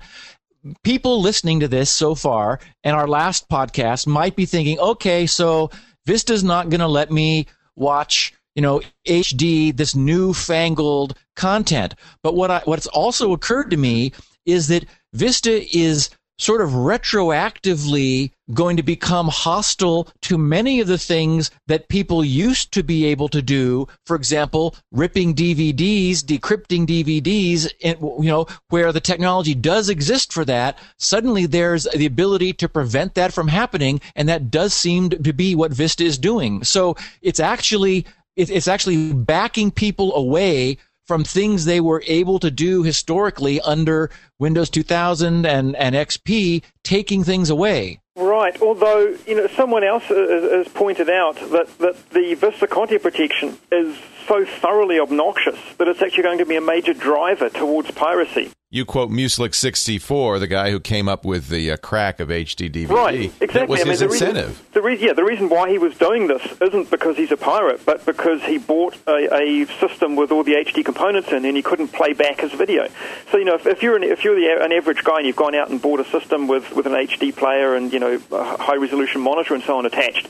People 0.82 1.20
listening 1.20 1.60
to 1.60 1.68
this 1.68 1.90
so 1.90 2.14
far 2.14 2.60
and 2.82 2.96
our 2.96 3.06
last 3.06 3.48
podcast 3.48 4.06
might 4.06 4.34
be 4.34 4.46
thinking, 4.46 4.78
okay, 4.80 5.26
so 5.26 5.70
Vista's 6.06 6.42
not 6.42 6.70
going 6.70 6.80
to 6.80 6.88
let 6.88 7.10
me 7.10 7.46
watch, 7.76 8.32
you 8.56 8.62
know, 8.62 8.80
HD, 9.06 9.76
this 9.76 9.94
newfangled 9.94 11.16
content. 11.36 11.94
But 12.22 12.34
what 12.34 12.50
I, 12.50 12.62
what's 12.64 12.88
also 12.88 13.32
occurred 13.32 13.70
to 13.70 13.76
me 13.76 14.12
is 14.44 14.66
that 14.68 14.86
Vista 15.12 15.64
is 15.76 16.10
sort 16.38 16.60
of 16.60 16.70
retroactively 16.70 18.32
going 18.52 18.76
to 18.76 18.82
become 18.82 19.28
hostile 19.28 20.08
to 20.22 20.38
many 20.38 20.80
of 20.80 20.86
the 20.86 20.98
things 20.98 21.50
that 21.66 21.88
people 21.88 22.24
used 22.24 22.72
to 22.72 22.82
be 22.82 23.06
able 23.06 23.28
to 23.28 23.42
do. 23.42 23.86
For 24.04 24.16
example, 24.16 24.74
ripping 24.92 25.34
DVDs, 25.34 26.18
decrypting 26.18 26.86
DVDs, 26.86 27.72
you 27.82 28.28
know, 28.28 28.46
where 28.68 28.92
the 28.92 29.00
technology 29.00 29.54
does 29.54 29.88
exist 29.88 30.32
for 30.32 30.44
that. 30.44 30.78
Suddenly 30.98 31.46
there's 31.46 31.84
the 31.94 32.06
ability 32.06 32.52
to 32.54 32.68
prevent 32.68 33.14
that 33.14 33.32
from 33.32 33.48
happening. 33.48 34.00
And 34.14 34.28
that 34.28 34.50
does 34.50 34.72
seem 34.72 35.10
to 35.10 35.32
be 35.32 35.54
what 35.54 35.72
Vista 35.72 36.04
is 36.04 36.18
doing. 36.18 36.62
So 36.64 36.96
it's 37.22 37.40
actually, 37.40 38.06
it's 38.36 38.68
actually 38.68 39.12
backing 39.12 39.70
people 39.70 40.14
away 40.14 40.78
from 41.06 41.22
things 41.22 41.64
they 41.64 41.80
were 41.80 42.02
able 42.06 42.38
to 42.40 42.50
do 42.50 42.82
historically 42.82 43.60
under 43.60 44.10
Windows 44.38 44.68
2000 44.70 45.46
and, 45.46 45.76
and 45.76 45.94
XP, 45.94 46.62
taking 46.82 47.22
things 47.22 47.48
away. 47.48 48.00
Right. 48.16 48.60
Although 48.62 49.14
you 49.26 49.36
know, 49.36 49.46
someone 49.48 49.84
else 49.84 50.04
uh, 50.10 50.14
uh, 50.14 50.58
has 50.58 50.68
pointed 50.68 51.10
out 51.10 51.36
that, 51.36 51.68
that 51.78 52.10
the 52.10 52.32
Vista 52.34 52.66
content 52.66 53.02
protection 53.02 53.58
is 53.70 53.94
so 54.26 54.46
thoroughly 54.46 54.98
obnoxious 54.98 55.58
that 55.76 55.86
it's 55.86 56.00
actually 56.00 56.22
going 56.22 56.38
to 56.38 56.46
be 56.46 56.56
a 56.56 56.60
major 56.62 56.94
driver 56.94 57.50
towards 57.50 57.90
piracy. 57.90 58.50
You 58.68 58.84
quote 58.84 59.10
Muslix64, 59.10 60.40
the 60.40 60.48
guy 60.48 60.72
who 60.72 60.80
came 60.80 61.08
up 61.08 61.24
with 61.24 61.46
the 61.50 61.70
uh, 61.70 61.76
crack 61.76 62.18
of 62.18 62.30
HD 62.30 62.68
DVD. 62.68 62.88
Right, 62.88 63.14
exactly. 63.40 63.46
That 63.46 63.68
was 63.68 63.80
I 63.80 63.84
mean, 63.84 63.90
his 63.92 64.00
the 64.00 64.08
reason- 64.08 64.28
incentive. 64.30 64.66
the 64.72 64.82
reason, 64.82 65.06
yeah, 65.06 65.12
the 65.12 65.22
reason 65.24 65.48
why 65.48 65.70
he 65.70 65.78
was 65.78 65.96
doing 65.96 66.26
this 66.26 66.42
isn't 66.60 66.90
because 66.90 67.16
he's 67.16 67.30
a 67.30 67.36
pirate, 67.36 67.86
but 67.86 68.04
because 68.04 68.42
he 68.42 68.58
bought 68.58 68.96
a, 69.06 69.32
a 69.32 69.66
system 69.78 70.16
with 70.16 70.32
all 70.32 70.42
the 70.42 70.54
HD 70.54 70.84
components 70.84 71.30
in, 71.30 71.44
and 71.44 71.56
he 71.56 71.62
couldn't 71.62 71.88
play 71.92 72.12
back 72.12 72.40
his 72.40 72.50
video. 72.54 72.88
So 73.30 73.38
you 73.38 73.44
know, 73.44 73.54
if, 73.54 73.66
if 73.68 73.84
you're 73.84 73.94
an, 73.94 74.02
if 74.02 74.24
you're 74.24 74.34
the, 74.34 74.60
an 74.64 74.72
average 74.72 75.04
guy 75.04 75.18
and 75.18 75.26
you've 75.26 75.36
gone 75.36 75.54
out 75.54 75.70
and 75.70 75.80
bought 75.80 76.00
a 76.00 76.04
system 76.04 76.48
with 76.48 76.72
with 76.74 76.86
an 76.86 76.92
HD 76.92 77.34
player 77.34 77.76
and 77.76 77.92
you 77.92 78.00
know 78.00 78.20
a 78.32 78.56
high 78.56 78.76
resolution 78.76 79.20
monitor 79.20 79.54
and 79.54 79.62
so 79.62 79.78
on 79.78 79.86
attached, 79.86 80.28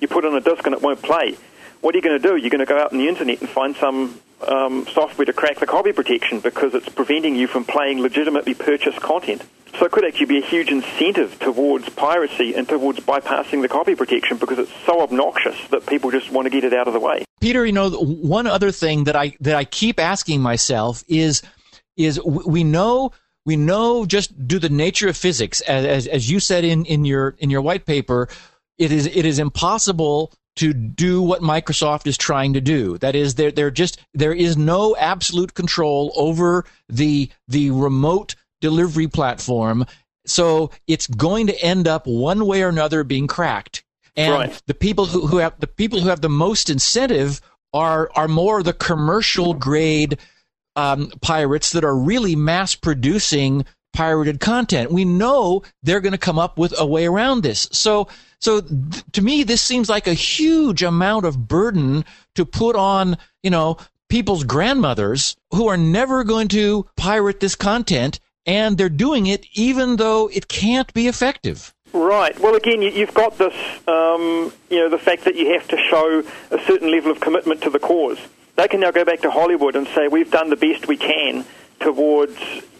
you 0.00 0.08
put 0.08 0.24
in 0.24 0.34
a 0.34 0.40
disc 0.40 0.66
and 0.66 0.74
it 0.74 0.82
won't 0.82 1.02
play. 1.02 1.36
What 1.82 1.94
are 1.94 1.98
you 1.98 2.02
going 2.02 2.20
to 2.20 2.28
do? 2.28 2.34
You're 2.34 2.50
going 2.50 2.58
to 2.58 2.66
go 2.66 2.80
out 2.80 2.90
on 2.90 2.98
the 2.98 3.06
internet 3.06 3.40
and 3.40 3.48
find 3.48 3.76
some 3.76 4.20
um, 4.46 4.86
software 4.86 5.24
to 5.26 5.32
crack 5.32 5.58
the 5.58 5.66
copy 5.66 5.92
protection 5.92 6.40
because 6.40 6.74
it's 6.74 6.88
preventing 6.88 7.36
you 7.36 7.46
from 7.46 7.64
playing 7.64 8.00
legitimately 8.00 8.54
purchased 8.54 9.00
content. 9.00 9.42
So 9.78 9.84
it 9.84 9.92
could 9.92 10.06
actually 10.06 10.26
be 10.26 10.38
a 10.38 10.46
huge 10.46 10.70
incentive 10.70 11.38
towards 11.38 11.88
piracy 11.90 12.54
and 12.54 12.66
towards 12.66 13.00
bypassing 13.00 13.60
the 13.60 13.68
copy 13.68 13.94
protection 13.94 14.38
because 14.38 14.58
it's 14.58 14.72
so 14.86 15.02
obnoxious 15.02 15.56
that 15.68 15.86
people 15.86 16.10
just 16.10 16.30
want 16.30 16.46
to 16.46 16.50
get 16.50 16.64
it 16.64 16.72
out 16.72 16.86
of 16.86 16.94
the 16.94 17.00
way. 17.00 17.24
Peter, 17.40 17.66
you 17.66 17.72
know, 17.72 17.90
one 17.90 18.46
other 18.46 18.70
thing 18.70 19.04
that 19.04 19.16
I 19.16 19.36
that 19.40 19.54
I 19.54 19.64
keep 19.64 20.00
asking 20.00 20.40
myself 20.40 21.04
is 21.08 21.42
is 21.96 22.20
we 22.24 22.64
know 22.64 23.12
we 23.44 23.56
know 23.56 24.06
just 24.06 24.46
do 24.48 24.58
the 24.58 24.70
nature 24.70 25.08
of 25.08 25.16
physics, 25.16 25.60
as, 25.62 25.84
as 25.84 26.06
as 26.06 26.30
you 26.30 26.40
said 26.40 26.64
in 26.64 26.86
in 26.86 27.04
your 27.04 27.36
in 27.38 27.50
your 27.50 27.60
white 27.60 27.84
paper, 27.84 28.28
it 28.78 28.90
is 28.90 29.06
it 29.06 29.26
is 29.26 29.38
impossible 29.38 30.32
to 30.56 30.72
do 30.72 31.22
what 31.22 31.42
Microsoft 31.42 32.06
is 32.06 32.16
trying 32.16 32.54
to 32.54 32.60
do. 32.60 32.98
That 32.98 33.14
is, 33.14 33.34
there 33.34 33.52
there 33.52 33.70
just 33.70 34.00
there 34.14 34.32
is 34.32 34.56
no 34.56 34.96
absolute 34.96 35.54
control 35.54 36.12
over 36.16 36.64
the 36.88 37.30
the 37.48 37.70
remote 37.70 38.34
delivery 38.60 39.06
platform. 39.08 39.84
So 40.26 40.70
it's 40.86 41.06
going 41.06 41.46
to 41.46 41.62
end 41.62 41.86
up 41.86 42.06
one 42.06 42.46
way 42.46 42.62
or 42.62 42.68
another 42.68 43.04
being 43.04 43.26
cracked. 43.26 43.84
And 44.16 44.32
Right. 44.32 44.62
the 44.66 44.74
people 44.74 45.06
who, 45.06 45.26
who 45.26 45.36
have 45.38 45.54
the 45.60 45.66
people 45.66 46.00
who 46.00 46.08
have 46.08 46.22
the 46.22 46.28
most 46.28 46.70
incentive 46.70 47.40
are 47.72 48.10
are 48.14 48.28
more 48.28 48.62
the 48.62 48.72
commercial 48.72 49.52
grade 49.54 50.18
um, 50.74 51.10
pirates 51.20 51.72
that 51.72 51.84
are 51.84 51.96
really 51.96 52.34
mass 52.36 52.74
producing 52.74 53.64
pirated 53.96 54.38
content. 54.38 54.92
We 54.92 55.04
know 55.04 55.62
they're 55.82 56.00
going 56.00 56.12
to 56.12 56.18
come 56.18 56.38
up 56.38 56.58
with 56.58 56.74
a 56.78 56.86
way 56.86 57.06
around 57.06 57.42
this. 57.42 57.68
So, 57.72 58.08
so 58.38 58.60
th- 58.60 59.02
to 59.12 59.22
me, 59.22 59.42
this 59.42 59.62
seems 59.62 59.88
like 59.88 60.06
a 60.06 60.14
huge 60.14 60.82
amount 60.82 61.24
of 61.24 61.48
burden 61.48 62.04
to 62.34 62.44
put 62.44 62.76
on, 62.76 63.16
you 63.42 63.50
know, 63.50 63.78
people's 64.08 64.44
grandmothers 64.44 65.36
who 65.50 65.66
are 65.66 65.78
never 65.78 66.24
going 66.24 66.48
to 66.48 66.86
pirate 66.96 67.40
this 67.40 67.56
content. 67.56 68.20
And 68.44 68.78
they're 68.78 68.88
doing 68.88 69.26
it 69.26 69.44
even 69.54 69.96
though 69.96 70.28
it 70.28 70.46
can't 70.46 70.92
be 70.94 71.08
effective. 71.08 71.74
Right. 71.92 72.38
Well, 72.38 72.54
again, 72.54 72.82
you, 72.82 72.90
you've 72.90 73.14
got 73.14 73.38
this, 73.38 73.54
um, 73.88 74.52
you 74.70 74.78
know, 74.78 74.90
the 74.90 74.98
fact 74.98 75.24
that 75.24 75.34
you 75.34 75.54
have 75.54 75.66
to 75.68 75.78
show 75.78 76.22
a 76.50 76.58
certain 76.66 76.90
level 76.90 77.10
of 77.10 77.20
commitment 77.20 77.62
to 77.62 77.70
the 77.70 77.78
cause. 77.78 78.18
They 78.56 78.68
can 78.68 78.80
now 78.80 78.90
go 78.90 79.04
back 79.04 79.22
to 79.22 79.30
Hollywood 79.30 79.74
and 79.74 79.86
say, 79.88 80.06
we've 80.06 80.30
done 80.30 80.50
the 80.50 80.56
best 80.56 80.86
we 80.86 80.96
can 80.96 81.44
towards, 81.80 82.38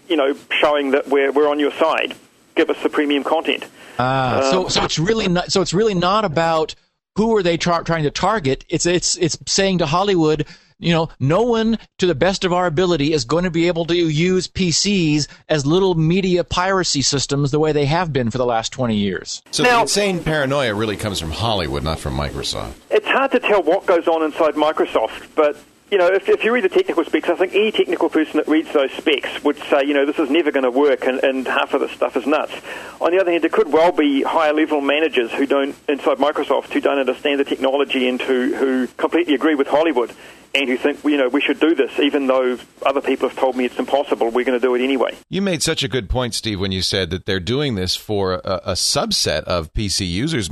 you 0.09 0.17
know, 0.17 0.37
showing 0.51 0.91
that 0.93 1.09
we're, 1.09 1.33
we're 1.33 1.49
on 1.49 1.59
your 1.59 1.73
side. 1.73 2.15
Give 2.55 2.71
us 2.71 2.83
the 2.83 2.89
premium 2.89 3.23
content. 3.25 3.65
Ah, 3.99 4.49
so 4.51 4.69
so 4.69 4.83
it's 4.85 4.99
really 4.99 5.29
not 5.29 5.53
so 5.53 5.61
it's 5.63 5.75
really 5.75 5.95
not 5.95 6.25
about 6.25 6.75
who 7.17 7.35
are 7.37 7.43
they 7.43 7.57
tra- 7.57 7.83
trying 7.85 8.05
to 8.05 8.11
target. 8.11 8.65
It's 8.69 8.87
it's 8.87 9.17
it's 9.17 9.39
saying 9.47 9.79
to 9.79 9.87
Hollywood, 9.87 10.47
you 10.79 10.93
know, 10.93 11.09
no 11.19 11.43
one 11.43 11.79
to 11.99 12.07
the 12.07 12.15
best 12.15 12.45
of 12.45 12.53
our 12.53 12.67
ability 12.67 13.13
is 13.13 13.25
going 13.25 13.45
to 13.45 13.51
be 13.51 13.69
able 13.69 13.85
to 13.87 13.95
use 13.95 14.49
PCs 14.49 15.27
as 15.49 15.65
little 15.67 15.95
media 15.95 16.45
piracy 16.45 17.01
systems 17.03 17.51
the 17.51 17.59
way 17.59 17.73
they 17.73 17.87
have 17.87 18.13
been 18.13 18.31
for 18.31 18.39
the 18.39 18.45
last 18.47 18.73
20 18.73 18.95
years. 18.95 19.43
So 19.51 19.63
the 19.63 19.71
Now- 19.71 19.83
insane 19.83 20.23
paranoia 20.23 20.75
really 20.75 20.97
comes 20.97 21.19
from 21.21 21.31
Hollywood, 21.33 21.83
not 21.83 21.99
from 21.99 22.17
Microsoft. 22.17 22.73
It's 22.91 23.07
hard 23.07 23.33
to 23.33 23.41
tell 23.41 23.63
what 23.63 23.87
goes 23.87 24.07
on 24.09 24.23
inside 24.23 24.55
Microsoft, 24.55 25.29
but 25.35 25.57
you 25.91 25.99
know, 25.99 26.09
if, 26.09 26.29
if 26.29 26.43
you 26.43 26.53
read 26.53 26.65
the 26.65 26.69
technical 26.69 27.05
specs, 27.05 27.29
I 27.29 27.37
think 27.37 27.55
any 27.55 27.71
technical 27.71 28.09
person 28.09 28.39
that 28.39 28.49
reads 28.49 28.73
those 28.73 28.91
specs 28.93 29.43
would 29.45 29.57
say, 29.71 29.85
you 29.85 29.95
know, 29.95 30.05
this 30.05 30.19
is 30.19 30.29
never 30.29 30.51
going 30.51 30.65
to 30.65 30.71
work, 30.71 31.07
and, 31.07 31.23
and 31.23 31.47
half 31.47 31.75
of 31.75 31.81
this 31.81 31.93
stuff 31.93 32.17
is 32.17 32.27
nuts. 32.27 32.53
On 33.01 33.13
the 33.13 33.21
other 33.21 33.31
hand, 33.31 33.45
there 33.45 33.51
could 33.51 33.73
well 33.73 33.93
be 33.93 34.23
higher 34.23 34.53
level 34.53 34.81
managers 34.81 35.31
who 35.33 35.47
don't 35.47 35.77
inside 35.89 36.19
Microsoft 36.19 36.73
who 36.73 36.81
don't 36.81 36.99
understand 36.99 37.39
the 37.39 37.45
technology 37.45 38.09
and 38.09 38.21
who 38.21 38.55
who 38.55 38.89
completely 38.97 39.35
agree 39.35 39.55
with 39.55 39.69
Hollywood 39.69 40.13
and 40.55 40.69
who 40.69 40.77
think, 40.77 41.03
you 41.05 41.17
know, 41.17 41.29
we 41.29 41.41
should 41.41 41.61
do 41.61 41.75
this, 41.75 41.99
even 41.99 42.27
though 42.27 42.59
other 42.85 43.01
people 43.01 43.29
have 43.29 43.39
told 43.39 43.57
me 43.57 43.65
it's 43.65 43.79
impossible. 43.79 44.27
We're 44.31 44.45
going 44.45 44.59
to 44.59 44.67
do 44.67 44.75
it 44.75 44.83
anyway. 44.83 45.17
You 45.29 45.43
made 45.43 45.63
such 45.63 45.83
a 45.83 45.89
good 45.89 46.09
point, 46.09 46.35
Steve, 46.35 46.61
when 46.61 46.73
you 46.73 46.83
said 46.83 47.11
that 47.11 47.27
they're 47.27 47.41
doing 47.41 47.75
this 47.75 47.97
for 47.97 48.35
a, 48.35 48.61
a 48.65 48.73
subset 48.73 49.43
of 49.45 49.73
PC 49.73 50.09
users, 50.09 50.49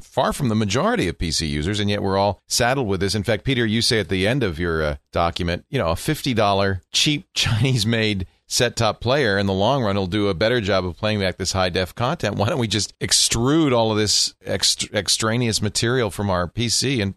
far 0.00 0.32
from 0.32 0.48
the 0.48 0.54
majority 0.54 1.08
of 1.08 1.18
PC 1.18 1.48
users, 1.48 1.80
and 1.80 1.90
yet 1.90 2.02
we're 2.02 2.16
all 2.18 2.40
saddled 2.46 2.88
with 2.88 3.00
this. 3.00 3.14
In 3.14 3.22
fact, 3.22 3.44
Peter, 3.44 3.66
you 3.66 3.82
say 3.82 4.00
at 4.00 4.08
the 4.08 4.26
end 4.26 4.42
of 4.42 4.58
your 4.58 4.82
uh, 4.82 4.96
document, 5.12 5.64
you 5.68 5.78
know, 5.78 5.88
a 5.88 5.94
$50 5.94 6.80
cheap 6.92 7.26
Chinese-made 7.34 8.26
set-top 8.48 9.00
player 9.00 9.38
in 9.38 9.46
the 9.46 9.52
long 9.52 9.82
run 9.82 9.96
will 9.96 10.06
do 10.06 10.28
a 10.28 10.34
better 10.34 10.60
job 10.60 10.86
of 10.86 10.96
playing 10.96 11.20
back 11.20 11.36
this 11.36 11.52
high-def 11.52 11.94
content. 11.94 12.36
Why 12.36 12.48
don't 12.48 12.60
we 12.60 12.68
just 12.68 12.96
extrude 13.00 13.76
all 13.76 13.90
of 13.90 13.98
this 13.98 14.34
ext- 14.46 14.92
extraneous 14.94 15.60
material 15.60 16.10
from 16.10 16.30
our 16.30 16.46
PC 16.48 17.02
and 17.02 17.14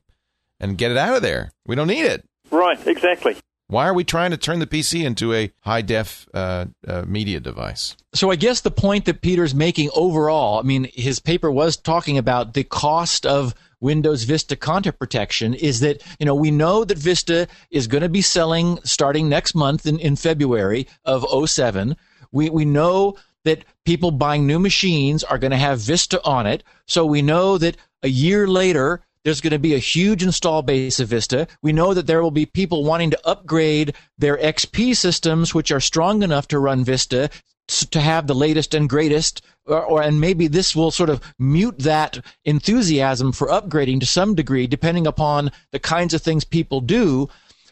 and 0.59 0.77
get 0.77 0.91
it 0.91 0.97
out 0.97 1.15
of 1.15 1.21
there? 1.21 1.51
We 1.65 1.75
don't 1.75 1.87
need 1.87 2.05
it. 2.05 2.25
Right, 2.51 2.85
exactly. 2.87 3.37
Why 3.67 3.87
are 3.87 3.93
we 3.93 4.03
trying 4.03 4.31
to 4.31 4.37
turn 4.37 4.57
the 4.57 4.65
PC 4.65 5.05
into 5.05 5.31
a 5.31 5.51
high 5.59 5.83
def 5.83 6.27
uh, 6.33 6.65
uh, 6.87 7.03
media 7.05 7.39
device? 7.39 7.95
So 8.15 8.31
I 8.31 8.35
guess 8.35 8.61
the 8.61 8.71
point 8.71 9.05
that 9.05 9.21
Peter's 9.21 9.53
making 9.53 9.91
overall, 9.93 10.57
I 10.59 10.63
mean, 10.63 10.89
his 10.91 11.19
paper 11.19 11.51
was 11.51 11.77
talking 11.77 12.17
about 12.17 12.55
the 12.55 12.63
cost 12.63 13.27
of 13.27 13.53
Windows 13.79 14.23
Vista 14.23 14.55
content 14.55 14.97
protection 14.97 15.53
is 15.53 15.81
that, 15.81 16.01
you 16.19 16.25
know, 16.25 16.33
we 16.33 16.49
know 16.49 16.83
that 16.83 16.97
Vista 16.97 17.47
is 17.69 17.85
going 17.85 18.01
to 18.01 18.09
be 18.09 18.23
selling 18.23 18.79
starting 18.83 19.29
next 19.29 19.53
month 19.53 19.85
in, 19.85 19.99
in 19.99 20.15
February 20.15 20.87
of 21.05 21.23
07. 21.47 21.95
We, 22.31 22.49
we 22.49 22.65
know 22.65 23.17
that 23.45 23.65
people 23.85 24.09
buying 24.09 24.47
new 24.47 24.59
machines 24.59 25.23
are 25.23 25.37
going 25.37 25.51
to 25.51 25.57
have 25.57 25.79
Vista 25.79 26.19
on 26.25 26.47
it. 26.47 26.63
So 26.87 27.05
we 27.05 27.21
know 27.21 27.59
that 27.59 27.77
a 28.01 28.09
year 28.09 28.47
later, 28.47 29.05
there's 29.23 29.41
going 29.41 29.51
to 29.51 29.59
be 29.59 29.75
a 29.75 29.79
huge 29.79 30.23
install 30.23 30.61
base 30.61 30.99
of 30.99 31.09
Vista. 31.09 31.47
We 31.61 31.73
know 31.73 31.93
that 31.93 32.07
there 32.07 32.21
will 32.21 32.31
be 32.31 32.45
people 32.45 32.83
wanting 32.83 33.11
to 33.11 33.27
upgrade 33.27 33.93
their 34.17 34.37
XP 34.37 34.95
systems, 34.95 35.53
which 35.53 35.71
are 35.71 35.79
strong 35.79 36.23
enough 36.23 36.47
to 36.49 36.59
run 36.59 36.83
Vista, 36.83 37.29
to 37.67 37.99
have 37.99 38.27
the 38.27 38.35
latest 38.35 38.73
and 38.73 38.89
greatest. 38.89 39.41
Or, 39.65 39.83
or 39.83 40.01
and 40.01 40.19
maybe 40.19 40.47
this 40.47 40.75
will 40.75 40.91
sort 40.91 41.09
of 41.09 41.21
mute 41.37 41.79
that 41.79 42.23
enthusiasm 42.45 43.31
for 43.31 43.47
upgrading 43.47 43.99
to 43.99 44.05
some 44.05 44.35
degree, 44.35 44.67
depending 44.67 45.05
upon 45.05 45.51
the 45.71 45.79
kinds 45.79 46.13
of 46.13 46.21
things 46.21 46.43
people 46.43 46.81
do. 46.81 47.29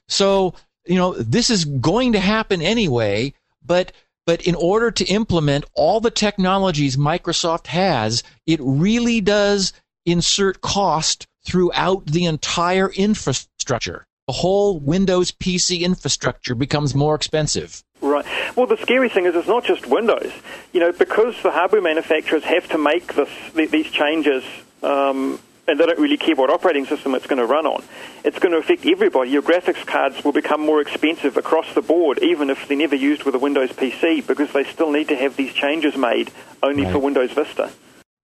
So 0.08 0.54
you 0.86 0.96
know 0.96 1.14
this 1.14 1.50
is 1.50 1.66
going 1.66 2.14
to 2.14 2.20
happen 2.20 2.62
anyway, 2.62 3.34
but 3.66 3.92
but 4.26 4.42
in 4.42 4.56
order 4.56 4.92
to 4.92 5.06
implement 5.06 5.66
all 5.74 6.02
the 6.02 6.12
technologies 6.12 6.98
Microsoft 6.98 7.68
has, 7.68 8.24
it 8.46 8.60
really 8.62 9.22
does 9.22 9.74
insert 10.06 10.62
cost 10.62 11.28
throughout 11.48 12.06
the 12.06 12.26
entire 12.26 12.92
infrastructure. 12.92 14.06
The 14.28 14.34
whole 14.34 14.80
Windows 14.80 15.32
PC 15.32 15.82
infrastructure 15.82 16.54
becomes 16.54 16.94
more 16.94 17.16
expensive. 17.16 17.82
Right. 18.02 18.26
Well, 18.58 18.68
the 18.68 18.78
scary 18.78 19.08
thing 19.08 19.26
is 19.26 19.36
it's 19.36 19.48
not 19.48 19.64
just 19.64 19.88
Windows. 19.88 20.32
You 20.74 20.82
know, 20.82 20.92
because 20.92 21.42
the 21.42 21.52
hardware 21.52 21.82
manufacturers 21.82 22.44
have 22.44 22.68
to 22.70 22.78
make 22.78 23.14
this, 23.14 23.30
these 23.54 23.90
changes 23.90 24.44
um, 24.84 25.40
and 25.68 25.80
they 25.80 25.86
don't 25.86 26.00
really 26.00 26.18
care 26.18 26.36
what 26.36 26.50
operating 26.50 26.86
system 26.86 27.14
it's 27.16 27.28
going 27.28 27.40
to 27.40 27.46
run 27.46 27.66
on. 27.66 27.84
It's 28.24 28.40
going 28.40 28.54
to 28.54 28.58
affect 28.58 28.86
everybody. 28.86 29.32
Your 29.32 29.42
graphics 29.42 29.86
cards 29.86 30.24
will 30.24 30.32
become 30.32 30.62
more 30.62 30.82
expensive 30.82 31.38
across 31.38 31.74
the 31.74 31.82
board, 31.82 32.20
even 32.20 32.50
if 32.50 32.68
they're 32.68 32.78
never 32.78 32.96
used 32.96 33.24
with 33.24 33.36
a 33.36 33.40
Windows 33.40 33.72
PC, 33.72 34.26
because 34.26 34.52
they 34.54 34.64
still 34.64 34.92
need 34.92 35.10
to 35.10 35.16
have 35.16 35.36
these 35.36 35.54
changes 35.54 35.98
made 35.98 36.32
only 36.64 36.84
right. 36.84 36.92
for 36.92 37.00
Windows 37.00 37.32
Vista. 37.32 37.72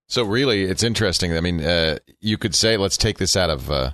So 0.08 0.24
really, 0.24 0.64
it's 0.64 0.84
interesting. 0.84 1.36
I 1.36 1.42
mean, 1.42 1.64
uh, 1.64 1.98
you 2.20 2.38
could 2.38 2.56
say, 2.56 2.78
let's 2.78 2.98
take 2.98 3.18
this 3.18 3.36
out 3.36 3.50
of 3.50 3.72
uh, 3.72 3.92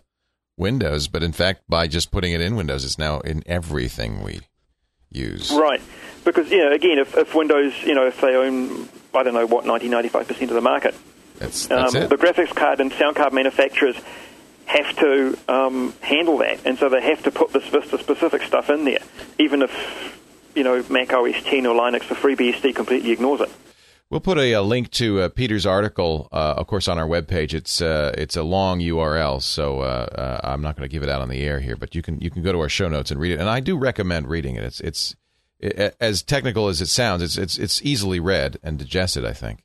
Windows, 0.58 1.08
but 1.08 1.24
in 1.24 1.32
fact, 1.32 1.64
by 1.70 1.88
just 1.88 2.12
putting 2.12 2.34
it 2.34 2.42
in 2.42 2.56
Windows, 2.56 2.84
it's 2.84 2.98
now 2.98 3.20
in 3.22 3.44
everything 3.46 4.24
we 4.24 4.42
use. 5.10 5.52
Right. 5.52 5.82
Because, 6.26 6.52
yeah, 6.52 6.74
again, 6.74 7.00
if, 7.00 7.16
if 7.16 7.34
Windows, 7.34 7.74
you 7.84 7.96
know, 7.96 8.08
if 8.08 8.20
they 8.22 8.36
own, 8.36 8.90
I 9.14 9.24
don't 9.24 9.34
know 9.34 9.48
what, 9.48 9.66
90, 9.66 9.90
95% 9.90 10.42
of 10.42 10.50
the 10.50 10.62
market, 10.62 10.96
that's, 11.38 11.68
that's 11.68 11.96
um, 11.96 12.10
the 12.10 12.18
graphics 12.18 12.54
card 12.54 12.82
and 12.82 12.92
sound 12.92 13.16
card 13.16 13.32
manufacturers 13.32 13.96
have 14.70 14.96
to 14.98 15.38
um, 15.48 15.94
handle 16.02 16.38
that, 16.38 16.60
and 16.64 16.78
so 16.78 16.90
they 16.90 17.02
have 17.02 17.24
to 17.24 17.32
put 17.32 17.52
this 17.52 17.66
Vista 17.68 17.98
specific 17.98 18.44
stuff 18.44 18.70
in 18.70 18.86
there, 18.86 19.00
even 19.40 19.64
if 19.64 20.22
you 20.54 20.64
know 20.64 20.86
Mac 20.90 21.12
OS 21.12 21.42
10 21.44 21.66
or 21.66 21.76
Linux 21.76 22.04
for 22.04 22.14
FreeBSD 22.14 22.76
completely 22.76 23.12
ignores 23.12 23.42
it. 23.42 23.50
We'll 24.10 24.22
put 24.22 24.40
a, 24.40 24.54
a 24.54 24.64
link 24.64 24.90
to 24.92 25.22
uh, 25.22 25.30
Peter's 25.30 25.68
article, 25.68 26.30
uh, 26.32 26.56
of 26.58 26.66
course, 26.66 26.88
on 26.88 26.98
our 26.98 27.08
webpage. 27.08 27.54
It's 27.54 27.80
uh, 27.80 28.12
it's 28.18 28.36
a 28.36 28.42
long 28.42 28.80
URL, 28.80 29.40
so 29.40 29.82
uh, 29.82 29.84
uh, 29.84 30.40
I'm 30.44 30.62
not 30.62 30.76
going 30.76 30.90
to 30.90 30.92
give 30.92 31.04
it 31.04 31.10
out 31.10 31.22
on 31.22 31.30
the 31.30 31.42
air 31.42 31.60
here, 31.60 31.76
but 31.76 31.94
you 31.94 32.02
can 32.02 32.20
you 32.20 32.32
can 32.32 32.42
go 32.42 32.52
to 32.52 32.60
our 32.60 32.70
show 32.70 32.90
notes 32.90 33.12
and 33.12 33.20
read 33.20 33.34
it. 33.34 33.40
And 33.40 33.48
I 33.48 33.60
do 33.60 33.78
recommend 33.78 34.28
reading 34.28 34.56
it. 34.56 34.64
It's 34.64 34.80
it's 34.80 35.16
it, 35.60 35.96
as 36.00 36.24
technical 36.24 36.70
as 36.70 36.82
it 36.82 36.88
sounds. 36.88 37.22
It's 37.22 37.38
it's 37.38 37.60
it's 37.60 37.84
easily 37.84 38.20
read 38.20 38.58
and 38.64 38.80
digested. 38.80 39.26
I 39.26 39.34
think. 39.34 39.64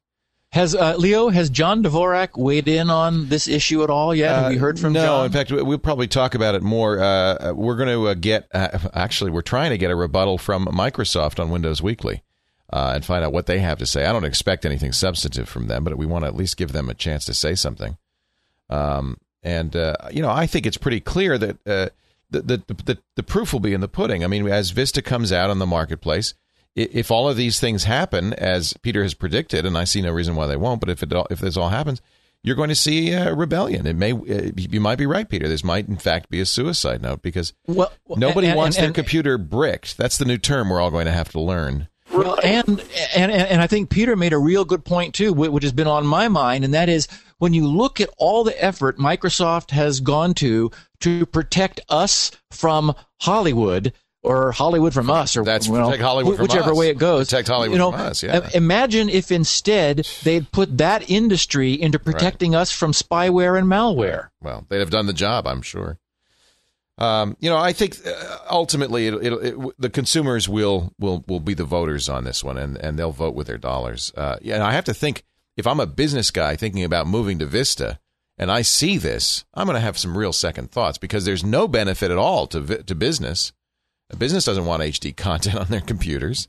Has 0.52 0.74
uh, 0.74 0.94
Leo 0.98 1.30
has 1.30 1.48
John 1.48 1.82
Dvorak 1.82 2.36
weighed 2.36 2.68
in 2.68 2.90
on 2.90 3.30
this 3.30 3.48
issue 3.48 3.82
at 3.82 3.88
all 3.88 4.14
yet? 4.14 4.36
Have 4.36 4.52
you 4.52 4.58
heard 4.58 4.78
from 4.78 4.92
no, 4.92 5.00
John? 5.00 5.20
No, 5.20 5.24
in 5.24 5.32
fact, 5.32 5.50
we'll 5.50 5.78
probably 5.78 6.06
talk 6.06 6.34
about 6.34 6.54
it 6.54 6.62
more. 6.62 7.00
Uh, 7.00 7.54
we're 7.54 7.76
going 7.76 7.88
to 7.88 8.08
uh, 8.08 8.14
get 8.14 8.46
actually, 8.54 9.32
we're 9.32 9.40
trying 9.40 9.70
to 9.70 9.78
get 9.78 9.90
a 9.90 9.96
rebuttal 9.96 10.38
from 10.38 10.66
Microsoft 10.66 11.40
on 11.40 11.50
Windows 11.50 11.82
Weekly. 11.82 12.22
Uh, 12.74 12.90
and 12.92 13.04
find 13.04 13.24
out 13.24 13.32
what 13.32 13.46
they 13.46 13.60
have 13.60 13.78
to 13.78 13.86
say. 13.86 14.04
I 14.04 14.10
don't 14.10 14.24
expect 14.24 14.66
anything 14.66 14.90
substantive 14.90 15.48
from 15.48 15.68
them, 15.68 15.84
but 15.84 15.96
we 15.96 16.06
want 16.06 16.24
to 16.24 16.26
at 16.26 16.34
least 16.34 16.56
give 16.56 16.72
them 16.72 16.90
a 16.90 16.94
chance 16.94 17.24
to 17.26 17.32
say 17.32 17.54
something. 17.54 17.96
Um, 18.68 19.18
and 19.44 19.76
uh, 19.76 19.94
you 20.10 20.20
know, 20.20 20.30
I 20.30 20.48
think 20.48 20.66
it's 20.66 20.76
pretty 20.76 20.98
clear 20.98 21.38
that 21.38 21.56
uh, 21.68 21.90
the, 22.30 22.42
the, 22.66 22.74
the 22.84 22.98
the 23.14 23.22
proof 23.22 23.52
will 23.52 23.60
be 23.60 23.74
in 23.74 23.80
the 23.80 23.86
pudding. 23.86 24.24
I 24.24 24.26
mean, 24.26 24.48
as 24.48 24.72
Vista 24.72 25.02
comes 25.02 25.30
out 25.30 25.50
on 25.50 25.60
the 25.60 25.66
marketplace, 25.66 26.34
if 26.74 27.12
all 27.12 27.28
of 27.28 27.36
these 27.36 27.60
things 27.60 27.84
happen 27.84 28.32
as 28.32 28.72
Peter 28.82 29.04
has 29.04 29.14
predicted, 29.14 29.64
and 29.64 29.78
I 29.78 29.84
see 29.84 30.02
no 30.02 30.10
reason 30.10 30.34
why 30.34 30.48
they 30.48 30.56
won't, 30.56 30.80
but 30.80 30.90
if 30.90 31.00
it 31.00 31.12
all, 31.12 31.28
if 31.30 31.38
this 31.38 31.56
all 31.56 31.68
happens, 31.68 32.02
you're 32.42 32.56
going 32.56 32.70
to 32.70 32.74
see 32.74 33.12
a 33.12 33.32
rebellion. 33.36 33.86
It 33.86 33.94
may 33.94 34.10
uh, 34.10 34.50
you 34.56 34.80
might 34.80 34.98
be 34.98 35.06
right, 35.06 35.28
Peter. 35.28 35.46
This 35.46 35.62
might 35.62 35.86
in 35.86 35.96
fact 35.96 36.28
be 36.28 36.40
a 36.40 36.46
suicide 36.46 37.02
note 37.02 37.22
because 37.22 37.52
well, 37.68 37.92
nobody 38.08 38.48
and, 38.48 38.56
wants 38.56 38.78
and, 38.78 38.86
and, 38.86 38.94
their 38.96 39.00
computer 39.00 39.38
bricked. 39.38 39.96
That's 39.96 40.18
the 40.18 40.24
new 40.24 40.38
term 40.38 40.70
we're 40.70 40.80
all 40.80 40.90
going 40.90 41.06
to 41.06 41.12
have 41.12 41.30
to 41.30 41.40
learn. 41.40 41.86
And, 42.44 42.82
and 43.14 43.32
and 43.32 43.62
I 43.62 43.66
think 43.66 43.90
Peter 43.90 44.16
made 44.16 44.32
a 44.32 44.38
real 44.38 44.64
good 44.64 44.84
point 44.84 45.14
too, 45.14 45.32
which 45.32 45.62
has 45.62 45.72
been 45.72 45.86
on 45.86 46.06
my 46.06 46.28
mind, 46.28 46.64
and 46.64 46.74
that 46.74 46.88
is 46.88 47.08
when 47.38 47.54
you 47.54 47.66
look 47.66 48.00
at 48.00 48.10
all 48.16 48.44
the 48.44 48.64
effort 48.64 48.98
Microsoft 48.98 49.70
has 49.70 50.00
gone 50.00 50.34
to 50.34 50.70
to 51.00 51.26
protect 51.26 51.80
us 51.88 52.30
from 52.50 52.94
Hollywood 53.20 53.92
or 54.22 54.52
Hollywood 54.52 54.94
from 54.94 55.10
us, 55.10 55.36
or 55.36 55.44
that's 55.44 55.68
well, 55.68 55.96
Hollywood 55.98 56.40
whichever 56.40 56.72
us. 56.72 56.78
way 56.78 56.88
it 56.88 56.98
goes. 56.98 57.28
Protect 57.28 57.48
Hollywood 57.48 57.74
you 57.74 57.78
know, 57.78 57.92
from 57.92 58.00
us. 58.00 58.22
Yeah. 58.22 58.48
Imagine 58.54 59.10
if 59.10 59.30
instead 59.30 60.08
they'd 60.22 60.50
put 60.50 60.78
that 60.78 61.08
industry 61.10 61.74
into 61.74 61.98
protecting 61.98 62.52
right. 62.52 62.60
us 62.60 62.72
from 62.72 62.92
spyware 62.92 63.58
and 63.58 63.68
malware. 63.68 64.28
Well, 64.40 64.64
they'd 64.68 64.78
have 64.78 64.90
done 64.90 65.06
the 65.06 65.12
job, 65.12 65.46
I'm 65.46 65.60
sure. 65.60 65.98
Um, 66.96 67.36
you 67.40 67.50
know, 67.50 67.56
I 67.56 67.72
think 67.72 67.96
uh, 68.06 68.38
ultimately 68.48 69.08
it, 69.08 69.14
it, 69.14 69.32
it, 69.32 69.74
the 69.78 69.90
consumers 69.90 70.48
will 70.48 70.92
will 70.98 71.24
will 71.26 71.40
be 71.40 71.54
the 71.54 71.64
voters 71.64 72.08
on 72.08 72.24
this 72.24 72.44
one, 72.44 72.56
and, 72.56 72.76
and 72.76 72.98
they'll 72.98 73.10
vote 73.10 73.34
with 73.34 73.48
their 73.48 73.58
dollars. 73.58 74.12
Uh, 74.16 74.36
yeah, 74.40 74.54
and 74.54 74.62
I 74.62 74.72
have 74.72 74.84
to 74.84 74.94
think 74.94 75.24
if 75.56 75.66
I'm 75.66 75.80
a 75.80 75.86
business 75.86 76.30
guy 76.30 76.56
thinking 76.56 76.84
about 76.84 77.06
moving 77.06 77.38
to 77.40 77.46
Vista, 77.46 77.98
and 78.38 78.50
I 78.50 78.62
see 78.62 78.96
this, 78.96 79.44
I'm 79.54 79.66
going 79.66 79.74
to 79.74 79.80
have 79.80 79.98
some 79.98 80.16
real 80.16 80.32
second 80.32 80.70
thoughts 80.70 80.98
because 80.98 81.24
there's 81.24 81.44
no 81.44 81.66
benefit 81.66 82.10
at 82.12 82.18
all 82.18 82.46
to 82.48 82.82
to 82.82 82.94
business 82.94 83.52
a 84.10 84.16
business 84.16 84.44
doesn't 84.44 84.66
want 84.66 84.82
HD 84.82 85.16
content 85.16 85.56
on 85.60 85.66
their 85.66 85.80
computers. 85.80 86.48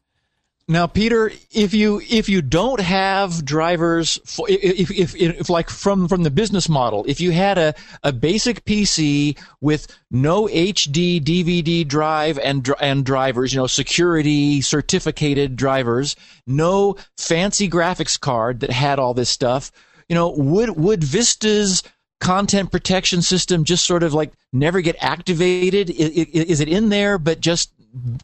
Now, 0.67 0.87
Peter, 0.87 1.31
if 1.51 1.75
you 1.75 2.01
if 2.09 2.27
you 2.27 2.41
don't 2.41 2.79
have 2.79 3.45
drivers, 3.45 4.19
for, 4.25 4.47
if, 4.49 4.89
if, 4.89 5.15
if 5.15 5.47
like 5.47 5.69
from 5.69 6.07
from 6.07 6.23
the 6.23 6.31
business 6.31 6.67
model, 6.67 7.05
if 7.07 7.21
you 7.21 7.29
had 7.29 7.59
a, 7.59 7.75
a 8.03 8.11
basic 8.11 8.65
PC 8.65 9.37
with 9.61 9.85
no 10.09 10.47
HD 10.47 11.21
DVD 11.21 11.87
drive 11.87 12.39
and 12.39 12.67
and 12.81 13.05
drivers, 13.05 13.53
you 13.53 13.59
know, 13.59 13.67
security 13.67 14.59
certificated 14.61 15.55
drivers, 15.55 16.15
no 16.47 16.95
fancy 17.15 17.69
graphics 17.69 18.19
card 18.19 18.61
that 18.61 18.71
had 18.71 18.97
all 18.97 19.13
this 19.13 19.29
stuff, 19.29 19.71
you 20.09 20.15
know, 20.15 20.31
would 20.31 20.71
would 20.71 21.03
Vista's 21.03 21.83
content 22.19 22.71
protection 22.71 23.21
system 23.21 23.65
just 23.65 23.85
sort 23.85 24.01
of 24.01 24.15
like 24.15 24.31
never 24.51 24.81
get 24.81 24.95
activated? 24.99 25.91
Is, 25.91 26.59
it 26.59 26.69
in 26.69 26.89
there, 26.89 27.19
but 27.19 27.39
just 27.39 27.69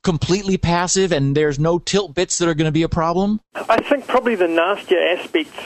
completely 0.03 0.57
passive 0.57 1.11
and 1.11 1.36
there's 1.36 1.59
no 1.59 1.80
tilt 1.80 2.13
bits 2.13 2.38
that 2.38 2.47
are 2.47 2.53
going 2.53 2.65
to 2.65 2.72
be 2.72 2.84
a 2.84 2.89
problem? 2.89 3.41
I 3.55 3.82
think 3.82 4.07
probably 4.07 4.36
the 4.36 4.47
nastier 4.47 5.17
aspects 5.17 5.59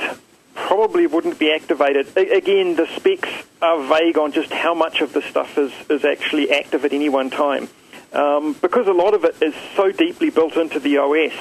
probably 0.53 1.07
wouldn't 1.07 1.37
be 1.37 1.51
activated. 1.51 2.15
Again, 2.17 2.75
the 2.75 2.87
specs 2.95 3.29
are 3.61 3.81
vague 3.83 4.17
on 4.17 4.31
just 4.31 4.51
how 4.51 4.73
much 4.73 5.01
of 5.01 5.13
the 5.13 5.21
stuff 5.21 5.57
is, 5.57 5.71
is 5.89 6.05
actually 6.05 6.51
active 6.51 6.85
at 6.85 6.93
any 6.93 7.09
one 7.09 7.29
time. 7.29 7.69
Um, 8.13 8.53
because 8.61 8.87
a 8.87 8.93
lot 8.93 9.13
of 9.13 9.25
it 9.25 9.41
is 9.41 9.53
so 9.75 9.91
deeply 9.91 10.29
built 10.29 10.55
into 10.55 10.79
the 10.79 10.97
OS 10.97 11.33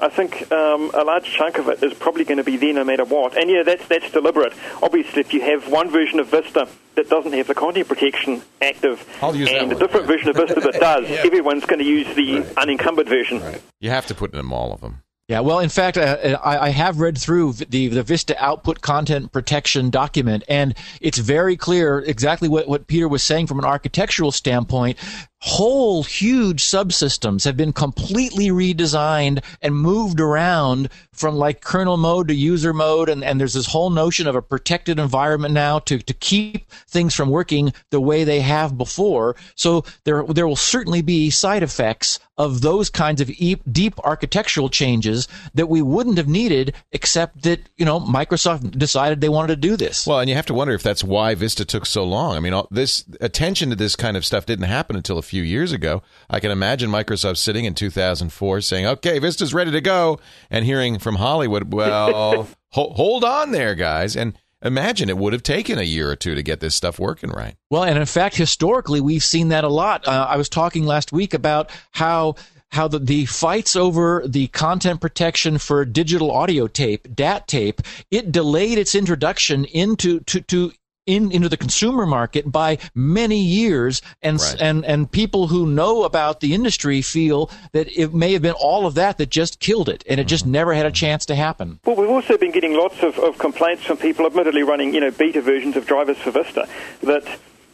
I 0.00 0.08
think 0.08 0.50
um, 0.52 0.90
a 0.94 1.04
large 1.04 1.24
chunk 1.24 1.58
of 1.58 1.68
it 1.68 1.82
is 1.82 1.94
probably 1.94 2.24
going 2.24 2.38
to 2.38 2.44
be 2.44 2.56
there 2.56 2.72
no 2.72 2.84
matter 2.84 3.04
what. 3.04 3.36
And 3.36 3.50
yeah, 3.50 3.62
that's 3.62 3.86
that's 3.86 4.10
deliberate. 4.10 4.52
Obviously, 4.82 5.20
if 5.20 5.32
you 5.32 5.40
have 5.42 5.70
one 5.70 5.90
version 5.90 6.20
of 6.20 6.28
Vista 6.28 6.68
that 6.96 7.08
doesn't 7.08 7.32
have 7.32 7.46
the 7.46 7.54
content 7.54 7.88
protection 7.88 8.42
active, 8.60 9.06
and 9.22 9.72
a 9.72 9.74
different 9.74 10.06
version 10.06 10.28
of 10.28 10.36
Vista 10.36 10.60
that 10.60 10.74
does, 10.80 11.08
yeah. 11.08 11.22
everyone's 11.24 11.64
going 11.64 11.80
to 11.80 11.84
use 11.84 12.12
the 12.14 12.40
right. 12.40 12.58
unencumbered 12.58 13.08
version. 13.08 13.40
Right. 13.40 13.62
You 13.80 13.90
have 13.90 14.06
to 14.06 14.14
put 14.14 14.34
in 14.34 14.52
all 14.52 14.72
of 14.72 14.80
them. 14.80 15.02
Yeah, 15.26 15.40
well, 15.40 15.58
in 15.60 15.70
fact, 15.70 15.96
uh, 15.96 16.38
I, 16.44 16.66
I, 16.66 16.68
have 16.68 17.00
read 17.00 17.16
through 17.16 17.54
the, 17.54 17.88
the 17.88 18.02
Vista 18.02 18.36
output 18.44 18.82
content 18.82 19.32
protection 19.32 19.88
document, 19.88 20.44
and 20.48 20.74
it's 21.00 21.16
very 21.16 21.56
clear 21.56 22.00
exactly 22.00 22.46
what, 22.46 22.68
what 22.68 22.88
Peter 22.88 23.08
was 23.08 23.22
saying 23.22 23.46
from 23.46 23.58
an 23.58 23.64
architectural 23.64 24.32
standpoint 24.32 24.98
whole 25.46 26.02
huge 26.02 26.62
subsystems 26.62 27.44
have 27.44 27.54
been 27.54 27.70
completely 27.72 28.48
redesigned 28.48 29.44
and 29.60 29.76
moved 29.76 30.18
around 30.18 30.88
from 31.12 31.36
like 31.36 31.60
kernel 31.60 31.98
mode 31.98 32.28
to 32.28 32.34
user 32.34 32.72
mode 32.72 33.10
and, 33.10 33.22
and 33.22 33.38
there's 33.38 33.52
this 33.52 33.66
whole 33.66 33.90
notion 33.90 34.26
of 34.26 34.34
a 34.34 34.40
protected 34.40 34.98
environment 34.98 35.52
now 35.52 35.78
to, 35.78 35.98
to 35.98 36.14
keep 36.14 36.70
things 36.88 37.14
from 37.14 37.28
working 37.28 37.74
the 37.90 38.00
way 38.00 38.24
they 38.24 38.40
have 38.40 38.78
before. 38.78 39.36
So 39.54 39.84
there 40.04 40.24
there 40.24 40.48
will 40.48 40.56
certainly 40.56 41.02
be 41.02 41.28
side 41.28 41.62
effects 41.62 42.18
of 42.36 42.62
those 42.62 42.90
kinds 42.90 43.20
of 43.20 43.28
deep, 43.28 43.62
deep 43.70 43.98
architectural 44.00 44.68
changes 44.68 45.28
that 45.54 45.68
we 45.68 45.82
wouldn't 45.82 46.16
have 46.16 46.26
needed 46.26 46.74
except 46.90 47.42
that 47.42 47.60
you 47.76 47.84
know 47.84 48.00
Microsoft 48.00 48.76
decided 48.78 49.20
they 49.20 49.28
wanted 49.28 49.48
to 49.48 49.56
do 49.56 49.76
this. 49.76 50.06
Well 50.06 50.20
and 50.20 50.28
you 50.28 50.36
have 50.36 50.46
to 50.46 50.54
wonder 50.54 50.72
if 50.72 50.82
that's 50.82 51.04
why 51.04 51.34
Vista 51.34 51.66
took 51.66 51.84
so 51.84 52.02
long. 52.02 52.36
I 52.36 52.40
mean 52.40 52.54
all, 52.54 52.66
this 52.70 53.04
attention 53.20 53.68
to 53.68 53.76
this 53.76 53.94
kind 53.94 54.16
of 54.16 54.24
stuff 54.24 54.46
didn't 54.46 54.64
happen 54.64 54.96
until 54.96 55.18
a 55.18 55.22
few 55.22 55.33
few 55.34 55.42
years 55.42 55.72
ago. 55.72 56.00
I 56.30 56.38
can 56.38 56.52
imagine 56.52 56.90
Microsoft 56.90 57.38
sitting 57.38 57.64
in 57.64 57.74
2004 57.74 58.60
saying, 58.60 58.86
"Okay, 58.86 59.18
Vista's 59.18 59.52
ready 59.52 59.72
to 59.72 59.80
go," 59.80 60.20
and 60.48 60.64
hearing 60.64 61.00
from 61.00 61.16
Hollywood, 61.16 61.74
"Well, 61.74 62.46
ho- 62.70 62.92
hold 62.92 63.24
on 63.24 63.50
there, 63.50 63.74
guys." 63.74 64.14
And 64.14 64.38
imagine 64.62 65.08
it 65.08 65.18
would 65.18 65.32
have 65.32 65.42
taken 65.42 65.76
a 65.76 65.82
year 65.82 66.08
or 66.08 66.14
two 66.14 66.36
to 66.36 66.42
get 66.44 66.60
this 66.60 66.76
stuff 66.76 67.00
working 67.00 67.30
right. 67.30 67.56
Well, 67.68 67.82
and 67.82 67.98
in 67.98 68.06
fact, 68.06 68.36
historically, 68.36 69.00
we've 69.00 69.24
seen 69.24 69.48
that 69.48 69.64
a 69.64 69.68
lot. 69.68 70.06
Uh, 70.06 70.24
I 70.30 70.36
was 70.36 70.48
talking 70.48 70.86
last 70.86 71.10
week 71.10 71.34
about 71.34 71.68
how 71.90 72.36
how 72.70 72.86
the, 72.86 73.00
the 73.00 73.26
fights 73.26 73.74
over 73.74 74.22
the 74.24 74.46
content 74.48 75.00
protection 75.00 75.58
for 75.58 75.84
digital 75.84 76.30
audio 76.30 76.68
tape, 76.68 77.12
DAT 77.12 77.48
tape, 77.48 77.82
it 78.12 78.30
delayed 78.30 78.78
its 78.78 78.94
introduction 78.94 79.64
into 79.64 80.20
to, 80.20 80.40
to 80.42 80.72
in, 81.06 81.30
into 81.32 81.48
the 81.48 81.56
consumer 81.56 82.06
market 82.06 82.50
by 82.50 82.78
many 82.94 83.38
years, 83.42 84.00
and 84.22 84.40
Right. 84.40 84.56
and 84.60 84.84
and 84.84 85.10
people 85.10 85.48
who 85.48 85.66
know 85.66 86.04
about 86.04 86.40
the 86.40 86.54
industry 86.54 87.02
feel 87.02 87.50
that 87.72 87.88
it 87.96 88.14
may 88.14 88.32
have 88.32 88.42
been 88.42 88.54
all 88.58 88.86
of 88.86 88.94
that 88.94 89.18
that 89.18 89.30
just 89.30 89.60
killed 89.60 89.88
it, 89.88 90.02
and 90.08 90.18
it 90.20 90.24
Mm-hmm. 90.24 90.28
just 90.28 90.46
never 90.46 90.72
had 90.74 90.86
a 90.86 90.90
chance 90.92 91.26
to 91.26 91.34
happen. 91.34 91.78
Well, 91.84 91.96
we've 91.96 92.08
also 92.08 92.38
been 92.38 92.52
getting 92.52 92.74
lots 92.74 93.02
of, 93.02 93.18
of 93.18 93.38
complaints 93.38 93.84
from 93.84 93.98
people, 93.98 94.26
admittedly 94.26 94.62
running 94.62 94.94
you 94.94 95.00
know 95.00 95.10
beta 95.10 95.40
versions 95.42 95.76
of 95.76 95.86
drivers 95.86 96.16
for 96.18 96.30
Vista, 96.30 96.66
that 97.02 97.26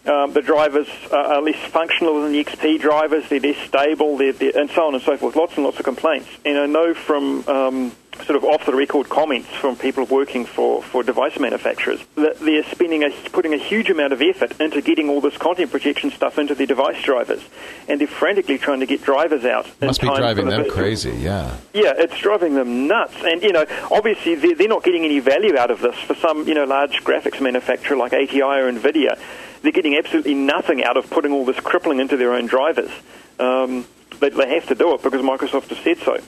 um, 0.06 0.32
the 0.32 0.42
drivers 0.42 0.88
are, 1.12 1.34
are 1.34 1.42
less 1.42 1.58
functional 1.70 2.20
than 2.22 2.32
the 2.32 2.42
XP 2.44 2.80
drivers. 2.80 3.28
They're 3.28 3.38
less 3.40 3.58
stable, 3.58 4.16
they're, 4.16 4.32
they're, 4.32 4.58
and 4.58 4.70
so 4.70 4.86
on 4.86 4.94
and 4.94 5.02
so 5.02 5.16
forth. 5.16 5.36
Lots 5.36 5.54
and 5.56 5.64
lots 5.64 5.78
of 5.78 5.84
complaints. 5.84 6.28
And 6.44 6.58
I 6.58 6.66
know 6.66 6.94
from 6.94 7.46
um, 7.48 7.92
sort 8.24 8.36
of 8.36 8.44
off 8.44 8.66
the 8.66 8.74
record 8.74 9.08
comments 9.08 9.48
from 9.48 9.76
people 9.76 10.04
working 10.04 10.44
for, 10.44 10.82
for 10.82 11.02
device 11.02 11.38
manufacturers 11.38 12.00
that 12.16 12.38
they're 12.40 12.64
spending 12.64 13.02
a, 13.02 13.10
putting 13.30 13.54
a 13.54 13.56
huge 13.56 13.90
amount 13.90 14.12
of 14.12 14.20
effort 14.22 14.60
into 14.60 14.80
getting 14.80 15.08
all 15.08 15.20
this 15.20 15.36
content 15.36 15.70
protection 15.70 16.10
stuff 16.10 16.38
into 16.38 16.54
their 16.54 16.66
device 16.66 17.02
drivers, 17.02 17.42
and 17.88 18.00
they're 18.00 18.06
frantically 18.08 18.58
trying 18.58 18.80
to 18.80 18.86
get 18.86 19.02
drivers 19.02 19.44
out. 19.44 19.66
Must 19.80 20.00
be 20.00 20.06
driving 20.08 20.46
the 20.46 20.50
them 20.52 20.64
Vista- 20.64 20.78
crazy. 20.78 21.10
Yeah. 21.12 21.56
yeah, 21.72 21.92
it's 21.96 22.16
driving 22.18 22.54
them 22.54 22.86
nuts. 22.86 23.14
And, 23.22 23.42
you 23.42 23.52
know, 23.52 23.64
obviously 23.90 24.34
they're, 24.34 24.54
they're 24.54 24.68
not 24.68 24.84
getting 24.84 25.04
any 25.04 25.20
value 25.20 25.56
out 25.56 25.70
of 25.70 25.80
this. 25.80 25.96
For 26.00 26.14
some, 26.14 26.46
you 26.46 26.54
know, 26.54 26.64
large 26.64 27.02
graphics 27.04 27.40
manufacturer 27.40 27.96
like 27.96 28.12
ATI 28.12 28.42
or 28.42 28.70
NVIDIA, 28.72 29.18
they're 29.62 29.72
getting 29.72 29.96
absolutely 29.96 30.34
nothing 30.34 30.82
out 30.84 30.96
of 30.96 31.10
putting 31.10 31.32
all 31.32 31.44
this 31.44 31.60
crippling 31.60 32.00
into 32.00 32.16
their 32.16 32.32
own 32.32 32.46
drivers. 32.46 32.90
Um, 33.38 33.86
they, 34.20 34.30
they 34.30 34.54
have 34.54 34.66
to 34.68 34.74
do 34.74 34.94
it 34.94 35.02
because 35.02 35.22
Microsoft 35.22 35.68
has 35.68 35.78
said 35.78 35.98
so. 35.98 36.18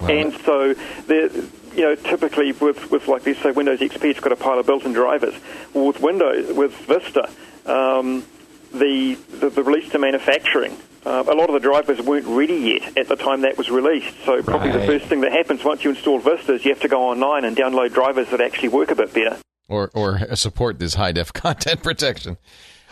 And 0.00 0.32
so, 0.44 0.74
you 1.08 1.82
know, 1.82 1.94
typically 1.94 2.52
with, 2.52 2.90
with 2.90 3.08
like 3.08 3.26
let's 3.26 3.40
say 3.40 3.50
Windows 3.50 3.80
XP, 3.80 4.04
it's 4.04 4.20
got 4.20 4.32
a 4.32 4.36
pile 4.36 4.58
of 4.58 4.66
built-in 4.66 4.92
drivers. 4.92 5.34
Well, 5.74 5.86
with 5.86 6.00
Windows, 6.00 6.54
with 6.56 6.72
Vista, 6.72 7.30
um, 7.66 8.24
the, 8.72 9.14
the 9.40 9.50
the 9.50 9.62
release 9.62 9.90
to 9.90 9.98
manufacturing, 9.98 10.76
uh, 11.06 11.24
a 11.26 11.34
lot 11.34 11.48
of 11.48 11.54
the 11.54 11.60
drivers 11.60 12.00
weren't 12.00 12.26
ready 12.26 12.78
yet 12.80 12.98
at 12.98 13.08
the 13.08 13.16
time 13.16 13.42
that 13.42 13.56
was 13.56 13.70
released. 13.70 14.14
So 14.24 14.42
probably 14.42 14.72
the 14.72 14.86
first 14.86 15.06
thing 15.06 15.22
that 15.22 15.32
happens 15.32 15.64
once 15.64 15.84
you 15.84 15.90
install 15.90 16.18
Vista 16.18 16.54
is 16.54 16.64
you 16.64 16.72
have 16.72 16.80
to 16.82 16.88
go 16.88 17.02
online 17.02 17.44
and 17.44 17.56
download 17.56 17.92
drivers 17.94 18.28
that 18.30 18.40
actually 18.40 18.68
work 18.68 18.90
a 18.90 18.94
bit 18.94 19.14
better. 19.14 19.38
Or 19.68 19.90
or 19.94 20.34
support 20.36 20.78
this 20.78 20.94
high 20.94 21.12
def 21.12 21.32
content 21.32 21.82
protection. 21.82 22.38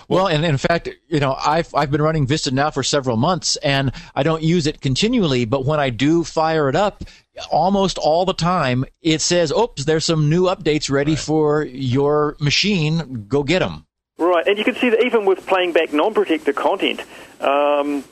Well, 0.09 0.29
and 0.29 0.45
in 0.45 0.57
fact, 0.57 0.89
you 1.09 1.21
know, 1.21 1.37
I've 1.45 1.75
I've 1.75 1.91
been 1.91 2.03
running 2.03 2.27
Vista 2.27 2.53
now 2.53 2.71
for 2.71 2.83
several 2.83 3.17
months, 3.17 3.57
and 3.57 3.93
I 4.15 4.23
don't 4.23 4.43
use 4.43 4.67
it 4.67 4.81
continually. 4.81 5.45
But 5.45 5.65
when 5.65 5.81
I 5.81 5.91
do 5.91 6.23
fire 6.23 6.69
it 6.69 6.77
up, 6.77 7.03
almost 7.51 7.99
all 7.99 8.25
the 8.25 8.33
time, 8.33 8.85
it 9.03 9.21
says, 9.21 9.51
"Oops, 9.53 9.85
there's 9.85 10.05
some 10.05 10.31
new 10.31 10.45
updates 10.45 10.91
ready 10.91 11.17
for 11.17 11.65
your 11.65 12.37
machine. 12.39 13.27
Go 13.29 13.43
get 13.43 13.61
them." 13.61 13.87
Right, 14.19 14.47
and 14.47 14.57
you 14.57 14.65
can 14.65 14.77
see 14.77 14.89
that 14.91 15.05
even 15.05 15.27
with 15.27 15.45
playing 15.47 15.73
back 15.73 15.93
non-protected 15.93 16.57
content, 16.57 17.03
um, 17.41 18.03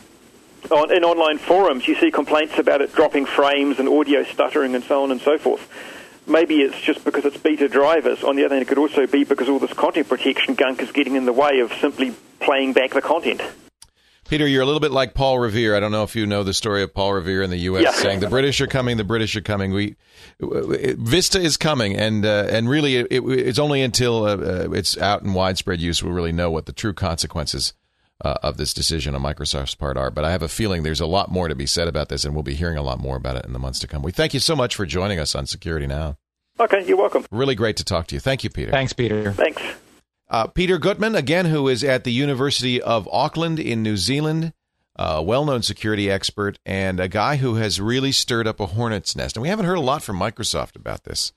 on, 0.70 0.92
in 0.92 1.05
online 1.05 1.38
forums, 1.38 1.88
you 1.88 1.95
see 1.95 2.11
complaints 2.11 2.59
about 2.59 2.80
it 2.80 2.92
dropping 2.95 3.24
frames 3.24 3.78
and 3.78 3.88
audio 3.88 4.22
stuttering 4.24 4.74
and 4.74 4.84
so 4.84 5.03
on 5.03 5.11
and 5.11 5.20
so 5.20 5.38
forth. 5.38 5.66
Maybe 6.27 6.62
it's 6.62 6.81
just 6.81 7.05
because 7.05 7.25
it's 7.25 7.37
beta 7.37 7.68
drivers. 7.68 8.25
On 8.25 8.37
the 8.37 8.45
other 8.45 8.55
hand, 8.55 8.62
it 8.62 8.68
could 8.68 8.79
also 8.79 9.07
be 9.07 9.25
because 9.25 9.49
all 9.49 9.59
this 9.59 9.72
content 9.72 10.09
protection 10.09 10.55
gunk 10.55 10.81
is 10.81 10.91
getting 10.91 11.16
in 11.16 11.27
the 11.27 11.33
way 11.33 11.61
of 11.61 11.72
simply 11.75 12.14
playing 12.41 12.72
back 12.72 12.91
the 12.91 13.03
content. 13.03 13.43
Peter, 14.29 14.47
you're 14.47 14.62
a 14.62 14.66
little 14.66 14.81
bit 14.81 14.91
like 14.91 15.12
Paul 15.12 15.39
Revere. 15.39 15.77
I 15.77 15.81
don't 15.81 15.93
know 15.93 16.03
if 16.03 16.16
you 16.16 16.25
know 16.25 16.43
the 16.43 16.55
story 16.55 16.83
of 16.83 16.95
Paul 16.95 17.12
Revere 17.12 17.43
in 17.43 17.51
the 17.51 17.59
U.S. 17.59 17.83
Yeah. 17.83 17.93
saying 17.93 18.20
the 18.20 18.29
British 18.29 18.59
are 18.62 18.66
coming, 18.66 18.97
the 18.97 19.05
British 19.05 19.37
are 19.37 19.43
coming. 19.43 19.72
We 19.72 19.97
Vista 20.41 21.39
is 21.39 21.59
coming, 21.59 21.95
and 21.95 22.25
uh, 22.25 22.47
and 22.49 22.66
really, 22.68 22.97
it, 22.97 23.09
it's 23.11 23.59
only 23.59 23.83
until 23.83 24.25
uh, 24.25 24.37
uh, 24.37 24.68
it's 24.72 24.97
out 24.97 25.22
in 25.22 25.35
widespread 25.35 25.79
use 25.79 26.03
we'll 26.03 26.14
really 26.14 26.33
know 26.33 26.51
what 26.51 26.64
the 26.64 26.72
true 26.72 26.95
consequences 26.95 27.75
uh, 28.23 28.35
of 28.43 28.57
this 28.57 28.75
decision 28.75 29.15
on 29.15 29.23
Microsoft's 29.23 29.75
part 29.75 29.97
are. 29.97 30.11
But 30.11 30.25
I 30.25 30.31
have 30.31 30.43
a 30.43 30.49
feeling 30.49 30.83
there's 30.83 31.01
a 31.01 31.07
lot 31.07 31.31
more 31.31 31.49
to 31.49 31.55
be 31.55 31.67
said 31.67 31.89
about 31.89 32.09
this, 32.09 32.25
and 32.25 32.35
we'll 32.35 32.43
be 32.43 32.55
hearing 32.55 32.77
a 32.77 32.83
lot 32.83 32.99
more 32.99 33.17
about 33.17 33.37
it 33.37 33.45
in 33.45 33.53
the 33.53 33.59
months 33.59 33.79
to 33.81 33.87
come. 33.87 34.03
We 34.03 34.12
thank 34.12 34.35
you 34.35 34.41
so 34.41 34.55
much 34.55 34.75
for 34.75 34.87
joining 34.87 35.19
us 35.19 35.35
on 35.35 35.47
Security 35.47 35.87
Now. 35.87 36.17
Okay, 36.61 36.85
you're 36.87 36.97
welcome. 36.97 37.27
Really 37.31 37.55
great 37.55 37.77
to 37.79 37.85
talk 37.85 38.07
to 38.09 38.15
you. 38.15 38.21
Thank 38.21 38.45
you, 38.45 38.51
Peter. 38.51 38.71
Thanks, 38.71 38.93
Peter. 38.93 39.33
Thanks. 39.33 39.61
Uh, 40.29 40.47
Peter 40.47 40.79
Gutmann, 40.79 41.17
again, 41.17 41.47
who 41.47 41.69
is 41.69 41.83
at 41.83 42.05
the 42.05 42.12
University 42.12 42.81
of 42.81 43.09
Auckland 43.11 43.59
in 43.59 43.83
New 43.83 43.97
Zealand, 43.97 44.53
a 44.97 45.23
well 45.23 45.45
known 45.45 45.62
security 45.62 46.11
expert, 46.11 46.59
and 46.65 47.01
a 47.01 47.09
guy 47.09 47.37
who 47.37 47.57
has 47.57 47.81
really 47.81 48.12
stirred 48.12 48.47
up 48.47 48.61
a 48.61 48.67
hornet's 48.67 49.17
nest. 49.17 49.37
And 49.37 49.43
we 49.43 49.49
haven't 49.49 49.67
heard 49.67 49.79
a 49.79 49.81
lot 49.81 50.03
from 50.03 50.19
Microsoft 50.19 50.77
about 50.77 51.05
this. 51.05 51.33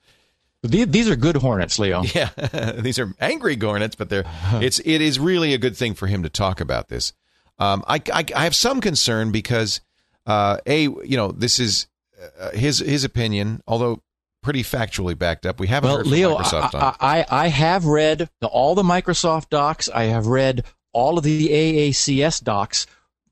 These, 0.67 0.87
these 0.87 1.09
are 1.09 1.15
good 1.15 1.37
hornets, 1.37 1.79
Leo. 1.79 2.03
Yeah, 2.15 2.29
these 2.77 2.99
are 2.99 3.13
angry 3.19 3.57
hornets, 3.57 3.95
but 3.95 4.09
they're 4.09 4.25
it's 4.53 4.79
it 4.79 5.01
is 5.01 5.19
really 5.19 5.53
a 5.53 5.57
good 5.57 5.75
thing 5.75 5.93
for 5.93 6.07
him 6.07 6.23
to 6.23 6.29
talk 6.29 6.61
about 6.61 6.89
this. 6.89 7.13
Um, 7.59 7.83
I, 7.87 8.01
I 8.13 8.25
I 8.35 8.43
have 8.43 8.55
some 8.55 8.81
concern 8.81 9.31
because 9.31 9.81
uh, 10.25 10.57
a 10.65 10.83
you 10.83 11.17
know 11.17 11.31
this 11.31 11.59
is 11.59 11.87
uh, 12.39 12.51
his 12.51 12.79
his 12.79 13.03
opinion, 13.03 13.61
although 13.67 14.01
pretty 14.43 14.63
factually 14.63 15.17
backed 15.17 15.45
up. 15.45 15.59
We 15.59 15.67
haven't 15.67 15.89
Well, 15.89 15.97
heard 15.97 16.05
from 16.05 16.11
Leo, 16.13 16.37
Microsoft 16.37 16.75
I. 16.75 16.95
I, 16.99 17.25
I 17.45 17.47
have 17.47 17.85
read 17.85 18.29
the, 18.39 18.47
all 18.47 18.75
the 18.75 18.83
Microsoft 18.83 19.49
docs. 19.49 19.89
I 19.89 20.03
have 20.05 20.27
read 20.27 20.63
all 20.93 21.17
of 21.17 21.23
the 21.23 21.49
AACS 21.49 22.43
docs. 22.43 22.87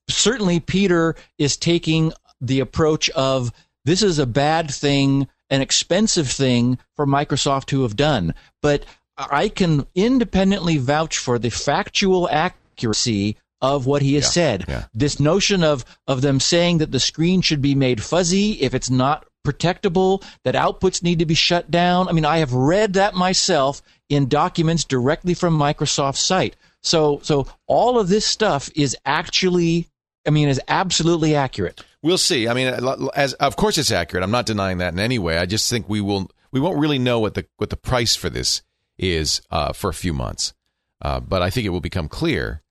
Certainly, 0.10 0.60
Peter 0.62 1.16
is 1.38 1.58
taking 1.58 2.12
the 2.42 2.60
approach 2.60 3.10
of 3.12 3.52
this 3.86 4.04
is 4.04 4.20
a 4.20 4.26
bad 4.26 4.70
thing, 4.72 5.28
an 5.50 5.62
expensive 5.62 6.30
thing 6.30 6.78
for 6.96 7.06
Microsoft 7.06 7.66
to 7.68 7.84
have 7.84 7.96
done. 7.96 8.34
But 8.62 8.86
I 9.18 9.50
can 9.50 9.86
independently 9.96 10.78
vouch 10.78 11.18
for 11.18 11.40
the 11.40 11.50
factual 11.50 12.28
accuracy 12.30 13.38
of 13.62 13.86
what 13.86 14.02
he 14.02 14.16
has 14.16 14.26
Yeah, 14.26 14.30
said. 14.30 14.66
yeah. 14.68 14.84
This 14.94 15.20
notion 15.20 15.64
of 15.64 15.86
of 16.08 16.22
them 16.22 16.40
saying 16.40 16.80
that 16.80 16.92
the 16.92 17.00
screen 17.00 17.42
should 17.42 17.62
be 17.62 17.76
made 17.76 18.04
fuzzy 18.04 18.54
if 18.62 18.74
it's 18.74 18.90
not 18.90 19.26
protectable, 19.46 20.24
that 20.44 20.56
outputs 20.56 21.04
need 21.04 21.20
to 21.20 21.26
be 21.26 21.36
shut 21.36 21.70
down. 21.72 22.08
I 22.08 22.12
mean, 22.12 22.26
I 22.26 22.40
have 22.40 22.52
read 22.54 22.94
that 22.94 23.14
myself 23.14 23.82
in 24.10 24.28
documents 24.28 24.84
directly 24.84 25.34
from 25.34 25.58
Microsoft's 25.58 26.20
site. 26.20 26.56
So 26.82 27.20
so 27.24 27.48
all 27.68 27.98
of 28.00 28.10
this 28.10 28.26
stuff 28.26 28.70
is 28.76 28.98
actually 29.06 29.88
I 30.28 30.32
mean 30.32 30.50
is 30.50 30.62
absolutely 30.68 31.36
accurate. 31.36 31.82
We'll 32.06 32.20
see. 32.20 32.48
I 32.48 32.54
mean, 32.54 32.68
as 33.16 33.34
of 33.34 33.56
course 33.56 33.80
it's 33.80 33.90
accurate. 33.90 34.24
I'm 34.24 34.30
not 34.30 34.46
denying 34.46 34.78
that 34.78 34.94
in 34.94 35.00
any 35.00 35.18
way. 35.18 35.40
I 35.40 35.48
just 35.48 35.72
think 35.72 35.90
we 35.90 36.02
will 36.02 36.30
we 36.52 36.60
won't 36.60 36.78
really 36.78 37.00
know 37.00 37.20
what 37.20 37.34
the 37.34 37.48
what 37.58 37.72
the 37.72 37.78
price 37.78 38.16
for 38.16 38.30
this 38.30 38.62
is 38.96 39.42
uh, 39.50 39.74
for 39.74 39.90
a 39.90 39.94
few 39.94 40.14
months. 40.14 40.54
Uh, 41.02 41.20
but 41.20 41.42
I 41.42 41.50
think 41.50 41.66
it 41.66 41.70
will 41.70 41.82
become 41.82 42.08
clear. 42.08 42.62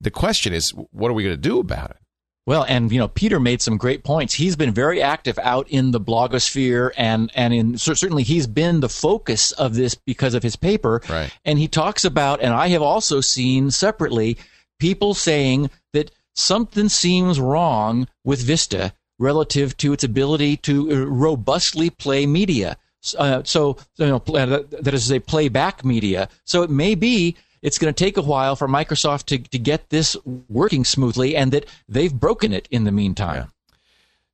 The 0.00 0.10
question 0.10 0.52
is, 0.52 0.70
what 0.70 1.08
are 1.08 1.14
we 1.14 1.22
going 1.22 1.36
to 1.36 1.40
do 1.40 1.60
about 1.60 1.92
it? 1.92 1.98
Well, 2.46 2.64
and 2.64 2.90
you 2.90 2.98
know, 2.98 3.06
Peter 3.06 3.38
made 3.38 3.62
some 3.62 3.76
great 3.76 4.02
points. 4.02 4.34
He's 4.34 4.56
been 4.56 4.74
very 4.74 5.00
active 5.00 5.38
out 5.38 5.68
in 5.68 5.92
the 5.92 6.00
blogosphere, 6.00 6.90
and 6.96 7.30
and 7.36 7.54
in 7.54 7.78
certainly 7.78 8.24
he's 8.24 8.48
been 8.48 8.80
the 8.80 8.88
focus 8.88 9.52
of 9.52 9.76
this 9.76 9.94
because 9.94 10.34
of 10.34 10.42
his 10.42 10.56
paper. 10.56 11.00
Right. 11.08 11.32
And 11.44 11.60
he 11.60 11.68
talks 11.68 12.04
about, 12.04 12.40
and 12.40 12.52
I 12.52 12.66
have 12.70 12.82
also 12.82 13.20
seen 13.20 13.70
separately 13.70 14.36
people 14.80 15.14
saying 15.14 15.70
that 15.92 16.10
something 16.34 16.88
seems 16.88 17.40
wrong 17.40 18.08
with 18.24 18.42
Vista 18.42 18.92
relative 19.18 19.76
to 19.76 19.92
its 19.92 20.02
ability 20.02 20.56
to 20.56 20.90
uh, 20.90 21.06
robustly 21.06 21.90
play 21.90 22.26
media. 22.26 22.76
Uh, 23.16 23.42
so, 23.44 23.76
you 23.96 24.06
know, 24.06 24.22
uh, 24.34 24.62
that 24.70 24.94
is 24.94 25.04
to 25.04 25.08
say, 25.08 25.18
playback 25.18 25.84
media. 25.84 26.28
So 26.44 26.62
it 26.62 26.70
may 26.70 26.94
be 26.94 27.36
it's 27.62 27.78
going 27.78 27.92
to 27.92 28.04
take 28.04 28.16
a 28.16 28.22
while 28.22 28.56
for 28.56 28.66
Microsoft 28.66 29.26
to, 29.26 29.38
to 29.38 29.58
get 29.58 29.90
this 29.90 30.16
working 30.48 30.84
smoothly, 30.84 31.36
and 31.36 31.52
that 31.52 31.66
they've 31.88 32.12
broken 32.12 32.52
it 32.52 32.66
in 32.70 32.84
the 32.84 32.92
meantime. 32.92 33.52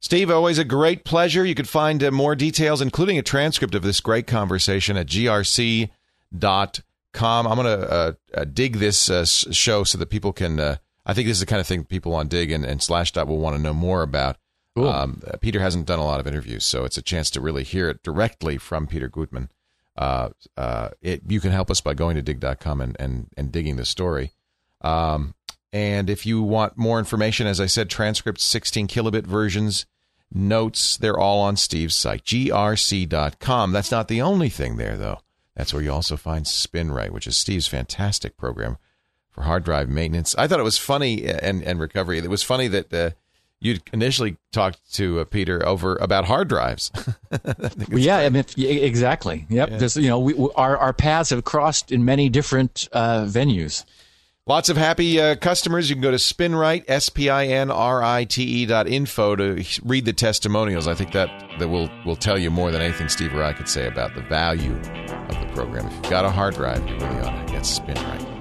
Steve, 0.01 0.30
always 0.30 0.59
a 0.59 0.64
great 0.64 1.05
pleasure. 1.05 1.44
You 1.44 1.55
could 1.55 1.68
find 1.68 2.03
uh, 2.03 2.11
more 2.11 2.36
details, 2.36 2.80
including 2.80 3.18
a 3.18 3.22
transcript 3.22 3.74
of 3.74 3.82
this 3.82 4.01
great 4.01 4.26
conversation 4.26 4.97
at 4.97 5.07
grc.com. 5.07 5.90
I'm 7.47 7.57
going 7.57 7.80
to 7.80 7.90
uh, 7.90 8.12
uh, 8.34 8.44
dig 8.44 8.76
this 8.76 9.11
uh, 9.11 9.24
show 9.24 9.84
so 9.84 9.99
that 9.99 10.11
people 10.11 10.32
can. 10.32 10.78
I 11.07 11.14
think 11.14 11.28
this 11.28 11.36
is 11.36 11.40
the 11.40 11.46
kind 11.46 11.61
of 11.61 11.66
thing 11.66 11.84
people 11.84 12.14
on 12.14 12.26
Digg 12.26 12.50
and, 12.50 12.64
and 12.64 12.80
Slashdot 12.80 13.28
will 13.28 13.38
want 13.38 13.57
to 13.57 13.62
know 13.62 13.72
more 13.72 14.02
about. 14.02 14.36
Cool. 14.74 14.88
Um, 14.88 15.22
Peter 15.40 15.61
hasn't 15.61 15.86
done 15.86 16.00
a 16.00 16.04
lot 16.04 16.20
of 16.20 16.26
interviews, 16.26 16.64
so 16.64 16.84
it's 16.84 16.98
a 16.98 17.02
chance 17.02 17.30
to 17.30 17.40
really 17.40 17.62
hear 17.62 17.88
it 17.88 18.02
directly 18.02 18.59
from 18.59 18.86
Peter 18.86 19.09
Gutmann. 19.09 19.48
Uh, 19.96 20.30
uh, 20.57 20.90
it, 21.00 21.22
you 21.28 21.40
can 21.40 21.52
help 21.52 21.70
us 21.70 21.80
by 21.80 21.94
going 21.94 22.16
to 22.16 22.22
digg.com 22.22 22.80
and, 22.80 22.96
and, 22.98 23.28
and 23.36 23.52
digging 23.52 23.76
the 23.76 23.86
story. 23.86 24.32
Um, 24.82 25.34
and 25.72 26.11
if 26.11 26.26
you 26.26 26.42
want 26.42 26.76
more 26.76 26.98
information, 26.98 27.46
as 27.46 27.61
I 27.61 27.66
said, 27.66 27.88
transcripts, 27.88 28.44
16 28.44 28.88
kilobit 28.88 29.26
versions, 29.26 29.86
notes, 30.32 30.96
they're 30.96 31.18
all 31.18 31.40
on 31.40 31.57
Steve's 31.57 31.94
site, 31.94 32.24
grc.com. 32.24 33.72
That's 33.72 33.90
not 33.90 34.09
the 34.09 34.20
only 34.20 34.48
thing 34.48 34.76
there, 34.76 34.96
though. 34.96 35.20
That's 35.54 35.72
where 35.72 35.82
you 35.82 35.92
also 35.92 36.18
find 36.18 36.44
SpinRite, 36.44 37.11
which 37.11 37.26
is 37.26 37.36
Steve's 37.36 37.66
fantastic 37.66 38.36
program 38.36 38.76
for 39.37 39.43
hard 39.43 39.62
drive 39.64 39.89
maintenance. 39.89 40.34
I 40.37 40.49
thought 40.49 40.59
it 40.59 40.64
was 40.64 40.78
funny 40.78 41.28
uh, 41.28 41.39
and, 41.43 41.62
and 41.62 41.78
recovery. 41.78 42.18
It 42.18 42.28
was 42.28 42.43
funny 42.43 42.66
that 42.68 42.93
uh, 42.93 43.11
you 43.61 43.78
initially 43.93 44.37
talked 44.51 44.95
to 44.95 45.20
uh, 45.20 45.24
Peter 45.24 45.64
over 45.64 45.97
about 45.97 46.24
hard 46.24 46.49
drives. 46.49 46.91
Well, 47.89 48.01
yeah, 48.01 48.18
I 48.18 48.28
mean, 48.30 48.45
exactly. 48.57 49.47
Yep. 49.49 49.70
Yeah. 49.70 49.76
There's, 49.76 49.97
you 49.97 50.09
know, 50.09 50.18
we, 50.18 50.34
we, 50.34 50.49
our 50.57 50.76
our 50.78 50.93
paths 50.93 51.30
have 51.30 51.45
crossed 51.45 51.93
in 51.93 52.05
many 52.05 52.28
different 52.28 52.89
uh, 52.93 53.24
venues. 53.24 53.84
Lots 54.47 54.68
of 54.68 54.76
happy 54.76 55.20
uh, 55.20 55.37
customers. 55.37 55.89
You 55.91 55.97
can 55.97 56.03
go 56.03 56.11
to 56.11 56.16
Spinrite, 56.16 56.84
S 56.89 57.09
P 57.09 57.28
I 57.28 57.47
N 57.47 57.70
R 57.70 58.03
I 58.03 58.24
T 58.24 58.43
E 58.43 58.66
dot 58.66 58.89
info 58.89 59.37
to 59.37 59.62
read 59.84 60.05
the 60.05 60.12
testimonials. 60.12 60.89
I 60.89 60.95
think 60.95 61.12
that, 61.12 61.28
that 61.59 61.68
will, 61.68 61.91
will 62.05 62.16
tell 62.16 62.39
you 62.39 62.51
more 62.51 62.70
than 62.70 62.80
anything 62.80 63.09
Steve 63.09 63.34
or 63.34 63.43
I 63.43 63.53
could 63.53 63.68
say 63.68 63.87
about 63.87 64.14
the 64.14 64.22
value 64.22 64.72
of 64.72 65.41
the 65.41 65.51
program. 65.55 65.87
If 65.87 65.93
you've 65.93 66.11
got 66.11 66.24
a 66.24 66.30
hard 66.30 66.55
drive, 66.55 66.89
you 66.89 66.95
really 66.95 67.20
ought 67.20 67.47
to 67.47 67.53
get 67.53 67.62
Spinrite. 67.62 68.36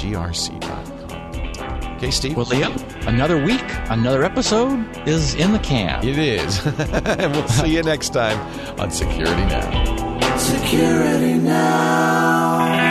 GRC.com. 0.00 1.96
Okay, 1.96 2.10
Steve? 2.10 2.36
Well, 2.36 2.46
Leo, 2.46 2.70
another 3.06 3.42
week, 3.44 3.64
another 3.90 4.24
episode 4.24 4.86
is 5.06 5.34
in 5.34 5.52
the 5.52 5.58
can. 5.58 6.02
it 6.06 6.18
is. 6.18 6.64
and 6.66 7.32
we'll 7.34 7.46
see 7.48 7.74
you 7.74 7.82
next 7.82 8.10
time 8.10 8.38
on 8.80 8.90
Security 8.90 9.44
Now. 9.44 10.36
Security 10.38 11.34
now. 11.34 12.89